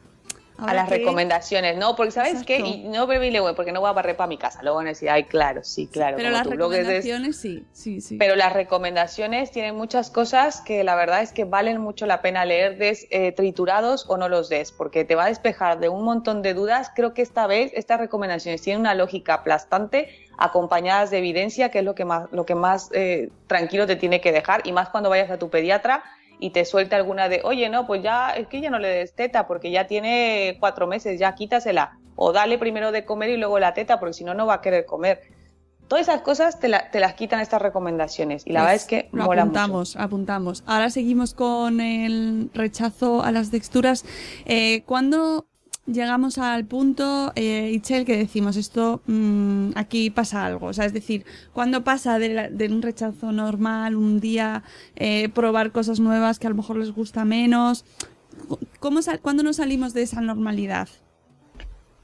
a 0.67 0.75
las 0.75 0.89
recomendaciones, 0.89 1.77
¿no? 1.77 1.97
Porque 1.97 2.13
¿sabes 2.13 2.45
qué? 2.45 2.59
Y 2.59 2.85
no 2.85 3.07
bebíle, 3.07 3.41
porque 3.55 3.73
no 3.73 3.81
voy 3.81 3.91
a 3.91 3.93
barrer 3.93 4.17
para 4.17 4.29
mi 4.29 4.39
casa. 4.39 4.63
Luego 4.63 4.77
van 4.79 4.87
a 4.87 4.91
decir, 4.91 5.11
ay, 5.11 5.25
claro, 5.25 5.65
sí, 5.65 5.87
claro. 5.87 6.17
Pero 6.17 6.31
las 6.31 6.47
recomendaciones 6.47 7.37
sí, 7.37 7.65
sí, 7.73 8.01
sí. 8.01 8.17
Pero 8.17 8.37
las 8.37 8.53
recomendaciones 8.53 9.51
tienen 9.51 9.75
muchas 9.75 10.11
cosas 10.11 10.61
que 10.61 10.85
la 10.85 10.95
verdad 10.95 11.23
es 11.23 11.33
que 11.33 11.45
valen 11.45 11.81
mucho 11.81 12.07
la 12.07 12.23
pena 12.23 12.45
leer 12.45 12.79
des, 12.79 13.07
eh, 13.11 13.33
triturados 13.33 14.07
o 14.09 14.17
no 14.17 14.29
los 14.29 14.49
des, 14.49 14.73
porque 14.73 15.05
te 15.05 15.15
va 15.15 15.25
a 15.25 15.29
despejar 15.29 15.81
de 15.81 15.89
un 15.89 16.05
montón 16.05 16.43
de 16.43 16.55
dudas. 16.55 16.91
Creo 16.95 17.15
que 17.15 17.23
esta 17.23 17.47
vez 17.47 17.73
estas 17.75 17.99
recomendaciones 17.99 18.63
tienen 18.63 18.81
una 18.81 18.95
lógica 18.95 19.35
aplastante 19.35 20.09
acompañadas 20.39 21.11
de 21.11 21.19
evidencia, 21.19 21.71
que 21.71 21.81
es 21.81 21.85
lo 21.85 21.95
que 21.95 22.05
más, 22.05 22.31
lo 22.33 22.47
que 22.47 22.55
más 22.55 22.91
eh, 22.93 23.31
tranquilo 23.47 23.87
te 23.87 23.97
tiene 23.97 24.21
que 24.21 24.33
dejar, 24.33 24.63
y 24.65 24.73
más 24.73 24.89
cuando 24.89 25.11
vayas 25.11 25.31
a 25.31 25.39
tu 25.39 25.51
pediatra 25.51 26.03
y 26.43 26.51
te 26.51 26.65
suelta 26.65 26.97
alguna 26.97 27.29
de, 27.29 27.41
oye, 27.45 27.69
no, 27.69 27.87
pues 27.87 28.03
ya, 28.03 28.31
es 28.31 28.49
que 28.49 28.61
ya 28.61 28.69
no 28.69 28.81
le 28.81 28.89
des 28.89 29.15
teta 29.15 29.47
porque 29.47 29.71
ya 29.71 29.87
tiene 29.87 30.57
cuatro 30.59 30.89
meses, 30.89 31.21
ya 31.21 31.37
quítasela. 31.37 32.01
O 32.17 32.33
dale 32.33 32.59
primero 32.59 32.91
de 32.91 33.05
comer 33.05 33.31
y 33.31 33.37
luego 33.37 33.61
la 33.61 33.75
teta 33.75 34.01
porque 34.01 34.15
si 34.15 34.25
no, 34.25 34.35
no 34.35 34.45
va 34.45 34.55
a 34.55 34.61
querer 34.61 34.85
comer. 34.85 35.21
Todas 35.87 36.09
esas 36.09 36.23
cosas 36.23 36.59
te, 36.59 36.69
las 36.69 37.15
quitan 37.15 37.39
estas 37.39 37.63
recomendaciones 37.63 38.45
y 38.45 38.51
la 38.51 38.63
verdad 38.63 38.75
es 38.75 38.87
que 38.87 39.09
lo 39.13 39.31
apuntamos, 39.31 39.95
apuntamos. 39.95 40.65
Ahora 40.67 40.91
seguimos 40.91 41.33
con 41.33 41.81
el 41.81 42.51
rechazo 42.55 43.23
a 43.23 43.31
las 43.31 43.53
texturas. 43.53 44.05
Eh, 44.45 44.83
¿Cuándo 44.85 45.47
llegamos 45.87 46.39
al 46.39 46.65
punto, 46.65 47.33
eh, 47.35 47.71
Itchel, 47.73 48.05
que 48.05 48.17
decimos 48.17 48.57
esto, 48.57 49.01
mm, 49.07 49.71
aquí 49.75 50.11
pasa 50.11 50.45
algo? 50.45 50.67
O 50.67 50.73
sea, 50.73 50.85
es 50.85 50.93
decir, 50.93 51.25
¿cuándo 51.53 51.85
pasa 51.85 52.19
de, 52.19 52.69
un 52.71 52.83
rechazo 52.83 53.33
normal, 53.33 53.97
un 53.97 54.21
día 54.21 54.63
eh, 54.97 55.29
probar 55.29 55.73
cosas 55.73 56.01
nuevas 56.01 56.39
que 56.39 56.47
a 56.47 56.51
lo 56.51 56.57
mejor 56.57 56.77
les 56.77 56.93
gusta 56.93 57.25
menos? 57.25 57.85
¿Cómo 58.81 59.01
¿Cuándo 59.21 59.43
nos 59.43 59.57
salimos 59.57 59.95
de 59.95 60.03
esa 60.03 60.21
normalidad? 60.21 60.89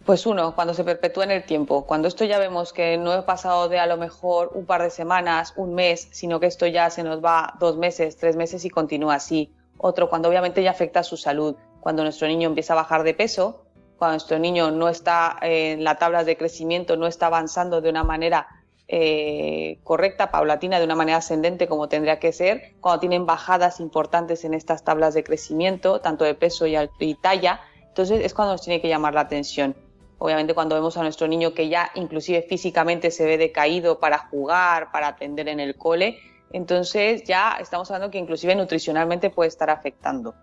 Pues 0.04 0.24
uno, 0.24 0.54
cuando 0.54 0.72
se 0.72 0.84
perpetúa 0.84 1.24
en 1.24 1.32
el 1.32 1.44
tiempo. 1.44 1.84
Cuando 1.84 2.08
esto 2.08 2.24
ya 2.24 2.38
vemos 2.38 2.72
que 2.72 2.96
no 2.96 3.12
he 3.12 3.22
pasado 3.22 3.68
de 3.68 3.78
a 3.78 3.86
lo 3.86 3.98
mejor 3.98 4.52
un 4.54 4.64
par 4.64 4.82
de 4.82 4.88
semanas, 4.88 5.52
un 5.56 5.74
mes, 5.74 6.08
sino 6.12 6.40
que 6.40 6.46
esto 6.46 6.66
ya 6.66 6.88
se 6.88 7.02
nos 7.02 7.22
va 7.22 7.54
dos 7.60 7.76
meses, 7.76 8.16
tres 8.16 8.34
meses 8.34 8.64
y 8.64 8.70
continúa 8.70 9.16
así. 9.16 9.52
Otro, 9.76 10.08
cuando 10.08 10.30
obviamente 10.30 10.62
ya 10.62 10.70
afecta 10.70 11.00
a 11.00 11.04
su 11.04 11.18
salud. 11.18 11.56
Cuando 11.80 12.02
nuestro 12.02 12.26
niño 12.26 12.48
empieza 12.48 12.72
a 12.72 12.76
bajar 12.76 13.02
de 13.02 13.12
peso, 13.12 13.66
cuando 13.98 14.14
nuestro 14.14 14.38
niño 14.38 14.70
no 14.70 14.88
está 14.88 15.36
en 15.42 15.82
la 15.82 15.96
tabla 15.96 16.24
de 16.24 16.36
crecimiento, 16.36 16.96
no 16.96 17.06
está 17.06 17.26
avanzando 17.26 17.80
de 17.80 17.90
una 17.90 18.04
manera 18.04 18.46
eh, 18.86 19.80
correcta, 19.84 20.30
paulatina, 20.30 20.78
de 20.78 20.84
una 20.84 20.94
manera 20.94 21.18
ascendente 21.18 21.66
como 21.66 21.88
tendría 21.88 22.18
que 22.18 22.32
ser, 22.32 22.74
cuando 22.80 23.00
tienen 23.00 23.26
bajadas 23.26 23.80
importantes 23.80 24.44
en 24.44 24.54
estas 24.54 24.84
tablas 24.84 25.14
de 25.14 25.24
crecimiento, 25.24 26.00
tanto 26.00 26.24
de 26.24 26.34
peso 26.34 26.66
y, 26.66 26.76
y 27.00 27.14
talla, 27.16 27.60
entonces 27.88 28.24
es 28.24 28.32
cuando 28.32 28.52
nos 28.52 28.62
tiene 28.62 28.80
que 28.80 28.88
llamar 28.88 29.14
la 29.14 29.22
atención. 29.22 29.74
Obviamente 30.18 30.54
cuando 30.54 30.76
vemos 30.76 30.96
a 30.96 31.02
nuestro 31.02 31.28
niño 31.28 31.52
que 31.52 31.68
ya 31.68 31.90
inclusive 31.94 32.42
físicamente 32.42 33.10
se 33.10 33.26
ve 33.26 33.36
decaído 33.36 33.98
para 33.98 34.18
jugar, 34.18 34.90
para 34.90 35.08
atender 35.08 35.48
en 35.48 35.60
el 35.60 35.76
cole, 35.76 36.18
entonces 36.52 37.24
ya 37.24 37.58
estamos 37.60 37.90
hablando 37.90 38.10
que 38.10 38.18
inclusive 38.18 38.54
nutricionalmente 38.54 39.30
puede 39.30 39.48
estar 39.48 39.70
afectando. 39.70 40.34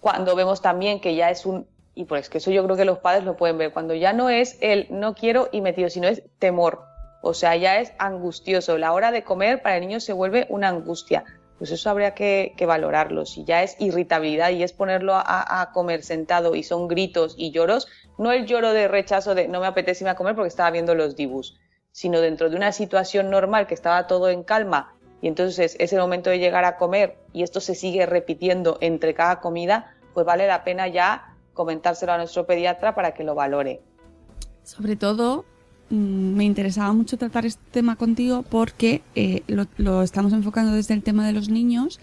Cuando 0.00 0.34
vemos 0.34 0.60
también 0.60 1.00
que 1.00 1.14
ya 1.14 1.30
es 1.30 1.46
un, 1.46 1.66
y 1.96 2.04
pues 2.04 2.28
que 2.28 2.38
eso 2.38 2.50
yo 2.50 2.62
creo 2.62 2.76
que 2.76 2.84
los 2.84 2.98
padres 2.98 3.24
lo 3.24 3.38
pueden 3.38 3.56
ver, 3.56 3.72
cuando 3.72 3.94
ya 3.94 4.12
no 4.12 4.28
es 4.28 4.58
el 4.60 4.86
no 4.90 5.14
quiero 5.14 5.48
y 5.50 5.62
metido, 5.62 5.88
sino 5.88 6.06
es 6.06 6.22
temor. 6.38 6.84
O 7.22 7.32
sea, 7.32 7.56
ya 7.56 7.80
es 7.80 7.94
angustioso. 7.98 8.76
La 8.76 8.92
hora 8.92 9.10
de 9.10 9.24
comer 9.24 9.62
para 9.62 9.76
el 9.76 9.80
niño 9.80 9.98
se 9.98 10.12
vuelve 10.12 10.46
una 10.50 10.68
angustia. 10.68 11.24
Pues 11.56 11.70
eso 11.70 11.88
habría 11.88 12.14
que, 12.14 12.54
valorarlo. 12.66 13.24
Si 13.24 13.44
ya 13.44 13.62
es 13.62 13.80
irritabilidad 13.80 14.50
y 14.50 14.62
es 14.62 14.74
ponerlo 14.74 15.14
a, 15.16 15.70
comer 15.72 16.02
sentado 16.02 16.54
y 16.54 16.62
son 16.64 16.86
gritos 16.86 17.34
y 17.38 17.50
lloros, 17.50 17.88
no 18.18 18.30
el 18.30 18.44
lloro 18.44 18.74
de 18.74 18.88
rechazo 18.88 19.34
de 19.34 19.48
no 19.48 19.60
me 19.60 19.66
apetece 19.66 20.04
irme 20.04 20.10
a 20.10 20.16
comer 20.16 20.34
porque 20.34 20.48
estaba 20.48 20.70
viendo 20.70 20.94
los 20.94 21.16
dibujos, 21.16 21.58
sino 21.92 22.20
dentro 22.20 22.50
de 22.50 22.56
una 22.56 22.72
situación 22.72 23.30
normal 23.30 23.66
que 23.66 23.74
estaba 23.74 24.06
todo 24.06 24.28
en 24.28 24.42
calma 24.42 24.94
y 25.22 25.28
entonces 25.28 25.76
es 25.80 25.94
el 25.94 26.00
momento 26.00 26.28
de 26.28 26.38
llegar 26.38 26.66
a 26.66 26.76
comer 26.76 27.16
y 27.32 27.42
esto 27.42 27.60
se 27.60 27.74
sigue 27.74 28.04
repitiendo 28.04 28.76
entre 28.82 29.14
cada 29.14 29.40
comida, 29.40 29.96
pues 30.12 30.26
vale 30.26 30.46
la 30.46 30.62
pena 30.62 30.88
ya 30.88 31.35
comentárselo 31.56 32.12
a 32.12 32.18
nuestro 32.18 32.46
pediatra 32.46 32.94
para 32.94 33.12
que 33.14 33.24
lo 33.24 33.34
valore. 33.34 33.80
Sobre 34.62 34.94
todo, 34.94 35.44
mm, 35.90 35.96
me 36.36 36.44
interesaba 36.44 36.92
mucho 36.92 37.16
tratar 37.18 37.44
este 37.46 37.62
tema 37.72 37.96
contigo 37.96 38.44
porque 38.48 39.02
eh, 39.16 39.42
lo, 39.48 39.66
lo 39.78 40.02
estamos 40.02 40.32
enfocando 40.32 40.72
desde 40.72 40.94
el 40.94 41.02
tema 41.02 41.26
de 41.26 41.32
los 41.32 41.48
niños, 41.48 41.98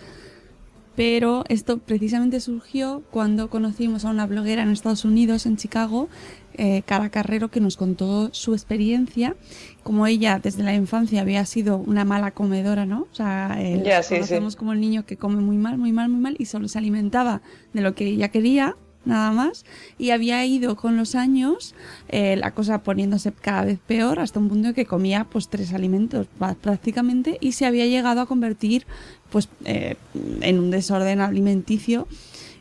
pero 0.96 1.44
esto 1.50 1.80
precisamente 1.80 2.40
surgió 2.40 3.02
cuando 3.10 3.50
conocimos 3.50 4.06
a 4.06 4.10
una 4.12 4.28
bloguera 4.28 4.62
en 4.62 4.70
Estados 4.70 5.06
Unidos, 5.06 5.46
en 5.48 5.58
Chicago, 5.58 6.08
eh, 6.54 6.84
Cara 6.86 7.10
Carrero, 7.10 7.50
que 7.50 7.60
nos 7.60 7.78
contó 7.78 8.30
su 8.32 8.54
experiencia, 8.54 9.36
como 9.82 10.06
ella 10.06 10.40
desde 10.42 10.62
la 10.62 10.76
infancia 10.76 11.22
había 11.22 11.46
sido 11.46 11.78
una 11.78 12.06
mala 12.06 12.30
comedora, 12.32 12.86
¿no? 12.86 13.08
O 13.12 13.16
sea, 13.16 13.56
eh, 13.58 13.82
Ya, 13.84 14.04
sí, 14.04 14.10
sí. 14.10 14.22
conocemos 14.22 14.56
como 14.56 14.74
el 14.74 14.82
niño 14.82 15.04
que 15.04 15.18
come 15.18 15.42
muy 15.42 15.58
mal, 15.58 15.80
muy 15.80 15.92
mal, 15.92 16.10
muy 16.10 16.22
mal 16.22 16.36
y 16.38 16.46
solo 16.46 16.68
se 16.68 16.78
alimentaba 16.78 17.42
de 17.74 17.82
lo 17.82 17.96
que 17.96 18.06
ella 18.06 18.30
quería, 18.30 18.76
nada 19.06 19.32
más, 19.32 19.66
y 19.98 20.12
había 20.12 20.46
ido 20.46 20.76
con 20.76 20.98
los 20.98 21.16
años 21.16 21.76
eh, 22.10 22.36
la 22.38 22.52
cosa 22.52 22.84
poniéndose 22.84 23.32
cada 23.32 23.66
vez 23.66 23.80
peor 23.86 24.20
hasta 24.20 24.40
un 24.40 24.50
punto 24.50 24.70
en 24.70 24.74
que 24.74 24.86
comía 24.86 25.26
pues 25.26 25.50
tres 25.50 25.74
alimentos 25.74 26.28
prácticamente 26.62 27.38
y 27.42 27.54
se 27.54 27.66
había 27.66 27.86
llegado 27.86 28.22
a 28.22 28.26
convertir 28.26 28.86
pues 29.30 29.50
eh, 29.66 29.96
en 30.42 30.60
un 30.60 30.72
desorden 30.72 31.22
alimenticio 31.22 32.08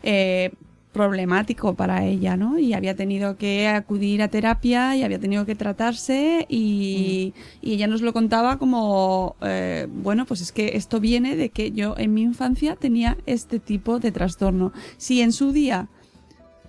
eh, 0.03 0.51
problemático 0.93 1.75
para 1.75 2.05
ella, 2.05 2.37
¿no? 2.37 2.59
Y 2.59 2.75
había 2.75 2.95
tenido 2.95 3.37
que 3.37 3.67
acudir 3.67 4.23
a 4.23 4.29
terapia 4.29 4.95
y 4.95 5.03
había 5.03 5.19
tenido 5.19 5.47
que 5.47 5.55
tratarse 5.55 6.47
y, 6.49 7.33
y 7.63 7.73
ella 7.73 7.87
nos 7.87 8.03
lo 8.03 8.13
contaba 8.13 8.59
como, 8.59 9.37
eh, 9.41 9.89
bueno, 9.91 10.27
pues 10.27 10.43
es 10.43 10.53
que 10.53 10.77
esto 10.77 11.01
viene 11.01 11.35
de 11.35 11.49
que 11.49 11.73
yo 11.73 11.95
en 11.97 12.13
mi 12.13 12.23
infancia 12.23 12.77
tenía 12.77 13.17
este 13.27 13.59
tipo 13.59 13.99
de 13.99 14.13
trastorno. 14.13 14.73
Si 14.99 15.23
en 15.23 15.33
su 15.33 15.53
día 15.53 15.89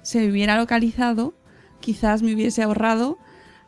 se 0.03 0.29
hubiera 0.29 0.57
localizado, 0.57 1.33
quizás 1.79 2.21
me 2.21 2.33
hubiese 2.35 2.61
ahorrado 2.61 3.17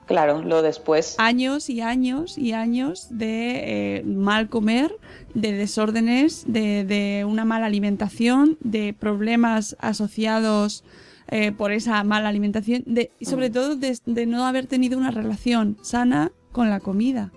Claro, 0.06 0.44
lo 0.44 0.62
después. 0.62 1.16
años 1.18 1.68
y 1.68 1.82
años 1.82 2.38
y 2.38 2.52
años 2.52 3.08
de 3.10 3.98
eh, 3.98 4.04
mal 4.04 4.50
comer, 4.50 4.96
de 5.34 5.52
desórdenes, 5.52 6.44
de, 6.48 6.86
de 6.86 7.26
una 7.26 7.44
mala 7.44 7.66
alimentación, 7.66 8.58
de 8.60 8.94
problemas 8.94 9.76
asociados 9.80 10.84
eh, 11.30 11.52
por 11.52 11.72
esa 11.72 12.04
mala 12.04 12.30
alimentación, 12.30 12.84
de, 12.86 13.10
y 13.20 13.26
sobre 13.26 13.50
todo 13.50 13.76
de, 13.76 13.98
de 14.06 14.26
no 14.28 14.46
haber 14.46 14.68
tenido 14.68 14.96
una 15.00 15.10
relación 15.10 15.78
sana 15.82 16.32
con 16.52 16.70
la 16.70 16.80
comida. 16.80 17.32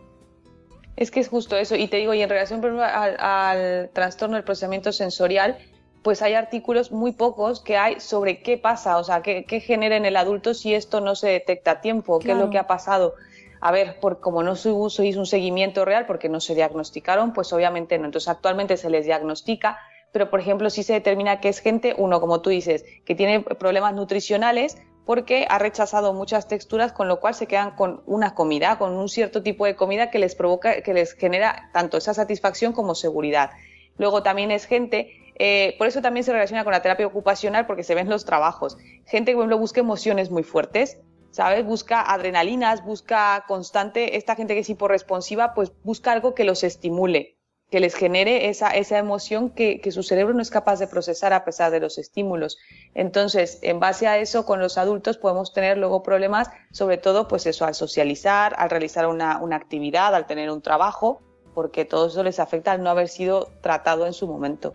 Es 0.96 1.10
que 1.10 1.20
es 1.20 1.28
justo 1.28 1.56
eso. 1.56 1.74
Y 1.74 1.88
te 1.88 1.96
digo, 1.96 2.12
y 2.12 2.20
en 2.20 2.28
relación 2.28 2.62
al, 2.80 3.16
al 3.18 3.88
trastorno 3.94 4.34
del 4.34 4.44
procesamiento 4.44 4.92
sensorial, 4.92 5.56
pues 6.02 6.22
hay 6.22 6.34
artículos 6.34 6.92
muy 6.92 7.12
pocos 7.12 7.60
que 7.60 7.76
hay 7.76 8.00
sobre 8.00 8.42
qué 8.42 8.56
pasa, 8.56 8.98
o 8.98 9.04
sea, 9.04 9.22
qué, 9.22 9.44
qué 9.44 9.60
genera 9.60 9.96
en 9.96 10.04
el 10.04 10.16
adulto 10.16 10.54
si 10.54 10.74
esto 10.74 11.00
no 11.00 11.14
se 11.14 11.28
detecta 11.28 11.72
a 11.72 11.80
tiempo, 11.80 12.18
qué 12.18 12.32
es 12.32 12.38
lo 12.38 12.50
que 12.50 12.58
ha 12.58 12.66
pasado. 12.66 13.14
A 13.60 13.72
ver, 13.72 13.98
por, 14.00 14.20
como 14.20 14.42
no 14.42 14.54
sois 14.54 15.16
un 15.16 15.26
seguimiento 15.26 15.84
real 15.84 16.06
porque 16.06 16.28
no 16.28 16.40
se 16.40 16.54
diagnosticaron, 16.54 17.32
pues 17.32 17.52
obviamente 17.52 17.98
no. 17.98 18.06
Entonces 18.06 18.28
actualmente 18.28 18.76
se 18.76 18.88
les 18.88 19.04
diagnostica, 19.04 19.78
pero 20.12 20.30
por 20.30 20.40
ejemplo 20.40 20.70
sí 20.70 20.82
se 20.82 20.92
determina 20.92 21.40
que 21.40 21.48
es 21.48 21.58
gente, 21.58 21.94
uno, 21.98 22.20
como 22.20 22.40
tú 22.40 22.50
dices, 22.50 22.84
que 23.04 23.14
tiene 23.14 23.40
problemas 23.40 23.94
nutricionales 23.94 24.78
porque 25.04 25.46
ha 25.48 25.58
rechazado 25.58 26.12
muchas 26.12 26.48
texturas, 26.48 26.92
con 26.92 27.08
lo 27.08 27.18
cual 27.18 27.34
se 27.34 27.46
quedan 27.46 27.74
con 27.76 28.02
una 28.04 28.34
comida, 28.34 28.78
con 28.78 28.92
un 28.92 29.08
cierto 29.08 29.42
tipo 29.42 29.64
de 29.64 29.74
comida 29.74 30.10
que 30.10 30.18
les 30.18 30.34
provoca, 30.34 30.82
que 30.82 30.92
les 30.92 31.14
genera 31.14 31.70
tanto 31.72 31.96
esa 31.96 32.12
satisfacción 32.12 32.74
como 32.74 32.94
seguridad. 32.94 33.50
Luego 33.96 34.22
también 34.22 34.50
es 34.50 34.66
gente, 34.66 35.27
eh, 35.38 35.74
por 35.78 35.86
eso 35.86 36.02
también 36.02 36.24
se 36.24 36.32
relaciona 36.32 36.64
con 36.64 36.72
la 36.72 36.82
terapia 36.82 37.06
ocupacional, 37.06 37.66
porque 37.66 37.84
se 37.84 37.94
ven 37.94 38.08
los 38.08 38.24
trabajos. 38.24 38.76
Gente 39.06 39.32
que, 39.32 39.36
busca 39.36 39.80
emociones 39.80 40.30
muy 40.30 40.42
fuertes, 40.42 40.98
¿sabes? 41.30 41.64
Busca 41.64 42.00
adrenalinas, 42.02 42.84
busca 42.84 43.44
constante, 43.46 44.16
esta 44.16 44.34
gente 44.34 44.54
que 44.54 44.60
es 44.60 44.70
hiporresponsiva, 44.70 45.54
pues 45.54 45.72
busca 45.84 46.12
algo 46.12 46.34
que 46.34 46.44
los 46.44 46.64
estimule, 46.64 47.36
que 47.70 47.80
les 47.80 47.94
genere 47.94 48.48
esa, 48.48 48.70
esa 48.70 48.98
emoción 48.98 49.50
que, 49.50 49.80
que 49.80 49.92
su 49.92 50.02
cerebro 50.02 50.34
no 50.34 50.42
es 50.42 50.50
capaz 50.50 50.78
de 50.80 50.88
procesar 50.88 51.32
a 51.32 51.44
pesar 51.44 51.70
de 51.70 51.80
los 51.80 51.98
estímulos. 51.98 52.58
Entonces, 52.94 53.58
en 53.62 53.78
base 53.78 54.08
a 54.08 54.18
eso, 54.18 54.44
con 54.44 54.58
los 54.58 54.78
adultos 54.78 55.18
podemos 55.18 55.52
tener 55.52 55.78
luego 55.78 56.02
problemas, 56.02 56.50
sobre 56.72 56.96
todo, 56.96 57.28
pues 57.28 57.46
eso, 57.46 57.64
al 57.64 57.74
socializar, 57.74 58.54
al 58.58 58.70
realizar 58.70 59.06
una, 59.06 59.38
una 59.38 59.56
actividad, 59.56 60.14
al 60.14 60.26
tener 60.26 60.50
un 60.50 60.62
trabajo, 60.62 61.22
porque 61.58 61.84
todo 61.84 62.06
eso 62.06 62.22
les 62.22 62.38
afecta 62.38 62.70
al 62.70 62.84
no 62.84 62.88
haber 62.88 63.08
sido 63.08 63.50
tratado 63.62 64.06
en 64.06 64.12
su 64.12 64.28
momento. 64.28 64.74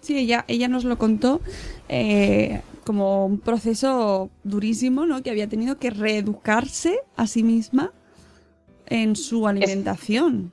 Sí, 0.00 0.16
ella, 0.16 0.44
ella 0.46 0.68
nos 0.68 0.84
lo 0.84 0.96
contó 0.96 1.40
eh, 1.88 2.60
como 2.84 3.26
un 3.26 3.40
proceso 3.40 4.30
durísimo, 4.44 5.06
¿no? 5.06 5.24
Que 5.24 5.30
había 5.30 5.48
tenido 5.48 5.76
que 5.78 5.90
reeducarse 5.90 7.00
a 7.16 7.26
sí 7.26 7.42
misma 7.42 7.92
en 8.86 9.16
su 9.16 9.48
alimentación. 9.48 10.52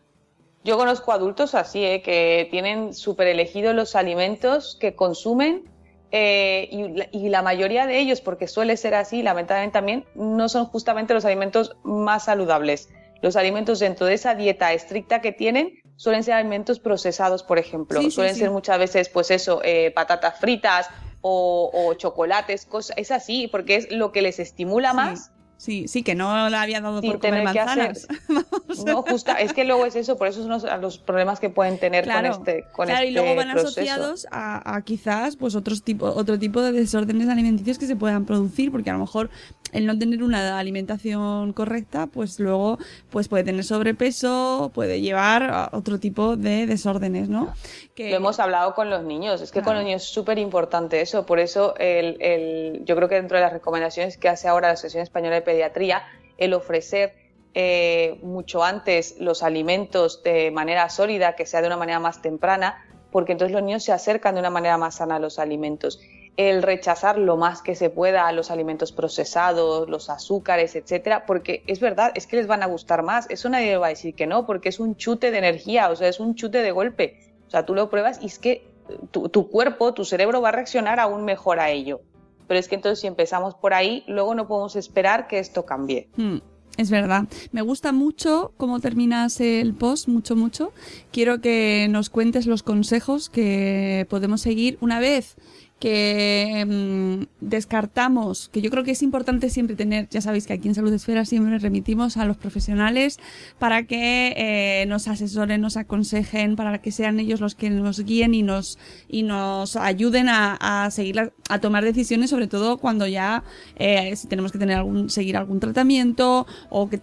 Yo 0.63 0.79
conozco 0.79 1.11
adultos 1.11 1.53
así, 1.53 1.85
¿eh? 1.85 2.01
que 2.01 2.47
tienen 2.49 2.95
súper 2.95 3.27
elegidos 3.27 3.75
los 3.75 3.95
alimentos 3.95 4.77
que 4.79 4.95
consumen 4.95 5.61
eh, 6.09 7.07
y 7.11 7.29
la 7.29 7.43
mayoría 7.43 7.85
de 7.85 7.99
ellos, 7.99 8.21
porque 8.21 8.47
suele 8.47 8.77
ser 8.77 8.95
así, 8.95 9.21
lamentablemente 9.21 9.73
también, 9.73 10.05
no 10.15 10.49
son 10.49 10.65
justamente 10.65 11.13
los 11.13 11.23
alimentos 11.23 11.77
más 11.83 12.25
saludables. 12.25 12.89
Los 13.21 13.35
alimentos 13.35 13.79
dentro 13.79 14.05
de 14.05 14.13
esa 14.13 14.35
dieta 14.35 14.73
estricta 14.73 15.21
que 15.21 15.31
tienen 15.31 15.73
suelen 15.95 16.23
ser 16.23 16.35
alimentos 16.35 16.79
procesados, 16.79 17.43
por 17.43 17.57
ejemplo. 17.59 18.01
Sí, 18.01 18.11
suelen 18.11 18.33
sí. 18.35 18.41
ser 18.41 18.51
muchas 18.51 18.77
veces, 18.79 19.09
pues 19.09 19.31
eso, 19.31 19.61
eh, 19.63 19.91
patatas 19.95 20.39
fritas 20.39 20.87
o, 21.21 21.71
o 21.73 21.93
chocolates, 21.95 22.65
cosas. 22.65 22.95
Es 22.97 23.11
así, 23.11 23.47
porque 23.47 23.75
es 23.75 23.91
lo 23.91 24.11
que 24.11 24.21
les 24.21 24.39
estimula 24.39 24.93
más. 24.93 25.31
Sí, 25.59 25.87
sí, 25.87 26.03
que 26.03 26.13
no 26.13 26.49
le 26.51 26.55
había 26.55 26.81
dado 26.81 27.01
Sin 27.01 27.13
por 27.13 27.19
comer 27.19 27.39
tener 27.39 27.51
que 27.53 27.59
hacer- 27.59 27.87
manzanas. 27.87 28.07
Vamos. 28.29 28.85
No, 28.85 29.01
justa, 29.01 29.33
es 29.41 29.53
que 29.53 29.63
luego 29.63 29.87
es 29.87 29.95
eso, 29.95 30.15
por 30.15 30.27
eso 30.27 30.41
son 30.41 30.49
los, 30.49 30.63
los 30.79 30.99
problemas 30.99 31.39
que 31.39 31.49
pueden 31.49 31.79
tener 31.79 32.03
Claro, 32.03 32.29
con 32.37 32.47
este 32.47 32.63
con 32.73 32.85
claro, 32.85 33.05
y 33.05 33.07
este 33.07 33.19
luego 33.19 33.35
van 33.35 33.49
proceso. 33.53 33.69
asociados 33.69 34.27
a, 34.29 34.75
a 34.75 34.81
quizás 34.83 35.35
pues 35.35 35.55
otros 35.55 35.81
tipo, 35.81 36.05
otro 36.05 36.37
tipo 36.37 36.61
de 36.61 36.73
desórdenes 36.73 37.27
alimenticios 37.27 37.79
que 37.79 37.87
se 37.87 37.95
puedan 37.95 38.25
producir, 38.25 38.71
porque 38.71 38.91
a 38.91 38.93
lo 38.93 38.99
mejor 38.99 39.31
el 39.77 39.85
no 39.85 39.97
tener 39.97 40.23
una 40.23 40.57
alimentación 40.57 41.53
correcta, 41.53 42.07
pues 42.07 42.39
luego 42.39 42.79
pues 43.11 43.27
puede 43.27 43.43
tener 43.43 43.63
sobrepeso, 43.63 44.71
puede 44.73 45.01
llevar 45.01 45.43
a 45.43 45.69
otro 45.71 45.99
tipo 45.99 46.35
de 46.35 46.65
desórdenes, 46.65 47.29
¿no? 47.29 47.53
Que... 47.93 48.09
Lo 48.09 48.17
hemos 48.17 48.39
hablado 48.39 48.73
con 48.73 48.89
los 48.89 49.03
niños, 49.03 49.39
es 49.41 49.51
que 49.51 49.61
con 49.61 49.75
los 49.75 49.83
niños 49.83 50.01
es 50.01 50.09
súper 50.09 50.39
importante 50.39 50.99
eso, 50.99 51.27
por 51.27 51.39
eso 51.39 51.75
el, 51.77 52.17
el, 52.21 52.85
yo 52.85 52.95
creo 52.95 53.07
que 53.07 53.15
dentro 53.15 53.37
de 53.37 53.43
las 53.43 53.53
recomendaciones 53.53 54.17
que 54.17 54.29
hace 54.29 54.47
ahora 54.47 54.69
la 54.69 54.73
Asociación 54.73 55.03
Española 55.03 55.35
de 55.35 55.41
Pediatría, 55.43 56.03
el 56.39 56.55
ofrecer 56.55 57.13
eh, 57.53 58.19
mucho 58.23 58.63
antes 58.63 59.15
los 59.19 59.43
alimentos 59.43 60.23
de 60.23 60.49
manera 60.49 60.89
sólida, 60.89 61.35
que 61.35 61.45
sea 61.45 61.61
de 61.61 61.67
una 61.67 61.77
manera 61.77 61.99
más 61.99 62.21
temprana, 62.23 62.83
porque 63.11 63.33
entonces 63.33 63.53
los 63.53 63.63
niños 63.63 63.83
se 63.83 63.91
acercan 63.91 64.33
de 64.33 64.39
una 64.39 64.49
manera 64.49 64.77
más 64.77 64.95
sana 64.95 65.17
a 65.17 65.19
los 65.19 65.37
alimentos. 65.37 65.99
El 66.37 66.63
rechazar 66.63 67.17
lo 67.17 67.35
más 67.35 67.61
que 67.61 67.75
se 67.75 67.89
pueda 67.89 68.31
los 68.31 68.51
alimentos 68.51 68.91
procesados, 68.91 69.89
los 69.89 70.09
azúcares, 70.09 70.75
etcétera, 70.75 71.25
porque 71.25 71.63
es 71.67 71.79
verdad, 71.79 72.11
es 72.15 72.27
que 72.27 72.37
les 72.37 72.47
van 72.47 72.63
a 72.63 72.67
gustar 72.67 73.03
más. 73.03 73.27
Eso 73.29 73.49
nadie 73.49 73.75
va 73.77 73.87
a 73.87 73.89
decir 73.89 74.13
que 74.13 74.27
no, 74.27 74.45
porque 74.45 74.69
es 74.69 74.79
un 74.79 74.95
chute 74.95 75.31
de 75.31 75.39
energía, 75.39 75.89
o 75.89 75.95
sea, 75.95 76.07
es 76.07 76.19
un 76.19 76.35
chute 76.35 76.61
de 76.61 76.71
golpe. 76.71 77.19
O 77.47 77.49
sea, 77.49 77.65
tú 77.65 77.73
lo 77.73 77.89
pruebas 77.89 78.19
y 78.21 78.27
es 78.27 78.39
que 78.39 78.67
tu, 79.11 79.49
cuerpo, 79.49 79.93
tu 79.93 80.05
cerebro 80.05 80.41
va 80.41 80.49
a 80.49 80.51
reaccionar 80.51 80.99
aún 80.99 81.25
mejor 81.25 81.59
a 81.59 81.71
ello. 81.71 82.01
Pero 82.47 82.59
es 82.59 82.67
que 82.67 82.75
entonces 82.75 82.99
si 83.01 83.07
empezamos 83.07 83.55
por 83.55 83.73
ahí, 83.73 84.03
luego 84.07 84.35
no 84.35 84.47
podemos 84.47 84.75
esperar 84.75 85.27
que 85.27 85.39
esto 85.39 85.65
cambie. 85.65 86.09
Hmm. 86.15 86.37
Es 86.77 86.91
verdad. 86.91 87.23
Me 87.51 87.63
gusta 87.63 87.91
mucho 87.91 88.53
cómo 88.55 88.79
terminas 88.79 89.41
el 89.41 89.73
post, 89.73 90.07
mucho, 90.07 90.35
mucho. 90.35 90.71
Quiero 91.11 91.41
que 91.41 91.87
nos 91.89 92.11
cuentes 92.11 92.45
los 92.45 92.61
consejos 92.61 93.31
que 93.31 94.05
podemos 94.11 94.41
seguir 94.41 94.77
una 94.79 94.99
vez 94.99 95.37
que 95.79 96.65
mm, 96.67 97.45
descartamos, 97.45 98.49
que 98.49 98.61
yo 98.61 98.71
creo 98.71 98.83
que 98.83 98.91
es 98.91 99.03
importante 99.03 99.49
siempre 99.49 99.75
tener, 99.75 100.09
ya 100.09 100.21
sabéis 100.21 100.47
que 100.47 100.53
aquí 100.53 100.67
en 100.67 100.75
Salud 100.75 100.91
Esfera 100.91 101.23
siempre 101.23 101.59
remitimos 101.59 102.17
a 102.17 102.25
los 102.25 102.37
profesionales 102.37 103.19
para 103.59 103.83
que 103.83 104.33
eh, 104.37 104.85
nos 104.87 105.07
asesoren, 105.07 105.61
nos 105.61 105.77
aconsejen, 105.77 106.55
para 106.55 106.81
que 106.81 106.91
sean 106.91 107.19
ellos 107.19 107.41
los 107.41 107.53
que 107.53 107.69
nos 107.69 107.99
guíen 108.03 108.33
y 108.33 108.41
nos, 108.41 108.79
y 109.07 109.23
nos 109.23 109.75
ayuden 109.75 110.29
a, 110.29 110.89
seguir, 110.91 111.31
a 111.49 111.59
tomar 111.59 111.83
decisiones, 111.83 112.31
sobre 112.31 112.47
todo 112.47 112.77
cuando 112.77 113.05
ya 113.05 113.43
eh, 113.75 114.15
si 114.15 114.27
tenemos 114.27 114.51
que 114.51 114.57
tener 114.57 114.77
algún, 114.77 115.09
seguir 115.09 115.37
algún 115.37 115.59
tratamiento 115.59 116.47
o 116.69 116.89
que, 116.89 117.01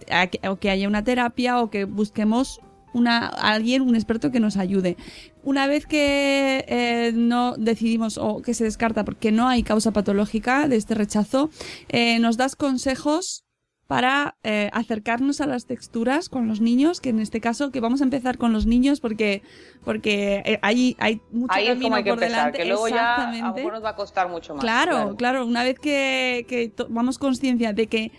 o 0.48 0.56
que 0.56 0.70
haya 0.70 0.88
una 0.88 1.04
terapia 1.04 1.60
o 1.60 1.70
que 1.70 1.84
busquemos 1.84 2.60
una, 2.94 3.26
alguien, 3.26 3.82
un 3.82 3.94
experto 3.94 4.30
que 4.30 4.40
nos 4.40 4.56
ayude. 4.56 4.96
Una 5.45 5.66
vez 5.66 5.86
que 5.86 6.64
eh, 6.66 7.12
no 7.14 7.55
decidimos 7.59 8.16
o 8.16 8.40
que 8.40 8.55
se 8.55 8.64
descarta 8.64 9.05
porque 9.05 9.30
no 9.30 9.47
hay 9.47 9.62
causa 9.62 9.92
patológica 9.92 10.68
de 10.68 10.76
este 10.76 10.95
rechazo, 10.95 11.51
eh, 11.88 12.18
nos 12.18 12.38
das 12.38 12.57
consejos 12.57 13.45
para 13.86 14.38
eh, 14.42 14.70
acercarnos 14.72 15.42
a 15.42 15.47
las 15.47 15.66
texturas 15.66 16.30
con 16.30 16.49
los 16.49 16.62
niños, 16.62 17.03
que 17.03 17.11
en 17.11 17.20
este 17.20 17.42
caso, 17.42 17.70
que 17.70 17.80
vamos 17.80 18.01
a 18.01 18.05
empezar 18.05 18.38
con 18.38 18.55
los 18.55 18.64
niños 18.64 19.01
porque, 19.01 19.42
porque 19.84 20.59
hay, 20.62 20.97
hay 20.99 21.20
mucho 21.30 21.55
camino 21.55 22.03
por 22.03 22.18
delante. 22.18 22.59
Que 22.59 22.64
luego 22.64 22.88
ya 22.88 23.28
a 23.28 23.53
nos 23.53 23.84
va 23.84 23.90
a 23.90 23.97
costar 23.97 24.30
mucho 24.30 24.55
más. 24.55 24.64
Claro, 24.64 25.14
claro, 25.16 25.45
una 25.45 25.62
vez 25.62 25.78
que, 25.78 26.47
que 26.49 26.70
tomamos 26.70 27.18
conciencia 27.18 27.74
de 27.74 27.86
que 27.86 28.12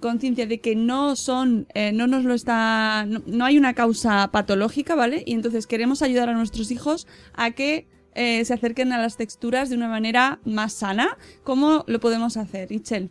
conciencia 0.00 0.46
de 0.46 0.60
que 0.60 0.76
no 0.76 1.16
son, 1.16 1.66
eh, 1.74 1.92
no 1.92 2.06
nos 2.06 2.24
lo 2.24 2.34
está, 2.34 3.06
no, 3.06 3.44
hay 3.44 3.58
una 3.58 3.74
causa 3.74 4.28
patológica, 4.32 4.94
¿vale? 4.94 5.22
Y 5.26 5.34
entonces 5.34 5.66
queremos 5.66 6.02
ayudar 6.02 6.28
a 6.28 6.34
nuestros 6.34 6.70
hijos 6.70 7.06
a 7.34 7.52
que 7.52 7.88
eh, 8.14 8.44
se 8.44 8.54
acerquen 8.54 8.92
a 8.92 8.98
las 8.98 9.16
texturas 9.16 9.70
de 9.70 9.76
una 9.76 9.88
manera 9.88 10.40
más 10.44 10.72
sana. 10.72 11.16
¿Cómo 11.44 11.84
lo 11.86 12.00
podemos 12.00 12.36
hacer, 12.36 12.72
Ichel? 12.72 13.10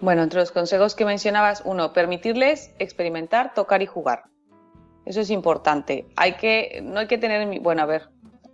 Bueno, 0.00 0.22
entre 0.22 0.40
los 0.40 0.50
consejos 0.50 0.94
que 0.94 1.04
mencionabas, 1.04 1.62
uno, 1.64 1.92
permitirles 1.92 2.72
experimentar, 2.78 3.54
tocar 3.54 3.82
y 3.82 3.86
jugar. 3.86 4.24
Eso 5.04 5.20
es 5.20 5.30
importante. 5.30 6.06
Hay 6.16 6.34
que, 6.34 6.80
no 6.82 7.00
hay 7.00 7.06
que 7.06 7.18
tener, 7.18 7.60
bueno, 7.60 7.82
a 7.82 7.86
ver, 7.86 8.08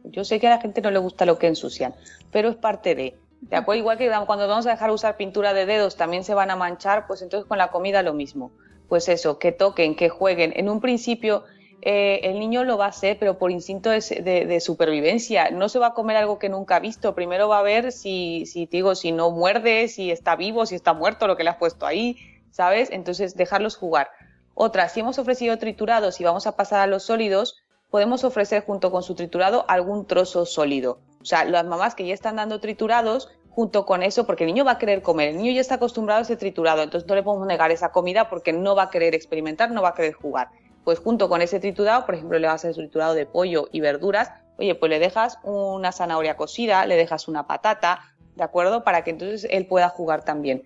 yo 0.05 0.25
sé 0.25 0.41
que 0.41 0.47
a 0.47 0.51
la 0.51 0.61
gente 0.61 0.81
no 0.81 0.91
le 0.91 0.99
gusta 0.99 1.27
lo 1.27 1.39
que 1.39 1.47
ensucian, 1.47 1.95
pero 2.31 2.49
es 2.51 2.57
parte 2.57 2.95
de. 2.95 3.17
¿De 3.41 3.57
acuerdo? 3.57 3.79
Igual 3.81 3.99
que 3.99 4.11
cuando 4.27 4.49
vamos 4.49 4.67
a 4.67 4.71
dejar 4.71 4.91
usar 4.91 5.17
pintura 5.17 5.55
de 5.55 5.67
dedos 5.67 5.97
también 5.97 6.25
se 6.25 6.35
van 6.35 6.51
a 6.51 6.57
manchar, 6.57 7.07
pues 7.07 7.23
entonces 7.23 7.47
con 7.47 7.59
la 7.59 7.69
comida 7.69 8.03
lo 8.03 8.13
mismo. 8.13 8.51
Pues 8.89 9.09
eso, 9.09 9.39
que 9.39 9.53
toquen, 9.53 9.97
que 9.97 10.09
jueguen. 10.09 10.53
En 10.57 10.69
un 10.69 10.81
principio 10.81 11.45
eh, 11.81 12.21
el 12.25 12.41
niño 12.41 12.65
lo 12.65 12.77
va 12.77 12.87
a 12.87 12.89
hacer, 12.89 13.19
pero 13.19 13.39
por 13.39 13.51
instinto 13.51 13.91
de, 13.91 14.61
supervivencia. 14.61 15.51
No 15.51 15.69
se 15.69 15.79
va 15.79 15.89
a 15.89 15.95
comer 15.95 16.17
algo 16.17 16.39
que 16.39 16.49
nunca 16.49 16.77
ha 16.77 16.81
visto. 16.81 17.15
Primero 17.15 17.49
va 17.49 17.61
a 17.61 17.63
ver 17.63 17.93
si, 17.93 18.47
si, 18.47 18.67
digo, 18.67 18.95
si 18.95 19.13
no 19.13 19.31
muerde, 19.31 19.89
si 19.89 20.11
está 20.11 20.35
vivo, 20.37 20.67
si 20.67 20.75
está 20.75 20.93
muerto, 20.93 21.27
lo 21.27 21.37
que 21.37 21.45
le 21.45 21.51
has 21.51 21.57
puesto 21.57 21.87
ahí, 21.87 22.17
¿sabes? 22.51 22.91
Entonces 22.91 23.37
dejarlos 23.37 23.77
jugar. 23.77 24.11
Otra, 24.55 24.89
si 24.89 25.01
hemos 25.01 25.19
ofrecido 25.19 25.57
triturados 25.59 26.21
y 26.21 26.25
vamos 26.25 26.47
a 26.49 26.57
pasar 26.57 26.81
a 26.81 26.87
los 26.89 27.05
sólidos, 27.05 27.57
podemos 27.91 28.25
ofrecer 28.25 28.65
junto 28.65 28.91
con 28.91 29.05
su 29.05 29.15
triturado 29.15 29.65
algún 29.69 30.07
trozo 30.07 30.47
sólido. 30.47 30.99
O 31.21 31.25
sea, 31.25 31.45
las 31.45 31.65
mamás 31.65 31.95
que 31.95 32.07
ya 32.07 32.15
están 32.15 32.37
dando 32.37 32.61
triturados, 32.61 33.29
junto 33.59 33.87
con 33.87 34.05
eso, 34.05 34.25
porque 34.25 34.45
el 34.45 34.49
niño 34.49 34.65
va 34.65 34.73
a 34.73 34.79
querer 34.79 35.03
comer, 35.03 35.31
el 35.31 35.37
niño 35.37 35.51
ya 35.51 35.61
está 35.61 35.75
acostumbrado 35.75 36.21
a 36.21 36.23
ese 36.23 36.37
triturado, 36.37 36.83
entonces 36.83 37.09
no 37.09 37.17
le 37.17 37.25
podemos 37.25 37.47
negar 37.47 37.73
esa 37.73 37.91
comida 37.91 38.29
porque 38.29 38.53
no 38.53 38.77
va 38.77 38.85
a 38.85 38.91
querer 38.91 39.17
experimentar, 39.17 39.73
no 39.73 39.83
va 39.83 39.89
a 39.89 39.95
querer 39.95 40.13
jugar. 40.13 40.51
Pues 40.85 41.01
junto 41.01 41.29
con 41.29 41.43
ese 41.43 41.59
triturado, 41.59 42.07
por 42.07 42.15
ejemplo, 42.15 42.39
le 42.39 42.47
vas 42.47 42.65
a 42.65 42.69
hacer 42.69 42.75
triturado 42.75 43.15
de 43.15 43.27
pollo 43.27 43.69
y 43.73 43.81
verduras, 43.81 44.31
oye, 44.59 44.75
pues 44.77 44.91
le 44.91 45.01
dejas 45.01 45.39
una 45.43 45.91
zanahoria 45.91 46.37
cocida, 46.37 46.87
le 46.87 46.95
dejas 46.95 47.27
una 47.27 47.49
patata, 47.49 48.01
¿de 48.37 48.45
acuerdo? 48.45 48.85
Para 48.85 49.03
que 49.03 49.11
entonces 49.11 49.47
él 49.51 49.67
pueda 49.67 49.89
jugar 49.89 50.25
también. 50.25 50.63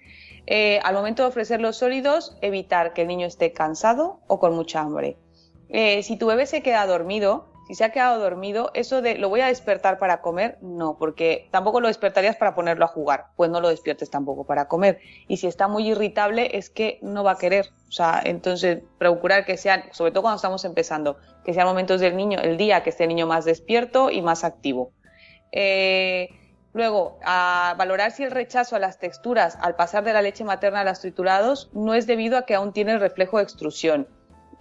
Eh, 0.46 0.80
al 0.82 0.94
momento 0.94 1.22
de 1.22 1.30
ofrecer 1.30 1.60
los 1.60 1.76
sólidos, 1.76 2.36
evitar 2.42 2.92
que 2.92 3.02
el 3.02 3.08
niño 3.08 3.26
esté 3.26 3.52
cansado 3.52 4.20
o 4.26 4.38
con 4.38 4.54
mucha 4.54 4.80
hambre. 4.80 5.16
Eh, 5.70 6.02
si 6.02 6.18
tu 6.18 6.26
bebé 6.26 6.44
se 6.44 6.62
queda 6.62 6.86
dormido, 6.86 7.51
si 7.66 7.74
se 7.74 7.84
ha 7.84 7.92
quedado 7.92 8.18
dormido, 8.18 8.70
eso 8.74 9.02
de 9.02 9.16
lo 9.16 9.28
voy 9.28 9.40
a 9.40 9.46
despertar 9.46 9.98
para 9.98 10.20
comer, 10.20 10.58
no, 10.60 10.96
porque 10.98 11.48
tampoco 11.52 11.80
lo 11.80 11.88
despertarías 11.88 12.36
para 12.36 12.54
ponerlo 12.54 12.84
a 12.84 12.88
jugar, 12.88 13.26
pues 13.36 13.50
no 13.50 13.60
lo 13.60 13.68
despiertes 13.68 14.10
tampoco 14.10 14.44
para 14.44 14.66
comer. 14.66 14.98
Y 15.28 15.36
si 15.36 15.46
está 15.46 15.68
muy 15.68 15.88
irritable, 15.88 16.56
es 16.56 16.70
que 16.70 16.98
no 17.02 17.22
va 17.22 17.32
a 17.32 17.38
querer. 17.38 17.66
O 17.88 17.92
sea, 17.92 18.20
entonces 18.24 18.82
procurar 18.98 19.44
que 19.44 19.56
sean, 19.56 19.84
sobre 19.92 20.10
todo 20.10 20.22
cuando 20.22 20.36
estamos 20.36 20.64
empezando, 20.64 21.18
que 21.44 21.54
sean 21.54 21.66
momentos 21.66 22.00
del 22.00 22.16
niño, 22.16 22.40
el 22.40 22.56
día 22.56 22.82
que 22.82 22.90
esté 22.90 23.04
el 23.04 23.10
niño 23.10 23.26
más 23.26 23.44
despierto 23.44 24.10
y 24.10 24.22
más 24.22 24.42
activo. 24.44 24.92
Eh, 25.52 26.30
luego, 26.72 27.18
a 27.24 27.74
valorar 27.78 28.10
si 28.10 28.24
el 28.24 28.32
rechazo 28.32 28.74
a 28.74 28.78
las 28.80 28.98
texturas 28.98 29.56
al 29.60 29.76
pasar 29.76 30.02
de 30.02 30.12
la 30.12 30.22
leche 30.22 30.42
materna 30.42 30.80
a 30.80 30.84
los 30.84 31.00
triturados 31.00 31.70
no 31.74 31.94
es 31.94 32.06
debido 32.06 32.38
a 32.38 32.46
que 32.46 32.54
aún 32.54 32.72
tiene 32.72 32.92
el 32.92 33.00
reflejo 33.00 33.36
de 33.36 33.44
extrusión 33.44 34.08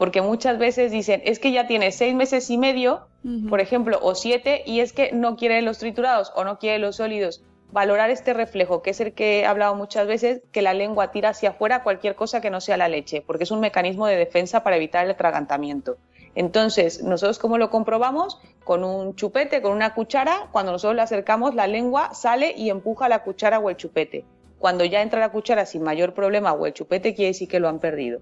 porque 0.02 0.24
muchas 0.24 0.58
veces 0.58 0.91
dicen, 0.91 1.22
es 1.26 1.38
que 1.38 1.52
ya 1.52 1.68
tiene 1.68 1.91
seis 1.91 2.16
meses 2.16 2.49
y 2.49 2.58
medio, 2.58 3.06
por 3.49 3.62
ejemplo, 3.62 3.99
o 4.02 4.16
siete, 4.16 4.64
y 4.66 4.80
es 4.80 4.93
que 4.93 5.12
no 5.12 5.36
quiere 5.36 5.62
los 5.62 5.78
triturados 5.78 6.34
o 6.36 6.43
no 6.43 6.58
quiere 6.58 6.80
los 6.80 6.95
sólidos. 6.95 7.43
Valorar 7.72 8.10
este 8.10 8.34
reflejo, 8.34 8.82
que 8.82 8.89
es 8.89 8.99
el 8.99 9.14
que 9.14 9.41
he 9.41 9.45
hablado 9.45 9.76
muchas 9.76 10.08
veces, 10.08 10.41
que 10.52 10.64
la 10.64 10.74
lengua 10.74 11.12
tira 11.12 11.30
hacia 11.30 11.49
afuera 11.49 11.84
cualquier 11.84 12.16
cosa 12.16 12.41
que 12.41 12.49
no 12.49 12.62
sea 12.62 12.78
la 12.78 12.88
leche, 12.88 13.22
porque 13.22 13.43
es 13.43 13.52
un 13.52 13.60
mecanismo 13.60 14.08
de 14.08 14.16
defensa 14.16 14.64
para 14.64 14.78
evitar 14.78 15.06
el 15.06 15.12
atragantamiento. 15.12 15.97
Entonces, 16.34 17.04
nosotros 17.04 17.38
cómo 17.38 17.60
lo 17.60 17.70
comprobamos? 17.70 18.39
Con 18.64 18.84
un 18.84 19.16
chupete, 19.16 19.62
con 19.62 19.72
una 19.72 19.93
cuchara, 19.93 20.49
cuando 20.52 20.72
nosotros 20.72 20.95
le 20.95 21.04
acercamos, 21.04 21.54
la 21.54 21.68
lengua 21.68 22.16
sale 22.16 22.56
y 22.58 22.72
empuja 22.72 23.08
la 23.08 23.22
cuchara 23.22 23.60
o 23.60 23.70
el 23.70 23.78
chupete. 23.78 24.26
Cuando 24.58 24.84
ya 24.84 25.04
entra 25.04 25.20
la 25.20 25.30
cuchara 25.30 25.68
sin 25.68 25.84
mayor 25.84 26.16
problema 26.16 26.54
o 26.54 26.66
el 26.66 26.74
chupete, 26.74 27.14
quiere 27.14 27.30
decir 27.30 27.47
que 27.47 27.60
lo 27.60 27.70
han 27.70 27.78
perdido. 27.80 28.22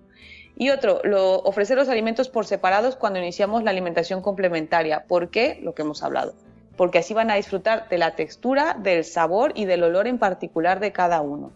Y 0.59 0.71
otro, 0.71 0.99
lo, 1.05 1.37
ofrecer 1.43 1.77
los 1.77 1.87
alimentos 1.87 2.27
por 2.27 2.45
separados 2.45 2.97
cuando 2.97 3.17
iniciamos 3.17 3.63
la 3.63 3.71
alimentación 3.71 4.21
complementaria. 4.21 5.05
¿Por 5.07 5.29
qué? 5.29 5.57
Lo 5.63 5.73
que 5.73 5.83
hemos 5.83 6.03
hablado. 6.03 6.33
Porque 6.75 6.97
así 6.97 7.13
van 7.13 7.31
a 7.31 7.35
disfrutar 7.35 7.87
de 7.87 7.97
la 7.97 8.17
textura, 8.17 8.73
del 8.77 9.05
sabor 9.05 9.53
y 9.55 9.63
del 9.63 9.83
olor 9.83 10.05
en 10.05 10.19
particular 10.19 10.81
de 10.81 10.91
cada 10.91 11.21
uno. 11.21 11.53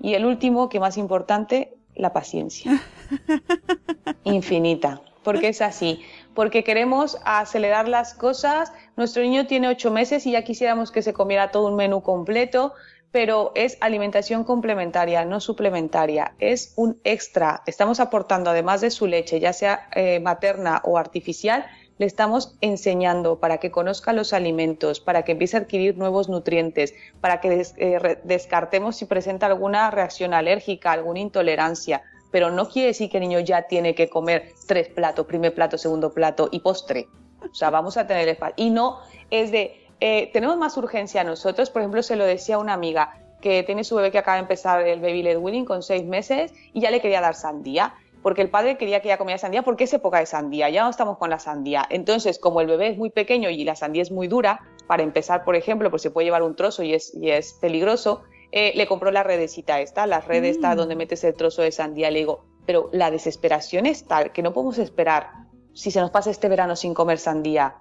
Y 0.00 0.14
el 0.14 0.24
último, 0.24 0.68
que 0.68 0.80
más 0.80 0.98
importante, 0.98 1.72
la 1.94 2.12
paciencia. 2.12 2.82
Infinita. 4.24 5.00
Porque 5.22 5.48
es 5.48 5.62
así. 5.62 6.02
Porque 6.34 6.64
queremos 6.64 7.18
acelerar 7.24 7.86
las 7.86 8.12
cosas. 8.12 8.72
Nuestro 8.96 9.22
niño 9.22 9.46
tiene 9.46 9.68
ocho 9.68 9.92
meses 9.92 10.26
y 10.26 10.32
ya 10.32 10.42
quisiéramos 10.42 10.90
que 10.90 11.02
se 11.02 11.12
comiera 11.12 11.52
todo 11.52 11.68
un 11.68 11.76
menú 11.76 12.02
completo 12.02 12.74
pero 13.16 13.52
es 13.54 13.78
alimentación 13.80 14.44
complementaria, 14.44 15.24
no 15.24 15.40
suplementaria, 15.40 16.34
es 16.38 16.74
un 16.76 17.00
extra. 17.02 17.62
Estamos 17.64 17.98
aportando, 17.98 18.50
además 18.50 18.82
de 18.82 18.90
su 18.90 19.06
leche, 19.06 19.40
ya 19.40 19.54
sea 19.54 19.88
eh, 19.94 20.20
materna 20.20 20.82
o 20.84 20.98
artificial, 20.98 21.64
le 21.96 22.04
estamos 22.04 22.58
enseñando 22.60 23.40
para 23.40 23.56
que 23.56 23.70
conozca 23.70 24.12
los 24.12 24.34
alimentos, 24.34 25.00
para 25.00 25.22
que 25.22 25.32
empiece 25.32 25.56
a 25.56 25.60
adquirir 25.60 25.96
nuevos 25.96 26.28
nutrientes, 26.28 26.92
para 27.22 27.40
que 27.40 27.66
eh, 27.78 28.18
descartemos 28.24 28.96
si 28.96 29.06
presenta 29.06 29.46
alguna 29.46 29.90
reacción 29.90 30.34
alérgica, 30.34 30.92
alguna 30.92 31.20
intolerancia. 31.20 32.02
Pero 32.30 32.50
no 32.50 32.68
quiere 32.68 32.88
decir 32.88 33.08
que 33.08 33.16
el 33.16 33.22
niño 33.22 33.40
ya 33.40 33.62
tiene 33.62 33.94
que 33.94 34.10
comer 34.10 34.52
tres 34.66 34.88
platos, 34.88 35.24
primer 35.24 35.54
plato, 35.54 35.78
segundo 35.78 36.12
plato 36.12 36.50
y 36.52 36.60
postre. 36.60 37.08
O 37.50 37.54
sea, 37.54 37.70
vamos 37.70 37.96
a 37.96 38.06
tener 38.06 38.28
espacio. 38.28 38.56
Y 38.58 38.68
no 38.68 38.98
es 39.30 39.50
de 39.52 39.85
eh, 40.00 40.30
tenemos 40.32 40.56
más 40.56 40.76
urgencia 40.76 41.24
nosotros, 41.24 41.70
por 41.70 41.82
ejemplo, 41.82 42.02
se 42.02 42.16
lo 42.16 42.24
decía 42.24 42.58
una 42.58 42.74
amiga, 42.74 43.18
que 43.40 43.62
tiene 43.62 43.84
su 43.84 43.94
bebé 43.96 44.10
que 44.10 44.18
acaba 44.18 44.36
de 44.36 44.42
empezar 44.42 44.86
el 44.86 45.00
baby 45.00 45.22
led 45.22 45.38
weaning 45.38 45.64
con 45.64 45.82
seis 45.82 46.04
meses 46.04 46.52
y 46.72 46.80
ya 46.80 46.90
le 46.90 47.00
quería 47.00 47.20
dar 47.20 47.34
sandía 47.34 47.94
porque 48.26 48.42
el 48.42 48.50
padre 48.50 48.76
quería 48.76 49.00
que 49.00 49.06
ella 49.06 49.18
comiera 49.18 49.38
sandía 49.38 49.62
porque 49.62 49.84
es 49.84 49.92
época 49.92 50.18
de 50.18 50.26
sandía, 50.26 50.68
ya 50.68 50.82
no 50.82 50.90
estamos 50.90 51.16
con 51.16 51.30
la 51.30 51.38
sandía. 51.38 51.86
Entonces, 51.90 52.40
como 52.40 52.60
el 52.60 52.66
bebé 52.66 52.88
es 52.88 52.98
muy 52.98 53.08
pequeño 53.08 53.50
y 53.50 53.62
la 53.62 53.76
sandía 53.76 54.02
es 54.02 54.10
muy 54.10 54.26
dura, 54.26 54.62
para 54.88 55.04
empezar, 55.04 55.44
por 55.44 55.54
ejemplo, 55.54 55.90
pues 55.90 56.02
se 56.02 56.10
puede 56.10 56.24
llevar 56.24 56.42
un 56.42 56.56
trozo 56.56 56.82
y 56.82 56.92
es, 56.92 57.14
y 57.14 57.30
es 57.30 57.52
peligroso, 57.60 58.22
eh, 58.50 58.72
le 58.74 58.88
compró 58.88 59.12
la 59.12 59.22
redecita 59.22 59.80
esta, 59.80 60.08
la 60.08 60.20
red 60.20 60.42
esta 60.42 60.74
Mm. 60.74 60.76
donde 60.76 60.96
metes 60.96 61.22
el 61.22 61.34
trozo 61.34 61.62
de 61.62 61.70
sandía. 61.70 62.10
Le 62.10 62.18
digo, 62.18 62.44
pero 62.66 62.90
la 62.92 63.12
desesperación 63.12 63.86
es 63.86 64.04
tal 64.08 64.32
que 64.32 64.42
no 64.42 64.52
podemos 64.52 64.78
esperar 64.78 65.30
si 65.72 65.92
se 65.92 66.00
nos 66.00 66.10
pasa 66.10 66.30
este 66.30 66.48
verano 66.48 66.74
sin 66.74 66.94
comer 66.94 67.18
sandía, 67.18 67.76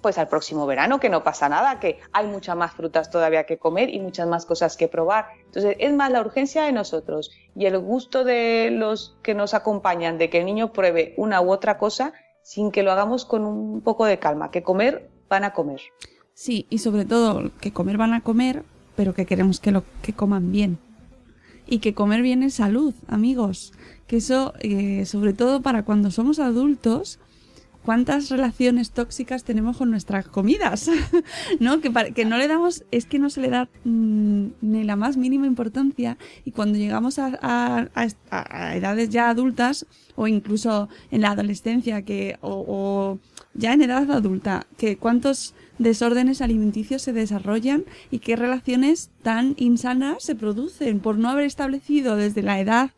pues 0.00 0.18
al 0.18 0.28
próximo 0.28 0.66
verano, 0.66 1.00
que 1.00 1.08
no 1.08 1.22
pasa 1.22 1.48
nada, 1.48 1.80
que 1.80 1.98
hay 2.12 2.26
muchas 2.26 2.56
más 2.56 2.72
frutas 2.72 3.10
todavía 3.10 3.44
que 3.44 3.58
comer 3.58 3.90
y 3.90 4.00
muchas 4.00 4.26
más 4.26 4.46
cosas 4.46 4.76
que 4.76 4.88
probar. 4.88 5.26
Entonces, 5.46 5.76
es 5.78 5.92
más 5.92 6.10
la 6.10 6.20
urgencia 6.20 6.62
de 6.62 6.72
nosotros 6.72 7.30
y 7.54 7.66
el 7.66 7.78
gusto 7.78 8.24
de 8.24 8.70
los 8.70 9.16
que 9.22 9.34
nos 9.34 9.54
acompañan 9.54 10.18
de 10.18 10.30
que 10.30 10.38
el 10.38 10.46
niño 10.46 10.72
pruebe 10.72 11.14
una 11.16 11.40
u 11.40 11.50
otra 11.50 11.78
cosa 11.78 12.12
sin 12.42 12.70
que 12.70 12.82
lo 12.82 12.92
hagamos 12.92 13.24
con 13.24 13.44
un 13.44 13.80
poco 13.82 14.06
de 14.06 14.18
calma, 14.18 14.50
que 14.50 14.62
comer 14.62 15.08
van 15.28 15.44
a 15.44 15.52
comer. 15.52 15.80
Sí, 16.34 16.66
y 16.70 16.78
sobre 16.78 17.04
todo 17.04 17.50
que 17.60 17.72
comer 17.72 17.98
van 17.98 18.14
a 18.14 18.22
comer, 18.22 18.64
pero 18.96 19.14
que 19.14 19.26
queremos 19.26 19.60
que 19.60 19.72
lo 19.72 19.84
que 20.02 20.12
coman 20.12 20.50
bien. 20.50 20.78
Y 21.66 21.78
que 21.78 21.94
comer 21.94 22.22
bien 22.22 22.42
es 22.42 22.54
salud, 22.54 22.94
amigos. 23.06 23.72
Que 24.06 24.16
eso, 24.16 24.54
eh, 24.60 25.04
sobre 25.06 25.34
todo 25.34 25.60
para 25.60 25.84
cuando 25.84 26.10
somos 26.10 26.40
adultos, 26.40 27.20
cuántas 27.84 28.28
relaciones 28.30 28.90
tóxicas 28.90 29.42
tenemos 29.44 29.78
con 29.78 29.90
nuestras 29.90 30.28
comidas, 30.28 30.90
¿no? 31.60 31.80
Que, 31.80 31.90
para- 31.90 32.10
que 32.10 32.24
no 32.24 32.36
le 32.36 32.46
damos, 32.46 32.84
es 32.90 33.06
que 33.06 33.18
no 33.18 33.30
se 33.30 33.40
le 33.40 33.48
da 33.48 33.68
mm, 33.84 34.46
ni 34.60 34.84
la 34.84 34.96
más 34.96 35.16
mínima 35.16 35.46
importancia 35.46 36.16
y 36.44 36.50
cuando 36.52 36.78
llegamos 36.78 37.18
a, 37.18 37.38
a- 37.42 38.76
edades 38.76 39.08
ya 39.10 39.30
adultas 39.30 39.86
o 40.14 40.28
incluso 40.28 40.88
en 41.10 41.22
la 41.22 41.30
adolescencia 41.30 42.02
que 42.02 42.36
o, 42.42 42.64
o 42.68 43.18
ya 43.54 43.72
en 43.72 43.82
edad 43.82 44.10
adulta, 44.10 44.66
que 44.76 44.96
cuántos 44.96 45.54
desórdenes 45.78 46.42
alimenticios 46.42 47.00
se 47.02 47.12
desarrollan 47.14 47.84
y 48.10 48.18
qué 48.18 48.36
relaciones 48.36 49.10
tan 49.22 49.54
insanas 49.56 50.22
se 50.22 50.34
producen 50.34 51.00
por 51.00 51.16
no 51.18 51.30
haber 51.30 51.46
establecido 51.46 52.16
desde 52.16 52.42
la 52.42 52.60
edad, 52.60 52.90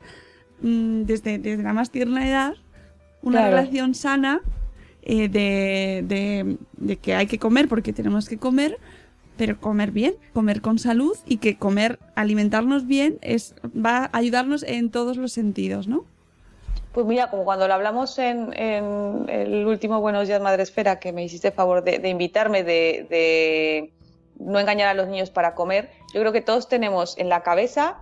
mm, 0.63 1.03
desde, 1.03 1.39
desde 1.39 1.63
la 1.63 1.73
más 1.73 1.91
tierna 1.91 2.29
edad, 2.29 2.55
una 3.23 3.39
Claro. 3.39 3.57
relación 3.57 3.95
sana 3.95 4.41
eh, 5.03 5.29
de, 5.29 6.57
de- 6.79 6.97
que 6.97 7.15
hay 7.15 7.27
que 7.27 7.39
comer 7.39 7.69
porque 7.69 7.93
tenemos 7.93 8.29
que 8.29 8.39
comer, 8.39 8.79
pero 9.37 9.59
comer 9.61 9.91
bien, 9.91 10.15
comer 10.33 10.61
con 10.61 10.79
salud 10.79 11.17
y 11.27 11.39
que 11.39 11.57
comer, 11.57 11.99
alimentarnos 12.15 12.87
bien 12.87 13.19
es 13.21 13.55
va 13.65 14.11
a 14.13 14.19
ayudarnos 14.19 14.63
en 14.63 14.91
todos 14.91 15.17
los 15.17 15.33
sentidos, 15.33 15.89
¿no? 15.89 16.05
Pues 16.93 17.07
mira, 17.07 17.31
como 17.31 17.45
cuando 17.45 17.67
lo 17.67 17.75
hablamos 17.75 18.19
en, 18.19 18.53
el 18.53 19.67
último 19.67 20.01
Buenos 20.01 20.29
Días 20.29 20.43
Madre 20.43 20.63
Esfera, 20.63 21.01
que 21.01 21.13
me 21.13 21.25
hiciste 21.25 21.51
favor 21.51 21.83
de, 21.83 22.07
invitarme, 22.09 22.65
de 22.65 23.91
no 24.39 24.59
engañar 24.59 24.89
a 24.89 24.95
los 24.95 25.09
niños 25.09 25.31
para 25.31 25.55
comer, 25.55 25.91
yo 26.13 26.21
creo 26.21 26.33
que 26.33 26.43
todos 26.43 26.69
tenemos 26.69 27.17
en 27.19 27.29
la 27.29 27.43
cabeza 27.43 27.97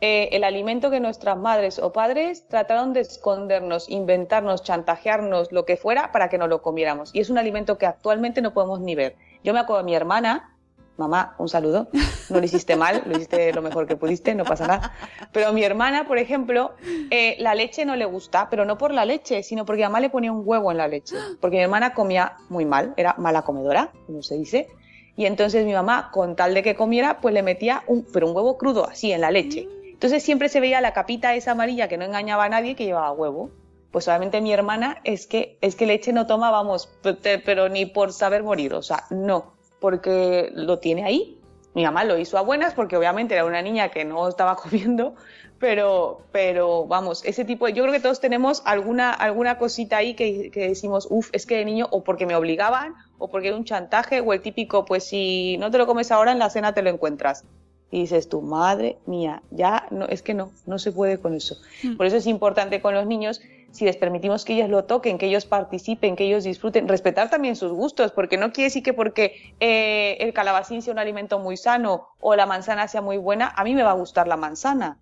eh, 0.00 0.28
el 0.32 0.44
alimento 0.44 0.90
que 0.90 1.00
nuestras 1.00 1.38
madres 1.38 1.78
o 1.78 1.92
padres 1.92 2.46
trataron 2.48 2.92
de 2.92 3.00
escondernos, 3.00 3.88
inventarnos, 3.88 4.62
chantajearnos, 4.62 5.52
lo 5.52 5.64
que 5.64 5.76
fuera, 5.76 6.12
para 6.12 6.28
que 6.28 6.36
no 6.36 6.48
lo 6.48 6.60
comiéramos. 6.60 7.14
Y 7.14 7.20
es 7.20 7.30
un 7.30 7.38
alimento 7.38 7.78
que 7.78 7.86
actualmente 7.86 8.42
no 8.42 8.52
podemos 8.52 8.80
ni 8.80 8.94
ver. 8.94 9.16
Yo 9.42 9.54
me 9.54 9.60
acuerdo 9.60 9.82
de 9.82 9.86
mi 9.86 9.94
hermana, 9.94 10.54
mamá, 10.98 11.34
un 11.38 11.48
saludo, 11.48 11.88
no 12.30 12.38
lo 12.38 12.44
hiciste 12.44 12.76
mal, 12.76 13.02
lo 13.06 13.16
hiciste 13.16 13.52
lo 13.54 13.62
mejor 13.62 13.86
que 13.86 13.96
pudiste, 13.96 14.34
no 14.34 14.44
pasa 14.44 14.66
nada. 14.66 14.92
Pero 15.32 15.52
mi 15.54 15.62
hermana, 15.62 16.06
por 16.06 16.18
ejemplo, 16.18 16.74
eh, 17.10 17.36
la 17.38 17.54
leche 17.54 17.86
no 17.86 17.96
le 17.96 18.04
gusta, 18.04 18.48
pero 18.50 18.66
no 18.66 18.76
por 18.76 18.92
la 18.92 19.06
leche, 19.06 19.42
sino 19.42 19.64
porque 19.64 19.82
mamá 19.82 20.00
le 20.00 20.10
ponía 20.10 20.30
un 20.30 20.42
huevo 20.44 20.70
en 20.70 20.76
la 20.76 20.88
leche. 20.88 21.16
Porque 21.40 21.56
mi 21.56 21.62
hermana 21.62 21.94
comía 21.94 22.34
muy 22.50 22.66
mal, 22.66 22.92
era 22.98 23.14
mala 23.18 23.42
comedora, 23.42 23.92
como 24.06 24.22
se 24.22 24.36
dice. 24.36 24.68
Y 25.16 25.24
entonces 25.24 25.64
mi 25.64 25.72
mamá, 25.72 26.10
con 26.12 26.36
tal 26.36 26.52
de 26.52 26.62
que 26.62 26.74
comiera, 26.74 27.20
pues 27.22 27.32
le 27.32 27.42
metía 27.42 27.82
un, 27.86 28.06
pero 28.12 28.28
un 28.28 28.36
huevo 28.36 28.58
crudo, 28.58 28.86
así, 28.86 29.12
en 29.12 29.22
la 29.22 29.30
leche. 29.30 29.66
Entonces 29.96 30.22
siempre 30.22 30.50
se 30.50 30.60
veía 30.60 30.82
la 30.82 30.92
capita 30.92 31.34
esa 31.34 31.52
amarilla 31.52 31.88
que 31.88 31.96
no 31.96 32.04
engañaba 32.04 32.44
a 32.44 32.48
nadie 32.50 32.76
que 32.76 32.84
llevaba 32.84 33.12
huevo. 33.12 33.50
Pues 33.90 34.06
obviamente 34.08 34.42
mi 34.42 34.52
hermana 34.52 34.98
es 35.04 35.26
que, 35.26 35.56
es 35.62 35.74
que 35.74 35.86
leche 35.86 36.12
no 36.12 36.26
toma, 36.26 36.50
vamos, 36.50 36.90
pero 37.22 37.70
ni 37.70 37.86
por 37.86 38.12
saber 38.12 38.42
morir, 38.42 38.74
o 38.74 38.82
sea, 38.82 39.04
no, 39.08 39.54
porque 39.80 40.50
lo 40.52 40.80
tiene 40.80 41.04
ahí. 41.04 41.40
Mi 41.72 41.82
mamá 41.82 42.04
lo 42.04 42.18
hizo 42.18 42.36
a 42.36 42.42
buenas 42.42 42.74
porque 42.74 42.98
obviamente 42.98 43.32
era 43.32 43.46
una 43.46 43.62
niña 43.62 43.88
que 43.90 44.04
no 44.04 44.28
estaba 44.28 44.54
comiendo, 44.62 45.14
pero, 45.58 46.18
pero 46.30 46.86
vamos, 46.86 47.24
ese 47.24 47.46
tipo 47.46 47.64
de, 47.64 47.72
yo 47.72 47.82
creo 47.84 47.94
que 47.94 48.00
todos 48.00 48.20
tenemos 48.20 48.60
alguna, 48.66 49.12
alguna 49.12 49.56
cosita 49.56 49.96
ahí 49.96 50.12
que, 50.12 50.50
que 50.50 50.68
decimos, 50.68 51.08
uff, 51.08 51.30
es 51.32 51.46
que 51.46 51.56
de 51.56 51.64
niño 51.64 51.88
o 51.90 52.04
porque 52.04 52.26
me 52.26 52.36
obligaban 52.36 52.96
o 53.16 53.28
porque 53.28 53.48
era 53.48 53.56
un 53.56 53.64
chantaje 53.64 54.20
o 54.20 54.34
el 54.34 54.42
típico, 54.42 54.84
pues 54.84 55.04
si 55.04 55.56
no 55.56 55.70
te 55.70 55.78
lo 55.78 55.86
comes 55.86 56.10
ahora 56.10 56.32
en 56.32 56.38
la 56.38 56.50
cena 56.50 56.74
te 56.74 56.82
lo 56.82 56.90
encuentras. 56.90 57.46
Y 57.90 58.00
dices 58.00 58.28
tú, 58.28 58.42
madre 58.42 58.98
mía, 59.06 59.42
ya 59.50 59.86
no, 59.90 60.06
es 60.06 60.22
que 60.22 60.34
no, 60.34 60.50
no 60.66 60.78
se 60.78 60.92
puede 60.92 61.18
con 61.18 61.34
eso. 61.34 61.56
Mm. 61.82 61.96
Por 61.96 62.06
eso 62.06 62.16
es 62.16 62.26
importante 62.26 62.80
con 62.80 62.94
los 62.94 63.06
niños, 63.06 63.40
si 63.70 63.84
les 63.84 63.96
permitimos 63.96 64.44
que 64.44 64.54
ellos 64.54 64.68
lo 64.68 64.84
toquen, 64.84 65.18
que 65.18 65.26
ellos 65.26 65.46
participen, 65.46 66.16
que 66.16 66.24
ellos 66.24 66.44
disfruten, 66.44 66.88
respetar 66.88 67.30
también 67.30 67.54
sus 67.54 67.72
gustos, 67.72 68.10
porque 68.10 68.38
no 68.38 68.52
quiere 68.52 68.66
decir 68.66 68.82
que 68.82 68.92
porque 68.92 69.54
eh, 69.60 70.16
el 70.20 70.32
calabacín 70.32 70.82
sea 70.82 70.92
un 70.92 70.98
alimento 70.98 71.38
muy 71.38 71.56
sano 71.56 72.08
o 72.18 72.34
la 72.34 72.46
manzana 72.46 72.88
sea 72.88 73.02
muy 73.02 73.18
buena, 73.18 73.52
a 73.54 73.64
mí 73.64 73.74
me 73.74 73.82
va 73.82 73.90
a 73.90 73.94
gustar 73.94 74.26
la 74.26 74.36
manzana. 74.36 74.98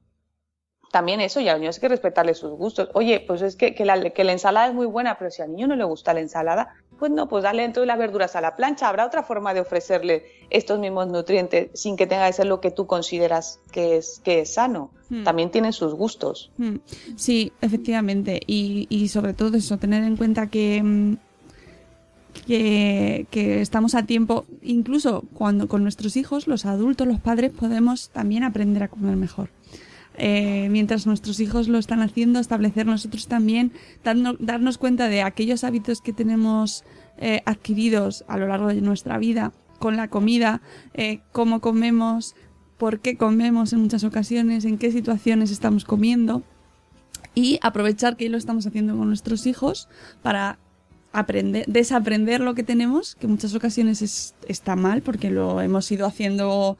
También 0.91 1.21
eso, 1.21 1.41
y 1.41 1.49
a 1.49 1.53
los 1.53 1.61
niños 1.61 1.77
hay 1.77 1.81
que 1.81 1.89
respetarles 1.89 2.39
sus 2.39 2.53
gustos. 2.53 2.89
Oye, 2.95 3.19
pues 3.19 3.43
es 3.43 3.57
que, 3.57 3.75
que, 3.75 3.85
la, 3.85 4.11
que 4.11 4.23
la 4.23 4.31
ensalada 4.31 4.69
es 4.69 4.75
muy 4.75 4.87
buena, 4.87 5.19
pero 5.19 5.31
si 5.31 5.43
al 5.43 5.51
niño 5.51 5.67
no 5.67 5.75
le 5.75 5.83
gusta 5.83 6.15
la 6.15 6.21
ensalada, 6.21 6.75
pues 6.99 7.11
no, 7.11 7.29
pues 7.29 7.43
darle 7.43 7.65
entonces 7.65 7.87
las 7.87 7.99
verduras 7.99 8.37
a 8.37 8.41
la 8.41 8.57
plancha. 8.57 8.89
Habrá 8.89 9.07
otra 9.07 9.23
forma 9.23 9.55
de 9.55 9.61
ofrecerle 9.61 10.25
estos 10.51 10.79
mismos 10.79 11.09
nutrientes 11.09 11.71
sin 11.75 11.97
que 11.97 12.07
tenga 12.07 12.27
que 12.27 12.33
ser 12.33 12.47
lo 12.47 12.61
que 12.61 12.71
tú 12.71 12.87
consideras 12.87 13.61
que 13.73 13.97
es, 13.97 14.21
que 14.25 14.41
es 14.41 14.55
sano. 14.55 14.91
Hmm. 15.09 15.25
También 15.25 15.51
tienen 15.51 15.73
sus 15.73 15.95
gustos. 15.95 16.51
Mm, 16.59 16.77
Sí, 17.17 17.53
efectivamente. 17.61 18.41
Y, 18.47 18.87
y 18.89 19.09
sobre 19.09 19.35
todo 19.35 19.57
eso, 19.57 19.79
tener 19.79 20.05
en 20.05 20.17
cuenta 20.17 20.49
que, 20.49 20.83
mm, 20.83 21.17
que, 22.47 23.27
que 23.31 23.61
estamos 23.61 23.95
a 23.95 24.05
tiempo, 24.05 24.45
incluso 24.63 25.25
cuando 25.35 25.69
con 25.69 25.83
nuestros 25.83 26.17
hijos, 26.17 26.47
los 26.47 26.67
adultos, 26.67 27.07
los 27.07 27.21
padres, 27.21 27.53
podemos 27.53 28.11
también 28.11 28.45
aprender 28.45 28.83
a 28.83 28.89
comer 28.89 29.17
mejor. 29.17 29.49
Eh, 30.17 30.69
mientras 30.71 31.07
nuestros 31.07 31.41
hijos 31.41 31.67
lo 31.69 31.79
están 31.79 32.01
haciendo, 32.01 32.39
establecer 32.39 32.87
nosotros 32.87 33.27
también, 33.27 33.73
darnos, 34.05 34.37
darnos 34.39 34.79
cuenta 34.79 35.09
de 35.09 35.23
aquellos 35.23 35.65
hábitos 35.65 36.01
que 36.01 36.13
tenemos 36.13 36.85
eh, 37.19 37.43
adquiridos 37.47 38.25
a 38.29 38.37
lo 38.39 38.47
largo 38.47 38.69
de 38.69 38.81
nuestra 38.81 39.19
vida 39.19 39.53
con 39.79 39.97
la 39.97 40.09
comida, 40.09 40.61
eh, 40.95 41.21
cómo 41.33 41.61
comemos, 41.61 42.35
por 42.79 43.01
qué 43.01 43.17
comemos 43.17 43.73
en 43.73 43.81
muchas 43.81 44.05
ocasiones, 44.05 44.65
en 44.65 44.79
qué 44.79 44.91
situaciones 44.93 45.51
estamos 45.51 45.85
comiendo 45.85 46.43
y 47.35 47.59
aprovechar 47.63 48.17
que 48.17 48.29
lo 48.29 48.37
estamos 48.39 48.67
haciendo 48.67 48.97
con 48.97 49.09
nuestros 49.09 49.47
hijos 49.47 49.89
para 50.23 50.59
aprender, 51.13 51.65
desaprender 51.67 52.41
lo 52.41 52.55
que 52.55 52.63
tenemos, 52.63 53.15
que 53.17 53.27
en 53.27 53.33
muchas 53.33 53.55
ocasiones 53.55 54.03
es- 54.03 54.35
está 54.49 54.75
mal 54.77 55.03
porque 55.03 55.31
lo 55.31 55.61
hemos 55.61 55.91
ido 55.93 56.07
haciendo, 56.07 56.77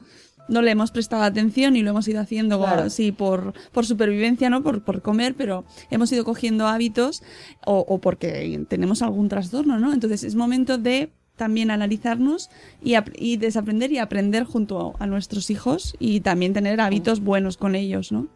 no 0.47 0.61
le 0.61 0.71
hemos 0.71 0.91
prestado 0.91 1.23
atención 1.23 1.75
y 1.75 1.81
lo 1.81 1.89
hemos 1.91 2.07
ido 2.07 2.21
haciendo 2.21 2.59
Claro. 2.59 2.83
así 2.83 3.11
por, 3.11 3.53
por 3.71 3.85
supervivencia, 3.85 4.49
¿no? 4.49 4.63
Por, 4.63 4.83
por 4.83 5.01
comer, 5.01 5.35
pero 5.35 5.65
hemos 5.89 6.11
ido 6.11 6.23
cogiendo 6.25 6.67
hábitos 6.67 7.23
o, 7.65 7.79
o 7.87 7.97
porque 7.99 8.63
tenemos 8.67 9.01
algún 9.01 9.29
trastorno, 9.29 9.79
¿no? 9.79 9.93
Entonces 9.93 10.23
es 10.23 10.35
momento 10.35 10.77
de 10.77 11.11
también 11.35 11.69
analizarnos 11.71 12.49
y, 12.81 12.95
y 13.15 13.37
desaprender 13.37 13.91
y 13.91 13.97
aprender 13.97 14.45
junto 14.45 14.95
a 14.99 15.05
nuestros 15.05 15.49
hijos 15.49 15.95
y 15.99 16.21
también 16.21 16.53
tener 16.53 16.79
hábitos 16.79 17.19
buenos 17.19 17.57
con 17.57 17.75
ellos, 17.75 18.11
¿no? 18.11 18.27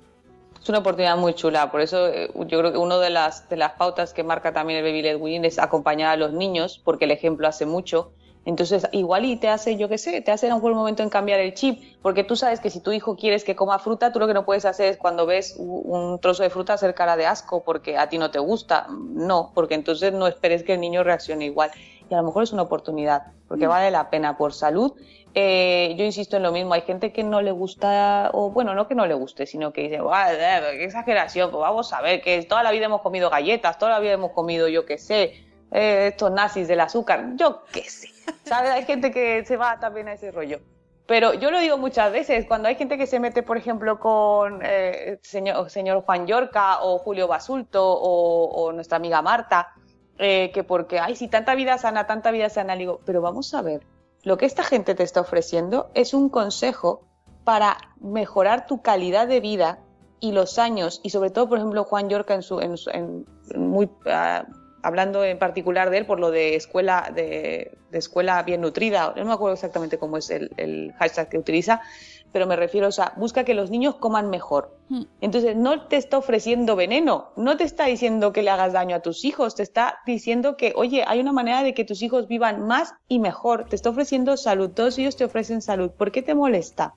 Es 0.62 0.68
una 0.68 0.80
oportunidad 0.80 1.16
muy 1.16 1.34
chula, 1.36 1.72
por 1.72 1.80
eso 1.80 2.08
eh, 2.10 2.30
yo 2.48 2.60
creo 2.60 2.74
que 2.74 2.78
una 2.78 2.98
de 2.98 3.10
las, 3.10 3.48
de 3.48 3.56
las 3.56 3.74
pautas 3.74 4.14
que 4.14 4.24
marca 4.24 4.52
también 4.52 4.80
el 4.80 4.86
Baby 4.86 5.02
Led 5.04 5.16
Weaning 5.16 5.46
es 5.46 5.58
acompañar 5.58 6.10
a 6.10 6.18
los 6.18 6.34
niños, 6.34 6.82
porque 6.84 7.06
el 7.06 7.12
ejemplo 7.12 7.48
hace 7.48 7.66
mucho. 7.66 8.12
Entonces, 8.50 8.88
igual 8.94 9.26
y 9.26 9.36
te 9.36 9.48
hace, 9.48 9.78
yo 9.78 9.88
qué 9.90 10.00
sé, 10.00 10.22
te 10.22 10.32
hace 10.32 10.48
en 10.48 10.54
un 10.54 10.62
buen 10.62 10.74
momento 10.74 11.04
en 11.04 11.10
cambiar 11.10 11.40
el 11.40 11.54
chip, 11.54 11.84
porque 12.02 12.24
tú 12.24 12.36
sabes 12.36 12.60
que 12.60 12.72
si 12.72 12.80
tu 12.82 12.92
hijo 12.92 13.16
quieres 13.16 13.44
que 13.44 13.56
coma 13.56 13.78
fruta, 13.78 14.12
tú 14.12 14.18
lo 14.18 14.26
que 14.26 14.34
no 14.34 14.44
puedes 14.44 14.66
hacer 14.66 14.88
es 14.88 14.98
cuando 14.98 15.28
ves 15.28 15.54
un 15.60 16.20
trozo 16.20 16.42
de 16.42 16.50
fruta 16.50 16.74
hacer 16.74 16.96
cara 16.96 17.16
de 17.16 17.28
asco 17.28 17.64
porque 17.64 17.96
a 17.96 18.10
ti 18.10 18.18
no 18.18 18.32
te 18.32 18.40
gusta. 18.40 18.88
No, 18.90 19.52
porque 19.54 19.76
entonces 19.76 20.14
no 20.14 20.26
esperes 20.26 20.64
que 20.64 20.74
el 20.74 20.82
niño 20.82 21.04
reaccione 21.04 21.46
igual. 21.46 21.70
Y 22.10 22.14
a 22.16 22.18
lo 22.18 22.24
mejor 22.24 22.42
es 22.42 22.52
una 22.52 22.64
oportunidad, 22.64 23.22
porque 23.48 23.68
vale 23.68 23.92
la 23.92 24.10
pena 24.10 24.36
por 24.36 24.52
salud. 24.52 24.94
Eh, 25.36 25.94
yo 25.96 26.04
insisto 26.04 26.38
en 26.38 26.42
lo 26.42 26.52
mismo, 26.52 26.74
hay 26.74 26.82
gente 26.82 27.14
que 27.14 27.24
no 27.24 27.44
le 27.44 27.52
gusta, 27.52 28.32
o 28.34 28.50
bueno, 28.50 28.74
no 28.74 28.88
que 28.88 28.96
no 28.96 29.06
le 29.06 29.14
guste, 29.14 29.46
sino 29.46 29.72
que 29.72 29.84
dice, 29.84 30.02
"Buah, 30.02 30.34
eh, 30.34 30.62
qué 30.80 30.86
exageración, 30.86 31.52
pues 31.52 31.62
vamos 31.62 31.94
a 31.94 32.02
ver, 32.02 32.22
que 32.22 32.42
toda 32.42 32.64
la 32.64 32.72
vida 32.72 32.86
hemos 32.86 33.02
comido 33.02 33.30
galletas, 33.30 33.78
toda 33.78 33.92
la 33.92 34.00
vida 34.00 34.14
hemos 34.14 34.32
comido, 34.32 34.68
yo 34.68 34.88
qué 34.88 34.98
sé, 34.98 35.36
eh, 35.72 36.08
estos 36.08 36.32
nazis 36.32 36.68
del 36.68 36.80
azúcar, 36.80 37.34
yo 37.36 37.62
qué 37.72 37.84
sé. 37.84 38.10
¿Sabes? 38.46 38.72
Hay 38.72 38.86
gente 38.86 39.12
que 39.12 39.44
se 39.46 39.58
va 39.58 39.80
también 39.80 40.08
a 40.08 40.14
ese 40.14 40.32
rollo. 40.32 40.60
Pero 41.10 41.34
yo 41.34 41.50
lo 41.50 41.60
digo 41.60 41.76
muchas 41.80 42.12
veces, 42.12 42.46
cuando 42.46 42.68
hay 42.68 42.76
gente 42.76 42.96
que 42.96 43.08
se 43.08 43.20
mete, 43.20 43.42
por 43.42 43.58
ejemplo, 43.58 44.00
con 44.00 44.60
eh, 44.62 45.18
señor, 45.24 45.68
señor 45.72 46.04
Juan 46.04 46.28
Yorca 46.28 46.84
o 46.84 47.00
Julio 47.00 47.28
Basulto 47.28 47.84
o, 47.84 48.72
nuestra 48.74 48.98
amiga 48.98 49.24
Marta, 49.24 49.74
eh, 50.20 50.52
que 50.54 50.64
porque, 50.64 51.00
ay, 51.00 51.16
si 51.16 51.28
tanta 51.28 51.56
vida 51.56 51.80
sana, 51.80 52.06
tanta 52.06 52.30
vida 52.30 52.48
sana, 52.50 52.76
digo, 52.76 53.00
pero 53.06 53.22
vamos 53.22 53.56
a 53.56 53.64
ver, 53.64 53.82
lo 54.22 54.38
que 54.38 54.46
esta 54.46 54.64
gente 54.64 54.94
te 54.94 55.02
está 55.02 55.22
ofreciendo 55.22 55.90
es 55.96 56.14
un 56.14 56.30
consejo 56.30 57.02
para 57.44 57.78
mejorar 58.00 58.68
tu 58.68 58.84
calidad 58.84 59.28
de 59.28 59.40
vida 59.40 59.80
y 60.20 60.32
los 60.32 60.60
años, 60.60 61.02
y 61.02 61.10
sobre 61.10 61.32
todo, 61.32 61.50
por 61.50 61.58
ejemplo, 61.58 61.86
Juan 61.86 62.10
Yorca 62.10 62.36
en 62.36 62.44
su, 62.44 62.62
muy, 63.56 63.90
ah, 64.06 64.46
hablando 64.82 65.24
en 65.24 65.38
particular 65.38 65.90
de 65.90 66.00
él 66.00 66.06
por 66.06 66.20
lo 66.20 66.32
de 66.32 66.56
escuela, 66.56 67.12
de, 67.14 67.78
escuela 67.92 68.42
bien 68.44 68.62
nutrida, 68.62 69.14
no 69.16 69.26
me 69.26 69.34
acuerdo 69.34 69.54
exactamente 69.54 69.98
cómo 69.98 70.18
es 70.18 70.30
el, 70.30 70.94
hashtag 70.98 71.30
que 71.30 71.38
utiliza, 71.38 71.82
pero 72.32 72.46
me 72.46 72.56
refiero, 72.56 72.88
o 72.88 72.92
sea, 72.92 73.14
busca 73.18 73.44
que 73.44 73.56
los 73.56 73.72
niños 73.72 73.96
coman 73.96 74.30
mejor. 74.30 74.78
Hmm. 74.90 75.04
Entonces, 75.20 75.56
no 75.56 75.88
te 75.88 75.98
está 75.98 76.18
ofreciendo 76.18 76.76
veneno, 76.76 77.32
no 77.36 77.58
te 77.58 77.64
está 77.64 77.86
diciendo 77.86 78.32
que 78.34 78.44
le 78.44 78.52
hagas 78.52 78.74
daño 78.74 78.96
a 78.96 79.00
tus 79.00 79.26
hijos, 79.26 79.56
te 79.56 79.64
está 79.64 80.00
diciendo 80.06 80.56
que, 80.56 80.74
oye, 80.76 81.04
hay 81.08 81.20
una 81.20 81.32
manera 81.32 81.64
de 81.64 81.74
que 81.74 81.86
tus 81.86 82.02
hijos 82.04 82.28
vivan 82.28 82.68
más 82.68 82.94
y 83.08 83.20
mejor, 83.20 83.66
te 83.66 83.76
está 83.76 83.90
ofreciendo 83.90 84.38
salud, 84.38 84.70
todos 84.70 84.98
ellos 85.00 85.16
te 85.16 85.26
ofrecen 85.26 85.62
salud, 85.62 85.92
¿por 85.92 86.12
qué 86.12 86.22
te 86.22 86.36
molesta? 86.36 86.94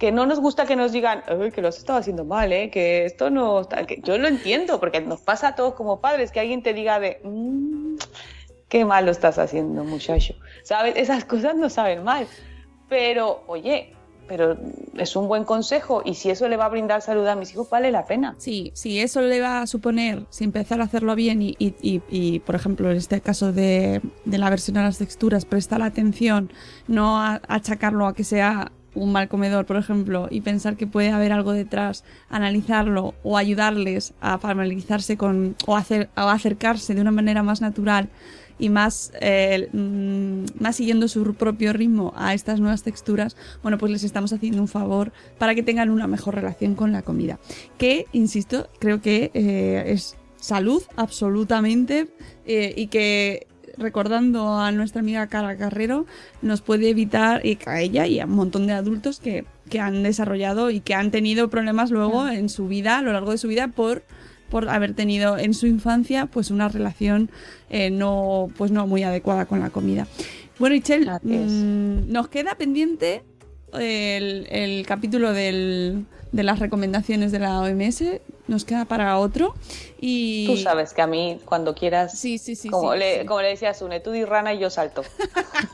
Que 0.00 0.12
no 0.12 0.24
nos 0.24 0.40
gusta 0.40 0.64
que 0.64 0.76
nos 0.76 0.92
digan 0.92 1.22
que 1.54 1.60
lo 1.60 1.68
has 1.68 1.76
estado 1.76 1.98
haciendo 1.98 2.24
mal, 2.24 2.50
¿eh? 2.52 2.70
que 2.70 3.04
esto 3.04 3.28
no 3.28 3.60
está... 3.60 3.84
Que 3.84 4.00
yo 4.02 4.16
lo 4.16 4.28
entiendo, 4.28 4.80
porque 4.80 5.02
nos 5.02 5.20
pasa 5.20 5.48
a 5.48 5.54
todos 5.54 5.74
como 5.74 6.00
padres, 6.00 6.32
que 6.32 6.40
alguien 6.40 6.62
te 6.62 6.72
diga 6.72 6.98
de, 6.98 7.20
mm, 7.22 7.96
qué 8.70 8.86
mal 8.86 9.04
lo 9.04 9.10
estás 9.10 9.38
haciendo, 9.38 9.84
muchacho. 9.84 10.34
¿Sabes? 10.62 10.94
Esas 10.96 11.26
cosas 11.26 11.54
no 11.54 11.68
saben 11.68 12.02
mal. 12.02 12.26
Pero, 12.88 13.44
oye, 13.46 13.92
pero 14.26 14.56
es 14.96 15.16
un 15.16 15.28
buen 15.28 15.44
consejo 15.44 16.00
y 16.02 16.14
si 16.14 16.30
eso 16.30 16.48
le 16.48 16.56
va 16.56 16.64
a 16.64 16.70
brindar 16.70 17.02
salud 17.02 17.26
a 17.26 17.36
mis 17.36 17.52
hijos, 17.52 17.68
vale 17.68 17.90
la 17.90 18.06
pena. 18.06 18.36
Sí, 18.38 18.70
si 18.74 19.00
eso 19.00 19.20
le 19.20 19.38
va 19.38 19.60
a 19.60 19.66
suponer, 19.66 20.24
si 20.30 20.44
empezar 20.44 20.80
a 20.80 20.84
hacerlo 20.84 21.14
bien 21.14 21.42
y, 21.42 21.56
y, 21.58 21.74
y, 21.82 22.38
por 22.38 22.54
ejemplo, 22.54 22.90
en 22.90 22.96
este 22.96 23.20
caso 23.20 23.52
de, 23.52 24.00
de, 24.24 24.38
la 24.38 24.48
versión 24.48 24.78
a 24.78 24.82
las 24.82 24.96
texturas, 24.96 25.44
prestar 25.44 25.82
atención, 25.82 26.50
no 26.88 27.20
achacarlo 27.20 28.06
a 28.06 28.14
que 28.14 28.24
sea 28.24 28.72
un 28.94 29.12
mal 29.12 29.28
comedor, 29.28 29.66
por 29.66 29.76
ejemplo, 29.76 30.28
y 30.30 30.40
pensar 30.40 30.76
que 30.76 30.86
puede 30.86 31.10
haber 31.10 31.32
algo 31.32 31.52
detrás, 31.52 32.04
analizarlo 32.28 33.14
o 33.22 33.36
ayudarles 33.36 34.14
a 34.20 34.38
familiarizarse 34.38 35.16
con 35.16 35.56
o, 35.66 35.76
hacer, 35.76 36.08
o 36.16 36.22
acercarse 36.22 36.94
de 36.94 37.00
una 37.00 37.10
manera 37.10 37.42
más 37.42 37.60
natural 37.60 38.08
y 38.58 38.68
más, 38.68 39.10
eh, 39.20 39.68
mm, 39.72 40.62
más 40.62 40.76
siguiendo 40.76 41.08
su 41.08 41.34
propio 41.34 41.72
ritmo 41.72 42.12
a 42.16 42.34
estas 42.34 42.60
nuevas 42.60 42.82
texturas, 42.82 43.36
bueno, 43.62 43.78
pues 43.78 43.90
les 43.90 44.04
estamos 44.04 44.32
haciendo 44.32 44.60
un 44.60 44.68
favor 44.68 45.12
para 45.38 45.54
que 45.54 45.62
tengan 45.62 45.90
una 45.90 46.06
mejor 46.06 46.34
relación 46.34 46.74
con 46.74 46.92
la 46.92 47.02
comida. 47.02 47.40
Que, 47.78 48.06
insisto, 48.12 48.68
creo 48.78 49.00
que 49.00 49.30
eh, 49.34 49.84
es 49.86 50.16
salud 50.36 50.82
absolutamente 50.96 52.08
eh, 52.46 52.74
y 52.76 52.88
que 52.88 53.46
recordando 53.80 54.58
a 54.58 54.70
nuestra 54.72 55.00
amiga 55.00 55.26
Cara 55.26 55.56
Carrero, 55.56 56.06
nos 56.42 56.60
puede 56.60 56.90
evitar, 56.90 57.44
y 57.44 57.58
a 57.66 57.80
ella 57.80 58.06
y 58.06 58.20
a 58.20 58.26
un 58.26 58.32
montón 58.32 58.66
de 58.66 58.74
adultos 58.74 59.18
que, 59.18 59.44
que 59.68 59.80
han 59.80 60.02
desarrollado 60.02 60.70
y 60.70 60.80
que 60.80 60.94
han 60.94 61.10
tenido 61.10 61.50
problemas 61.50 61.90
luego 61.90 62.28
en 62.28 62.48
su 62.48 62.68
vida, 62.68 62.98
a 62.98 63.02
lo 63.02 63.12
largo 63.12 63.32
de 63.32 63.38
su 63.38 63.48
vida, 63.48 63.68
por 63.68 64.02
por 64.50 64.68
haber 64.68 64.94
tenido 64.94 65.38
en 65.38 65.54
su 65.54 65.68
infancia 65.68 66.26
pues 66.26 66.50
una 66.50 66.68
relación 66.68 67.30
eh, 67.70 67.88
no 67.88 68.48
pues 68.58 68.72
no 68.72 68.86
muy 68.86 69.04
adecuada 69.04 69.46
con 69.46 69.60
la 69.60 69.70
comida. 69.70 70.08
Bueno, 70.58 70.74
Ichel, 70.74 71.08
mm, 71.22 72.12
nos 72.12 72.28
queda 72.28 72.56
pendiente 72.56 73.22
el, 73.72 74.46
el 74.50 74.84
capítulo 74.86 75.32
del, 75.32 76.04
de 76.32 76.42
las 76.42 76.58
recomendaciones 76.58 77.32
de 77.32 77.38
la 77.40 77.60
OMS 77.60 78.04
nos 78.46 78.64
queda 78.64 78.84
para 78.84 79.18
otro. 79.18 79.54
Y... 80.00 80.46
Tú 80.46 80.56
sabes 80.56 80.92
que 80.92 81.02
a 81.02 81.06
mí, 81.06 81.40
cuando 81.44 81.74
quieras, 81.74 82.18
sí, 82.18 82.38
sí, 82.38 82.56
sí, 82.56 82.68
como, 82.68 82.94
le, 82.94 83.24
como 83.26 83.42
le 83.42 83.48
decía 83.48 83.74
Sune, 83.74 84.00
tú 84.00 84.10
di 84.10 84.24
rana 84.24 84.54
y 84.54 84.58
yo 84.58 84.70
salto. 84.70 85.02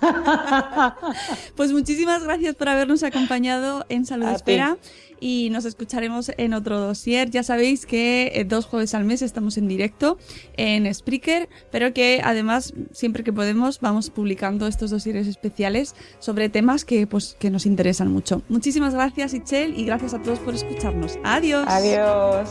pues 1.57 1.73
muchísimas 1.73 2.23
gracias 2.23 2.55
por 2.55 2.69
habernos 2.69 3.03
acompañado 3.03 3.85
en 3.89 4.05
Salud 4.07 4.29
Espera 4.29 4.77
y 5.21 5.49
nos 5.51 5.65
escucharemos 5.65 6.31
en 6.37 6.55
otro 6.55 6.81
dossier. 6.81 7.31
Ya 7.31 7.43
sabéis 7.43 7.87
que 7.87 8.33
eh, 8.35 8.45
dos 8.45 8.67
jueves 8.67 8.95
al 8.95 9.05
mes 9.05 9.23
estamos 9.23 9.59
en 9.59 9.69
directo 9.69 10.19
en 10.57 10.93
Spreaker, 10.93 11.49
pero 11.71 11.93
que 11.93 12.21
además 12.25 12.75
siempre 12.93 13.25
que 13.25 13.33
podemos 13.33 13.81
vamos 13.81 14.11
publicando 14.11 14.67
estos 14.67 14.91
dossieres 14.91 15.27
especiales 15.27 15.95
sobre 16.19 16.49
temas 16.49 16.85
que, 16.85 17.07
pues, 17.07 17.37
que 17.39 17.51
nos 17.51 17.67
interesan 17.67 18.11
mucho. 18.11 18.43
Muchísimas 18.49 18.95
gracias, 18.95 19.35
Ichel, 19.35 19.79
y 19.79 19.85
gracias 19.85 20.15
a 20.15 20.23
todos 20.23 20.39
por 20.39 20.55
escucharnos. 20.55 21.19
Adiós. 21.25 21.67
Adiós. 21.69 22.51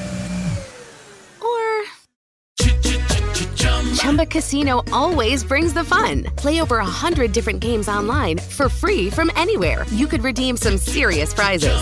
Chumba 4.01 4.25
Casino 4.25 4.81
always 4.91 5.43
brings 5.43 5.75
the 5.75 5.83
fun. 5.83 6.23
Play 6.35 6.59
over 6.59 6.79
a 6.79 6.91
hundred 7.03 7.31
different 7.33 7.59
games 7.59 7.87
online 7.87 8.39
for 8.39 8.67
free 8.67 9.11
from 9.11 9.29
anywhere. 9.35 9.85
You 9.91 10.07
could 10.07 10.23
redeem 10.23 10.57
some 10.57 10.79
serious 10.79 11.35
prizes. 11.35 11.77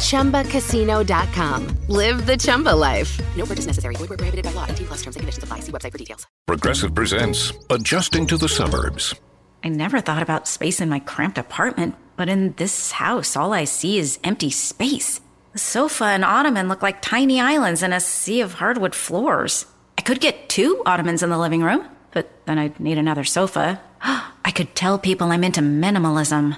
Chumba. 0.00 0.42
ChumbaCasino.com. 0.44 1.68
Live 1.88 2.24
the 2.24 2.38
Chumba 2.38 2.74
life. 2.74 3.20
No 3.36 3.44
purchase 3.44 3.66
necessary. 3.66 3.94
Void 3.96 4.08
were 4.08 4.16
prohibited 4.16 4.46
by 4.46 4.52
law. 4.52 4.64
T 4.72 4.84
plus 4.84 5.02
terms 5.02 5.16
and 5.16 5.20
conditions 5.20 5.44
apply. 5.44 5.60
See 5.60 5.70
website 5.70 5.92
for 5.92 5.98
details. 5.98 6.26
Progressive 6.46 6.94
presents 6.94 7.52
Adjusting 7.68 8.26
to 8.28 8.38
the 8.38 8.48
Suburbs. 8.48 9.14
I 9.62 9.68
never 9.68 10.00
thought 10.00 10.22
about 10.22 10.48
space 10.48 10.80
in 10.80 10.88
my 10.88 11.00
cramped 11.00 11.36
apartment, 11.36 11.94
but 12.16 12.30
in 12.30 12.54
this 12.54 12.92
house, 12.92 13.36
all 13.36 13.52
I 13.52 13.64
see 13.64 13.98
is 13.98 14.18
empty 14.24 14.48
space. 14.48 15.20
The 15.52 15.58
sofa 15.58 16.04
and 16.04 16.24
ottoman 16.24 16.68
look 16.68 16.80
like 16.80 17.02
tiny 17.02 17.38
islands 17.38 17.82
in 17.82 17.92
a 17.92 18.00
sea 18.00 18.40
of 18.40 18.54
hardwood 18.54 18.94
floors. 18.94 19.66
I 20.00 20.02
could 20.02 20.18
get 20.18 20.48
two 20.48 20.82
ottomans 20.86 21.22
in 21.22 21.28
the 21.28 21.36
living 21.36 21.62
room, 21.62 21.86
but 22.12 22.30
then 22.46 22.58
I'd 22.58 22.80
need 22.80 22.96
another 22.96 23.22
sofa. 23.22 23.78
I 24.00 24.50
could 24.50 24.74
tell 24.74 24.98
people 24.98 25.30
I'm 25.30 25.44
into 25.44 25.60
minimalism. 25.60 26.56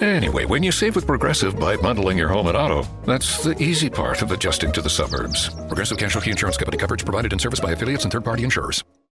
Anyway, 0.00 0.46
when 0.46 0.62
you 0.62 0.72
save 0.72 0.96
with 0.96 1.06
Progressive 1.06 1.60
by 1.60 1.76
bundling 1.76 2.16
your 2.16 2.30
home 2.30 2.46
and 2.46 2.56
auto, 2.56 2.88
that's 3.04 3.44
the 3.44 3.54
easy 3.62 3.90
part 3.90 4.22
of 4.22 4.32
adjusting 4.32 4.72
to 4.72 4.80
the 4.80 4.88
suburbs. 4.88 5.50
Progressive 5.66 5.98
Casualty 5.98 6.30
Insurance 6.30 6.56
Company 6.56 6.78
coverage 6.78 7.04
provided 7.04 7.34
in 7.34 7.38
service 7.38 7.60
by 7.60 7.72
affiliates 7.72 8.04
and 8.04 8.10
third 8.10 8.24
party 8.24 8.44
insurers. 8.44 8.82